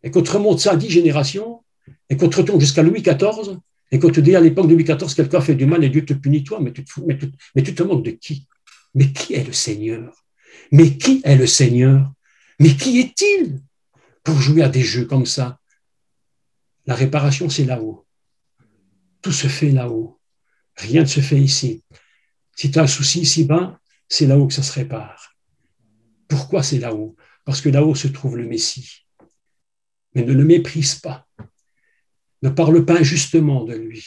et 0.02 0.10
qu'on 0.10 0.22
te 0.22 0.30
remonte 0.30 0.60
ça 0.60 0.72
à 0.72 0.76
dix 0.76 0.90
générations, 0.90 1.62
et 2.08 2.16
qu'on 2.16 2.28
te 2.28 2.36
retourne 2.36 2.60
jusqu'à 2.60 2.82
Louis 2.82 3.02
XIV, 3.02 3.58
et 3.92 3.98
qu'on 3.98 4.10
te 4.10 4.20
dit 4.20 4.36
à 4.36 4.40
l'époque 4.40 4.68
de 4.68 4.74
Louis 4.74 4.84
XIV, 4.84 5.14
quelqu'un 5.14 5.40
fait 5.40 5.54
du 5.54 5.66
mal 5.66 5.82
et 5.82 5.88
Dieu 5.88 6.04
te 6.04 6.14
punit 6.14 6.44
toi, 6.44 6.60
mais 6.60 6.72
tu 6.72 6.84
te, 6.84 7.82
moques 7.82 8.04
de 8.04 8.10
qui? 8.12 8.46
Mais 8.94 9.12
qui 9.12 9.34
est 9.34 9.44
le 9.44 9.52
Seigneur? 9.52 10.24
Mais 10.72 10.96
qui 10.96 11.20
est 11.24 11.36
le 11.36 11.46
Seigneur? 11.46 12.12
Mais 12.58 12.76
qui 12.76 13.00
est-il 13.00 13.60
pour 14.22 14.40
jouer 14.40 14.62
à 14.62 14.68
des 14.68 14.82
jeux 14.82 15.06
comme 15.06 15.26
ça? 15.26 15.58
La 16.86 16.94
réparation, 16.94 17.48
c'est 17.48 17.64
là-haut. 17.64 18.06
Tout 19.22 19.32
se 19.32 19.48
fait 19.48 19.70
là-haut. 19.70 20.18
Rien 20.76 21.02
ne 21.02 21.06
se 21.06 21.20
fait 21.20 21.40
ici. 21.40 21.82
Si 22.56 22.70
tu 22.70 22.78
as 22.78 22.82
un 22.82 22.86
souci 22.86 23.20
ici-bas, 23.20 23.78
c'est 24.08 24.26
là-haut 24.26 24.46
que 24.46 24.54
ça 24.54 24.62
se 24.62 24.72
répare. 24.72 25.36
Pourquoi 26.28 26.62
c'est 26.62 26.78
là-haut? 26.78 27.16
Parce 27.44 27.60
que 27.60 27.68
là-haut 27.68 27.94
se 27.94 28.08
trouve 28.08 28.36
le 28.36 28.46
Messie. 28.46 29.06
Mais 30.14 30.24
ne 30.24 30.32
le 30.32 30.44
méprise 30.44 30.96
pas. 30.96 31.26
Ne 32.42 32.48
parle 32.48 32.84
pas 32.84 32.98
injustement 32.98 33.64
de 33.64 33.74
lui. 33.74 34.04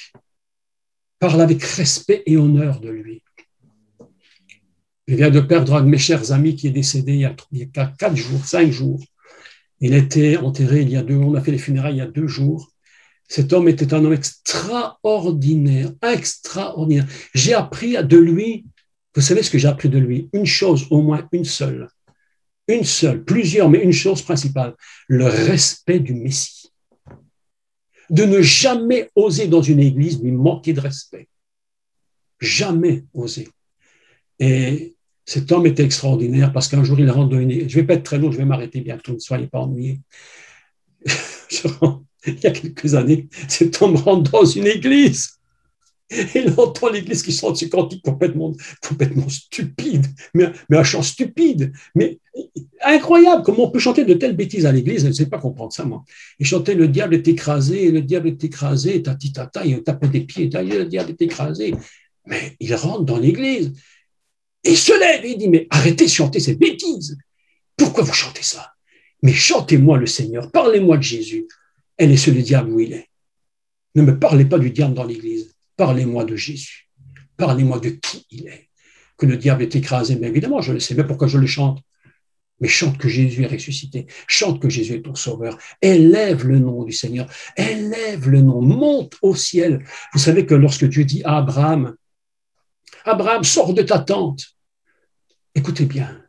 Parle 1.19 1.41
avec 1.41 1.63
respect 1.63 2.23
et 2.25 2.37
honneur 2.37 2.79
de 2.79 2.89
lui. 2.89 3.23
Je 5.07 5.15
viens 5.15 5.29
de 5.29 5.41
perdre 5.41 5.75
un 5.75 5.81
de 5.81 5.87
mes 5.87 5.97
chers 5.97 6.31
amis 6.31 6.55
qui 6.55 6.67
est 6.67 6.71
décédé 6.71 7.13
il 7.13 7.19
y 7.19 7.25
a, 7.25 7.85
quatre 7.97 8.15
jours, 8.15 8.45
cinq 8.45 8.71
jours. 8.71 9.03
Il 9.79 9.93
été 9.93 10.37
enterré 10.37 10.81
il 10.81 10.89
y 10.89 10.95
a 10.95 11.03
deux, 11.03 11.17
on 11.17 11.35
a 11.35 11.41
fait 11.41 11.51
les 11.51 11.57
funérailles 11.57 11.95
il 11.95 11.97
y 11.97 12.01
a 12.01 12.07
deux 12.07 12.27
jours. 12.27 12.71
Cet 13.27 13.51
homme 13.51 13.67
était 13.67 13.93
un 13.93 14.03
homme 14.03 14.13
extraordinaire, 14.13 15.91
extraordinaire. 16.01 17.07
J'ai 17.33 17.53
appris 17.53 17.97
de 18.01 18.17
lui, 18.17 18.65
vous 19.15 19.21
savez 19.21 19.43
ce 19.43 19.51
que 19.51 19.57
j'ai 19.57 19.67
appris 19.67 19.89
de 19.89 19.99
lui? 19.99 20.29
Une 20.33 20.45
chose, 20.45 20.87
au 20.89 21.01
moins 21.01 21.27
une 21.31 21.45
seule. 21.45 21.87
Une 22.67 22.83
seule, 22.83 23.23
plusieurs, 23.23 23.69
mais 23.69 23.83
une 23.83 23.91
chose 23.91 24.21
principale, 24.21 24.75
le 25.07 25.25
respect 25.25 25.99
du 25.99 26.13
Messie. 26.13 26.71
De 28.09 28.23
ne 28.23 28.41
jamais 28.41 29.09
oser 29.15 29.47
dans 29.47 29.61
une 29.61 29.79
église 29.79 30.21
lui 30.21 30.31
manquer 30.31 30.73
de 30.73 30.79
respect. 30.79 31.27
Jamais 32.39 33.05
oser. 33.13 33.49
Et 34.39 34.95
cet 35.25 35.51
homme 35.51 35.65
était 35.65 35.83
extraordinaire 35.83 36.51
parce 36.51 36.67
qu'un 36.67 36.83
jour, 36.83 36.99
il 36.99 37.09
rentre 37.09 37.29
dans 37.29 37.39
une 37.39 37.51
église. 37.51 37.69
Je 37.69 37.77
ne 37.77 37.81
vais 37.81 37.87
pas 37.87 37.93
être 37.95 38.03
très 38.03 38.17
long, 38.17 38.31
je 38.31 38.37
vais 38.37 38.45
m'arrêter 38.45 38.81
bientôt, 38.81 39.13
ne 39.13 39.19
soyez 39.19 39.47
pas 39.47 39.59
ennuyés. 39.59 40.01
il 42.25 42.39
y 42.39 42.47
a 42.47 42.51
quelques 42.51 42.95
années, 42.95 43.27
cet 43.47 43.81
homme 43.81 43.95
rentre 43.95 44.31
dans 44.31 44.45
une 44.45 44.67
église. 44.67 45.39
Il 46.35 46.53
entend 46.57 46.89
l'église 46.89 47.23
qui 47.23 47.31
chante 47.31 47.57
ce 47.57 47.65
cantique 47.65 48.03
complètement, 48.03 48.53
complètement 48.87 49.27
stupide, 49.29 50.05
mais, 50.33 50.51
mais 50.69 50.77
un 50.77 50.83
chant 50.83 51.01
stupide, 51.01 51.73
mais 51.95 52.19
incroyable. 52.83 53.43
Comment 53.43 53.65
on 53.65 53.71
peut 53.71 53.79
chanter 53.79 54.05
de 54.05 54.13
telles 54.13 54.35
bêtises 54.35 54.65
à 54.65 54.71
l'église? 54.71 55.03
Je 55.03 55.07
ne 55.07 55.13
sais 55.13 55.27
pas 55.27 55.39
comprendre 55.39 55.73
ça, 55.73 55.85
moi. 55.85 56.03
Il 56.39 56.45
chantait 56.45 56.75
Le 56.75 56.87
diable 56.87 57.15
est 57.15 57.27
écrasé, 57.27 57.91
le 57.91 58.01
diable 58.01 58.29
est 58.29 58.43
écrasé, 58.43 59.01
tati 59.01 59.31
tata, 59.31 59.65
il 59.65 59.81
tapait 59.83 60.07
des 60.07 60.21
pieds, 60.21 60.49
le 60.51 60.85
diable 60.85 61.11
est 61.11 61.21
écrasé. 61.21 61.73
Mais 62.25 62.55
il 62.59 62.73
rentre 62.75 63.03
dans 63.03 63.17
l'église 63.17 63.73
il 64.63 64.77
se 64.77 64.97
lève 64.97 65.25
et 65.25 65.31
il 65.31 65.37
dit 65.37 65.49
Mais 65.49 65.67
arrêtez 65.69 66.05
de 66.05 66.09
chanter 66.09 66.39
ces 66.39 66.55
bêtises. 66.55 67.17
Pourquoi 67.75 68.03
vous 68.03 68.13
chantez 68.13 68.43
ça? 68.43 68.73
Mais 69.21 69.33
chantez-moi 69.33 69.97
le 69.97 70.05
Seigneur, 70.05 70.51
parlez-moi 70.51 70.97
de 70.97 71.03
Jésus 71.03 71.47
et 71.97 72.07
laissez 72.07 72.31
le 72.31 72.41
diable 72.41 72.71
où 72.71 72.79
il 72.79 72.93
est. 72.93 73.09
Ne 73.95 74.01
me 74.01 74.17
parlez 74.17 74.45
pas 74.45 74.59
du 74.59 74.71
diable 74.71 74.93
dans 74.93 75.03
l'Église. 75.03 75.52
Parlez-moi 75.75 76.25
de 76.25 76.35
Jésus. 76.35 76.89
Parlez-moi 77.37 77.79
de 77.79 77.89
qui 77.89 78.25
il 78.29 78.47
est. 78.47 78.69
Que 79.17 79.25
le 79.25 79.37
diable 79.37 79.63
est 79.63 79.75
écrasé, 79.75 80.15
mais 80.15 80.27
évidemment, 80.27 80.61
je 80.61 80.73
le 80.73 80.79
sais, 80.79 80.95
mais 80.95 81.03
pourquoi 81.03 81.27
je 81.27 81.37
le 81.37 81.47
chante? 81.47 81.81
Mais 82.59 82.67
chante 82.67 82.97
que 82.97 83.09
Jésus 83.09 83.43
est 83.43 83.47
ressuscité. 83.47 84.07
Chante 84.27 84.61
que 84.61 84.69
Jésus 84.69 84.93
est 84.93 85.01
ton 85.01 85.15
sauveur. 85.15 85.57
Élève 85.81 86.45
le 86.47 86.59
nom 86.59 86.83
du 86.83 86.93
Seigneur. 86.93 87.27
Élève 87.57 88.29
le 88.29 88.41
nom. 88.41 88.61
Monte 88.61 89.17
au 89.21 89.35
ciel. 89.35 89.83
Vous 90.13 90.19
savez 90.19 90.45
que 90.45 90.55
lorsque 90.55 90.85
Dieu 90.85 91.03
dit 91.03 91.23
à 91.23 91.37
Abraham, 91.37 91.95
Abraham, 93.05 93.43
sors 93.43 93.73
de 93.73 93.81
ta 93.81 93.99
tente. 93.99 94.55
Écoutez 95.55 95.85
bien. 95.85 96.21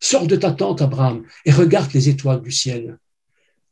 Sors 0.00 0.26
de 0.26 0.36
ta 0.36 0.52
tente, 0.52 0.82
Abraham, 0.82 1.24
et 1.44 1.52
regarde 1.52 1.92
les 1.92 2.08
étoiles 2.08 2.42
du 2.42 2.50
ciel. 2.50 2.98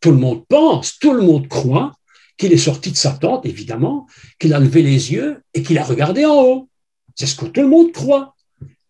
Tout 0.01 0.11
le 0.11 0.19
monde 0.19 0.47
pense, 0.47 0.99
tout 0.99 1.13
le 1.13 1.23
monde 1.23 1.49
croit 1.49 1.93
qu'il 2.37 2.53
est 2.53 2.59
sorti 2.59 2.91
de 2.91 2.97
sa 2.97 3.13
tente, 3.13 3.47
évidemment, 3.47 4.07
qu'il 4.39 4.55
a 4.55 4.59
levé 4.59 4.83
les 4.83 5.13
yeux 5.13 5.43
et 5.55 5.63
qu'il 5.63 5.79
a 5.79 5.85
regardé 5.85 6.25
en 6.25 6.41
haut. 6.41 6.69
C'est 7.15 7.27
ce 7.27 7.37
que 7.37 7.47
tout 7.47 7.61
le 7.61 7.69
monde 7.69 7.93
croit. 7.93 8.35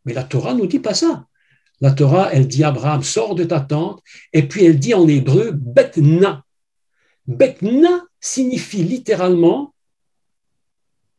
Mais 0.04 0.14
la 0.14 0.24
Torah 0.24 0.54
nous 0.54 0.66
dit 0.66 0.78
pas 0.78 0.94
ça. 0.94 1.26
La 1.80 1.90
Torah, 1.90 2.30
elle 2.32 2.48
dit 2.48 2.64
Abraham, 2.64 3.02
sors 3.02 3.34
de 3.34 3.44
ta 3.44 3.60
tente, 3.60 4.02
et 4.32 4.48
puis 4.48 4.64
elle 4.64 4.78
dit 4.78 4.94
en 4.94 5.06
hébreu, 5.06 5.50
betna. 5.52 6.44
Betna 7.26 8.04
signifie 8.20 8.84
littéralement, 8.84 9.74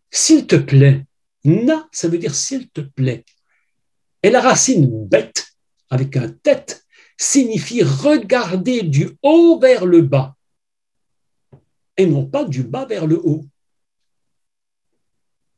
s'il 0.09 0.47
te 0.47 0.55
plaît. 0.55 1.05
Na, 1.43 1.87
ça 1.91 2.07
veut 2.07 2.17
dire 2.17 2.33
s'il 2.33 2.69
te 2.69 2.81
plaît. 2.81 3.25
Et 4.23 4.31
la 4.31 4.41
racine 4.41 4.89
bête, 5.07 5.49
avec 5.91 6.17
un 6.17 6.29
tête, 6.29 6.85
signifie 7.17 7.83
regarder 7.83 8.81
du 8.81 9.11
haut 9.21 9.59
vers 9.59 9.85
le 9.85 10.01
bas 10.01 10.34
et 11.97 12.05
non 12.05 12.25
pas 12.25 12.45
du 12.45 12.63
bas 12.63 12.85
vers 12.85 13.07
le 13.07 13.19
haut. 13.23 13.45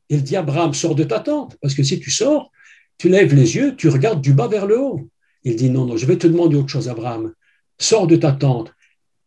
Il 0.08 0.22
dit 0.22 0.36
Abraham, 0.36 0.72
sors 0.72 0.94
de 0.94 1.04
ta 1.04 1.20
tente, 1.20 1.56
parce 1.60 1.74
que 1.74 1.82
si 1.82 2.00
tu 2.00 2.10
sors, 2.10 2.50
tu 2.96 3.08
lèves 3.08 3.34
les 3.34 3.56
yeux, 3.56 3.76
tu 3.76 3.88
regardes 3.88 4.20
du 4.20 4.32
bas 4.32 4.48
vers 4.48 4.66
le 4.66 4.80
haut. 4.80 5.08
Il 5.44 5.56
dit 5.56 5.70
non, 5.70 5.86
non, 5.86 5.96
je 5.96 6.06
vais 6.06 6.16
te 6.16 6.26
demander 6.26 6.56
autre 6.56 6.68
chose, 6.68 6.88
Abraham. 6.88 7.32
Sors 7.78 8.06
de 8.06 8.16
ta 8.16 8.32
tente. 8.32 8.72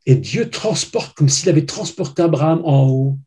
Et 0.05 0.15
Dieu 0.15 0.49
transporte 0.49 1.15
comme 1.15 1.29
s'il 1.29 1.49
avait 1.49 1.65
transporté 1.65 2.21
Abraham 2.23 2.61
en 2.65 2.87
haut. 2.89 3.17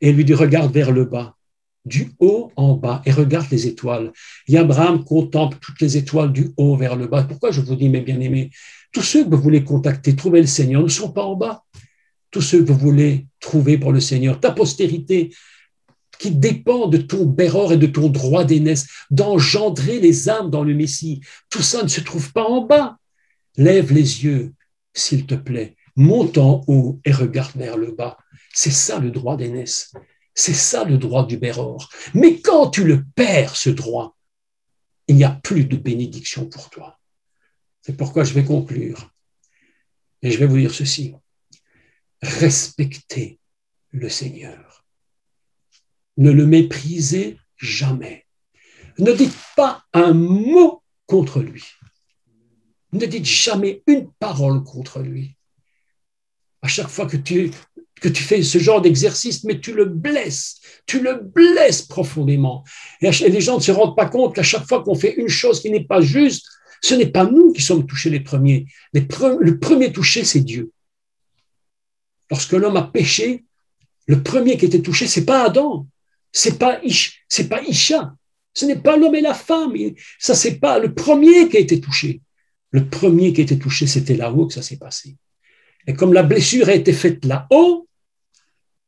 Et 0.00 0.12
lui 0.12 0.24
dit, 0.24 0.34
regarde 0.34 0.72
vers 0.72 0.90
le 0.90 1.04
bas 1.04 1.36
du 1.84 2.12
haut 2.18 2.50
en 2.56 2.74
bas 2.74 3.02
et 3.04 3.12
regarde 3.12 3.46
les 3.50 3.66
étoiles. 3.66 4.12
Et 4.48 4.56
Abraham 4.56 5.04
contemple 5.04 5.58
toutes 5.60 5.80
les 5.80 5.96
étoiles 5.96 6.32
du 6.32 6.50
haut 6.56 6.76
vers 6.76 6.96
le 6.96 7.06
bas. 7.06 7.22
Pourquoi 7.24 7.50
je 7.50 7.60
vous 7.60 7.76
dis, 7.76 7.88
mes 7.88 8.00
bien-aimés, 8.00 8.50
tous 8.92 9.02
ceux 9.02 9.24
que 9.24 9.34
vous 9.34 9.42
voulez 9.42 9.64
contacter, 9.64 10.16
trouver 10.16 10.40
le 10.40 10.46
Seigneur, 10.46 10.82
ne 10.82 10.88
sont 10.88 11.12
pas 11.12 11.24
en 11.24 11.36
bas. 11.36 11.64
Tous 12.34 12.40
ceux 12.40 12.64
que 12.64 12.72
vous 12.72 12.78
voulez 12.78 13.28
trouver 13.38 13.78
pour 13.78 13.92
le 13.92 14.00
Seigneur, 14.00 14.40
ta 14.40 14.50
postérité, 14.50 15.32
qui 16.18 16.32
dépend 16.32 16.88
de 16.88 16.96
ton 16.96 17.26
béror 17.26 17.72
et 17.72 17.76
de 17.76 17.86
ton 17.86 18.08
droit 18.08 18.42
d'aînesse, 18.42 18.88
d'engendrer 19.12 20.00
les 20.00 20.28
âmes 20.28 20.50
dans 20.50 20.64
le 20.64 20.74
Messie. 20.74 21.20
Tout 21.48 21.62
ça 21.62 21.84
ne 21.84 21.88
se 21.88 22.00
trouve 22.00 22.32
pas 22.32 22.42
en 22.42 22.66
bas. 22.66 22.98
Lève 23.56 23.92
les 23.92 24.24
yeux, 24.24 24.52
s'il 24.94 25.26
te 25.26 25.36
plaît, 25.36 25.76
monte 25.94 26.36
en 26.36 26.64
haut 26.66 26.98
et 27.04 27.12
regarde 27.12 27.56
vers 27.56 27.76
le 27.76 27.92
bas. 27.92 28.18
C'est 28.52 28.72
ça 28.72 28.98
le 28.98 29.12
droit 29.12 29.36
d'aînesse. 29.36 29.92
C'est 30.34 30.54
ça 30.54 30.82
le 30.82 30.98
droit 30.98 31.28
du 31.28 31.36
Béror. 31.36 31.88
Mais 32.14 32.40
quand 32.40 32.70
tu 32.70 32.82
le 32.82 33.04
perds, 33.14 33.54
ce 33.54 33.70
droit, 33.70 34.16
il 35.06 35.14
n'y 35.14 35.22
a 35.22 35.30
plus 35.30 35.66
de 35.66 35.76
bénédiction 35.76 36.46
pour 36.46 36.68
toi. 36.68 36.98
C'est 37.82 37.96
pourquoi 37.96 38.24
je 38.24 38.34
vais 38.34 38.44
conclure. 38.44 39.14
Et 40.22 40.32
je 40.32 40.38
vais 40.38 40.46
vous 40.46 40.58
dire 40.58 40.74
ceci. 40.74 41.14
Respectez 42.24 43.38
le 43.90 44.08
Seigneur. 44.08 44.84
Ne 46.16 46.30
le 46.30 46.46
méprisez 46.46 47.38
jamais. 47.56 48.24
Ne 48.98 49.12
dites 49.12 49.36
pas 49.56 49.82
un 49.92 50.14
mot 50.14 50.82
contre 51.06 51.40
lui. 51.40 51.64
Ne 52.92 53.04
dites 53.04 53.26
jamais 53.26 53.82
une 53.86 54.10
parole 54.18 54.64
contre 54.64 55.00
lui. 55.00 55.36
À 56.62 56.68
chaque 56.68 56.88
fois 56.88 57.06
que 57.06 57.18
tu 57.18 57.50
que 58.00 58.08
tu 58.08 58.22
fais 58.22 58.42
ce 58.42 58.58
genre 58.58 58.80
d'exercice, 58.82 59.44
mais 59.44 59.60
tu 59.60 59.72
le 59.72 59.84
blesses, 59.84 60.60
tu 60.86 61.00
le 61.00 61.20
blesses 61.22 61.82
profondément. 61.82 62.64
Et 63.00 63.10
les 63.10 63.40
gens 63.40 63.56
ne 63.56 63.62
se 63.62 63.70
rendent 63.70 63.96
pas 63.96 64.08
compte 64.08 64.34
qu'à 64.34 64.42
chaque 64.42 64.66
fois 64.66 64.82
qu'on 64.82 64.94
fait 64.94 65.14
une 65.14 65.28
chose 65.28 65.60
qui 65.60 65.70
n'est 65.70 65.84
pas 65.84 66.00
juste, 66.00 66.46
ce 66.82 66.94
n'est 66.94 67.10
pas 67.10 67.24
nous 67.24 67.52
qui 67.52 67.62
sommes 67.62 67.86
touchés 67.86 68.10
les 68.10 68.20
premiers. 68.20 68.66
le 68.92 69.58
premier 69.58 69.92
touché, 69.92 70.24
c'est 70.24 70.40
Dieu. 70.40 70.73
Lorsque 72.30 72.52
l'homme 72.52 72.76
a 72.76 72.82
péché, 72.82 73.44
le 74.06 74.22
premier 74.22 74.56
qui 74.56 74.66
était 74.66 74.82
touché, 74.82 75.06
c'est 75.06 75.24
pas 75.24 75.44
Adam, 75.44 75.86
c'est 76.32 76.58
pas 76.58 76.80
c'est 77.28 77.48
pas 77.48 77.62
Isha, 77.62 78.14
ce 78.54 78.64
n'est 78.66 78.80
pas 78.80 78.96
l'homme 78.96 79.14
et 79.14 79.20
la 79.20 79.34
femme. 79.34 79.74
Ça, 80.18 80.34
c'est 80.34 80.58
pas 80.58 80.78
le 80.78 80.94
premier 80.94 81.48
qui 81.48 81.56
a 81.56 81.60
été 81.60 81.80
touché. 81.80 82.22
Le 82.70 82.88
premier 82.88 83.32
qui 83.32 83.40
a 83.40 83.44
été 83.44 83.58
touché, 83.58 83.86
c'était 83.86 84.16
là-haut 84.16 84.46
que 84.46 84.54
ça 84.54 84.62
s'est 84.62 84.78
passé. 84.78 85.16
Et 85.86 85.94
comme 85.94 86.12
la 86.12 86.22
blessure 86.22 86.68
a 86.68 86.74
été 86.74 86.92
faite 86.92 87.24
là-haut, 87.24 87.88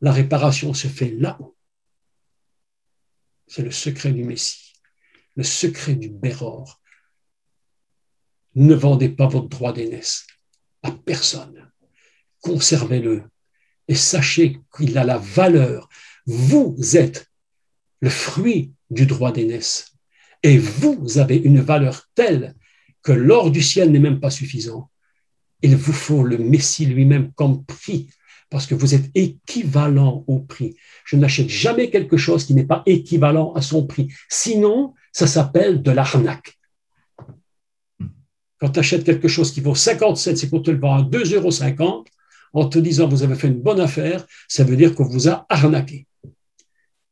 la 0.00 0.12
réparation 0.12 0.72
se 0.72 0.88
fait 0.88 1.10
là-haut. 1.10 1.56
C'est 3.46 3.62
le 3.62 3.70
secret 3.70 4.12
du 4.12 4.24
Messie, 4.24 4.72
le 5.36 5.42
secret 5.42 5.94
du 5.94 6.08
Béror. 6.08 6.80
Ne 8.54 8.74
vendez 8.74 9.08
pas 9.08 9.26
votre 9.26 9.48
droit 9.48 9.72
d'aînesse 9.72 10.26
à 10.82 10.90
personne. 10.90 11.65
Conservez-le 12.46 13.24
et 13.88 13.94
sachez 13.94 14.60
qu'il 14.74 14.96
a 14.98 15.04
la 15.04 15.18
valeur. 15.18 15.88
Vous 16.26 16.76
êtes 16.96 17.28
le 18.00 18.10
fruit 18.10 18.72
du 18.90 19.06
droit 19.06 19.32
d'aînesse 19.32 19.92
et 20.42 20.58
vous 20.58 21.18
avez 21.18 21.36
une 21.36 21.60
valeur 21.60 22.08
telle 22.14 22.54
que 23.02 23.12
l'or 23.12 23.50
du 23.50 23.62
ciel 23.62 23.90
n'est 23.90 23.98
même 23.98 24.20
pas 24.20 24.30
suffisant. 24.30 24.90
Il 25.62 25.74
vous 25.76 25.92
faut 25.92 26.22
le 26.22 26.38
Messie 26.38 26.86
lui-même 26.86 27.32
comme 27.32 27.64
prix 27.64 28.08
parce 28.48 28.66
que 28.66 28.76
vous 28.76 28.94
êtes 28.94 29.10
équivalent 29.16 30.24
au 30.28 30.38
prix. 30.38 30.76
Je 31.04 31.16
n'achète 31.16 31.48
jamais 31.48 31.90
quelque 31.90 32.16
chose 32.16 32.44
qui 32.44 32.54
n'est 32.54 32.66
pas 32.66 32.84
équivalent 32.86 33.52
à 33.54 33.62
son 33.62 33.86
prix. 33.86 34.12
Sinon, 34.28 34.94
ça 35.12 35.26
s'appelle 35.26 35.82
de 35.82 35.90
l'arnaque. 35.90 36.58
Quand 38.58 38.70
tu 38.70 38.78
achètes 38.78 39.04
quelque 39.04 39.28
chose 39.28 39.50
qui 39.52 39.60
vaut 39.60 39.74
57, 39.74 40.38
c'est 40.38 40.48
pour 40.48 40.62
te 40.62 40.70
le 40.70 40.78
vendre 40.78 41.06
à 41.06 41.08
2,50 41.08 41.34
euros, 41.34 42.04
en 42.52 42.68
te 42.68 42.78
disant 42.78 43.08
vous 43.08 43.22
avez 43.22 43.34
fait 43.34 43.48
une 43.48 43.60
bonne 43.60 43.80
affaire, 43.80 44.26
ça 44.48 44.64
veut 44.64 44.76
dire 44.76 44.94
qu'on 44.94 45.04
vous 45.04 45.28
a 45.28 45.46
arnaqué. 45.48 46.06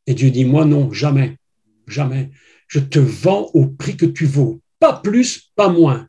Et 0.06 0.14
Dieu 0.14 0.30
dit, 0.30 0.44
moi 0.44 0.64
non, 0.64 0.92
jamais, 0.92 1.38
jamais. 1.86 2.30
Je 2.68 2.80
te 2.80 2.98
vends 2.98 3.50
au 3.54 3.66
prix 3.66 3.96
que 3.96 4.06
tu 4.06 4.26
vaux, 4.26 4.60
pas 4.78 5.00
plus, 5.00 5.50
pas 5.54 5.68
moins. 5.68 6.08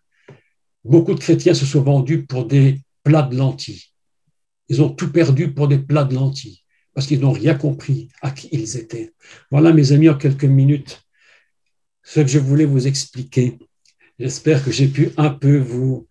Beaucoup 0.83 1.13
de 1.13 1.19
chrétiens 1.19 1.53
se 1.53 1.65
sont 1.65 1.81
vendus 1.81 2.25
pour 2.25 2.45
des 2.45 2.81
plats 3.03 3.23
de 3.23 3.35
lentilles. 3.35 3.83
Ils 4.69 4.81
ont 4.81 4.89
tout 4.89 5.11
perdu 5.11 5.53
pour 5.53 5.67
des 5.67 5.79
plats 5.79 6.03
de 6.03 6.15
lentilles, 6.15 6.61
parce 6.93 7.07
qu'ils 7.07 7.19
n'ont 7.19 7.31
rien 7.31 7.55
compris 7.55 8.09
à 8.21 8.31
qui 8.31 8.49
ils 8.51 8.77
étaient. 8.77 9.13
Voilà, 9.51 9.73
mes 9.73 9.91
amis, 9.91 10.09
en 10.09 10.15
quelques 10.15 10.45
minutes, 10.45 11.03
ce 12.03 12.19
que 12.21 12.27
je 12.27 12.39
voulais 12.39 12.65
vous 12.65 12.87
expliquer. 12.87 13.57
J'espère 14.19 14.63
que 14.63 14.71
j'ai 14.71 14.87
pu 14.87 15.09
un 15.17 15.29
peu 15.29 15.57
vous 15.57 16.07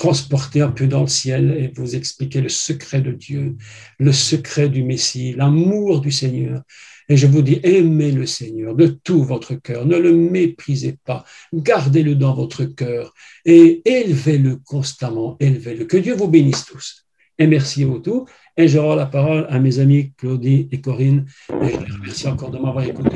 transporter 0.00 0.62
un 0.62 0.70
peu 0.70 0.86
dans 0.86 1.02
le 1.02 1.08
ciel 1.08 1.54
et 1.58 1.78
vous 1.78 1.94
expliquer 1.94 2.40
le 2.40 2.48
secret 2.48 3.02
de 3.02 3.12
Dieu, 3.12 3.56
le 3.98 4.12
secret 4.12 4.70
du 4.70 4.82
Messie, 4.82 5.34
l'amour 5.36 6.00
du 6.00 6.10
Seigneur. 6.10 6.62
Et 7.10 7.18
je 7.18 7.26
vous 7.26 7.42
dis, 7.42 7.60
aimez 7.64 8.10
le 8.10 8.24
Seigneur 8.24 8.74
de 8.74 8.86
tout 8.86 9.22
votre 9.24 9.54
cœur, 9.56 9.84
ne 9.84 9.98
le 9.98 10.14
méprisez 10.14 10.96
pas, 11.04 11.22
gardez-le 11.52 12.14
dans 12.14 12.34
votre 12.34 12.64
cœur 12.64 13.12
et 13.44 13.82
élevez-le 13.84 14.56
constamment, 14.64 15.36
élevez-le. 15.38 15.84
Que 15.84 15.98
Dieu 15.98 16.14
vous 16.14 16.28
bénisse 16.28 16.64
tous. 16.64 17.06
Et 17.38 17.46
merci 17.46 17.86
tous. 18.02 18.24
Et 18.56 18.68
je 18.68 18.78
rends 18.78 18.94
la 18.94 19.06
parole 19.06 19.46
à 19.50 19.58
mes 19.58 19.80
amis 19.80 20.12
Claudie 20.16 20.68
et 20.72 20.80
Corinne. 20.80 21.26
Et 21.62 21.72
je 21.72 21.78
les 21.78 21.92
remercie 21.92 22.28
encore 22.28 22.50
de 22.50 22.58
m'avoir 22.58 22.84
écouté. 22.84 23.08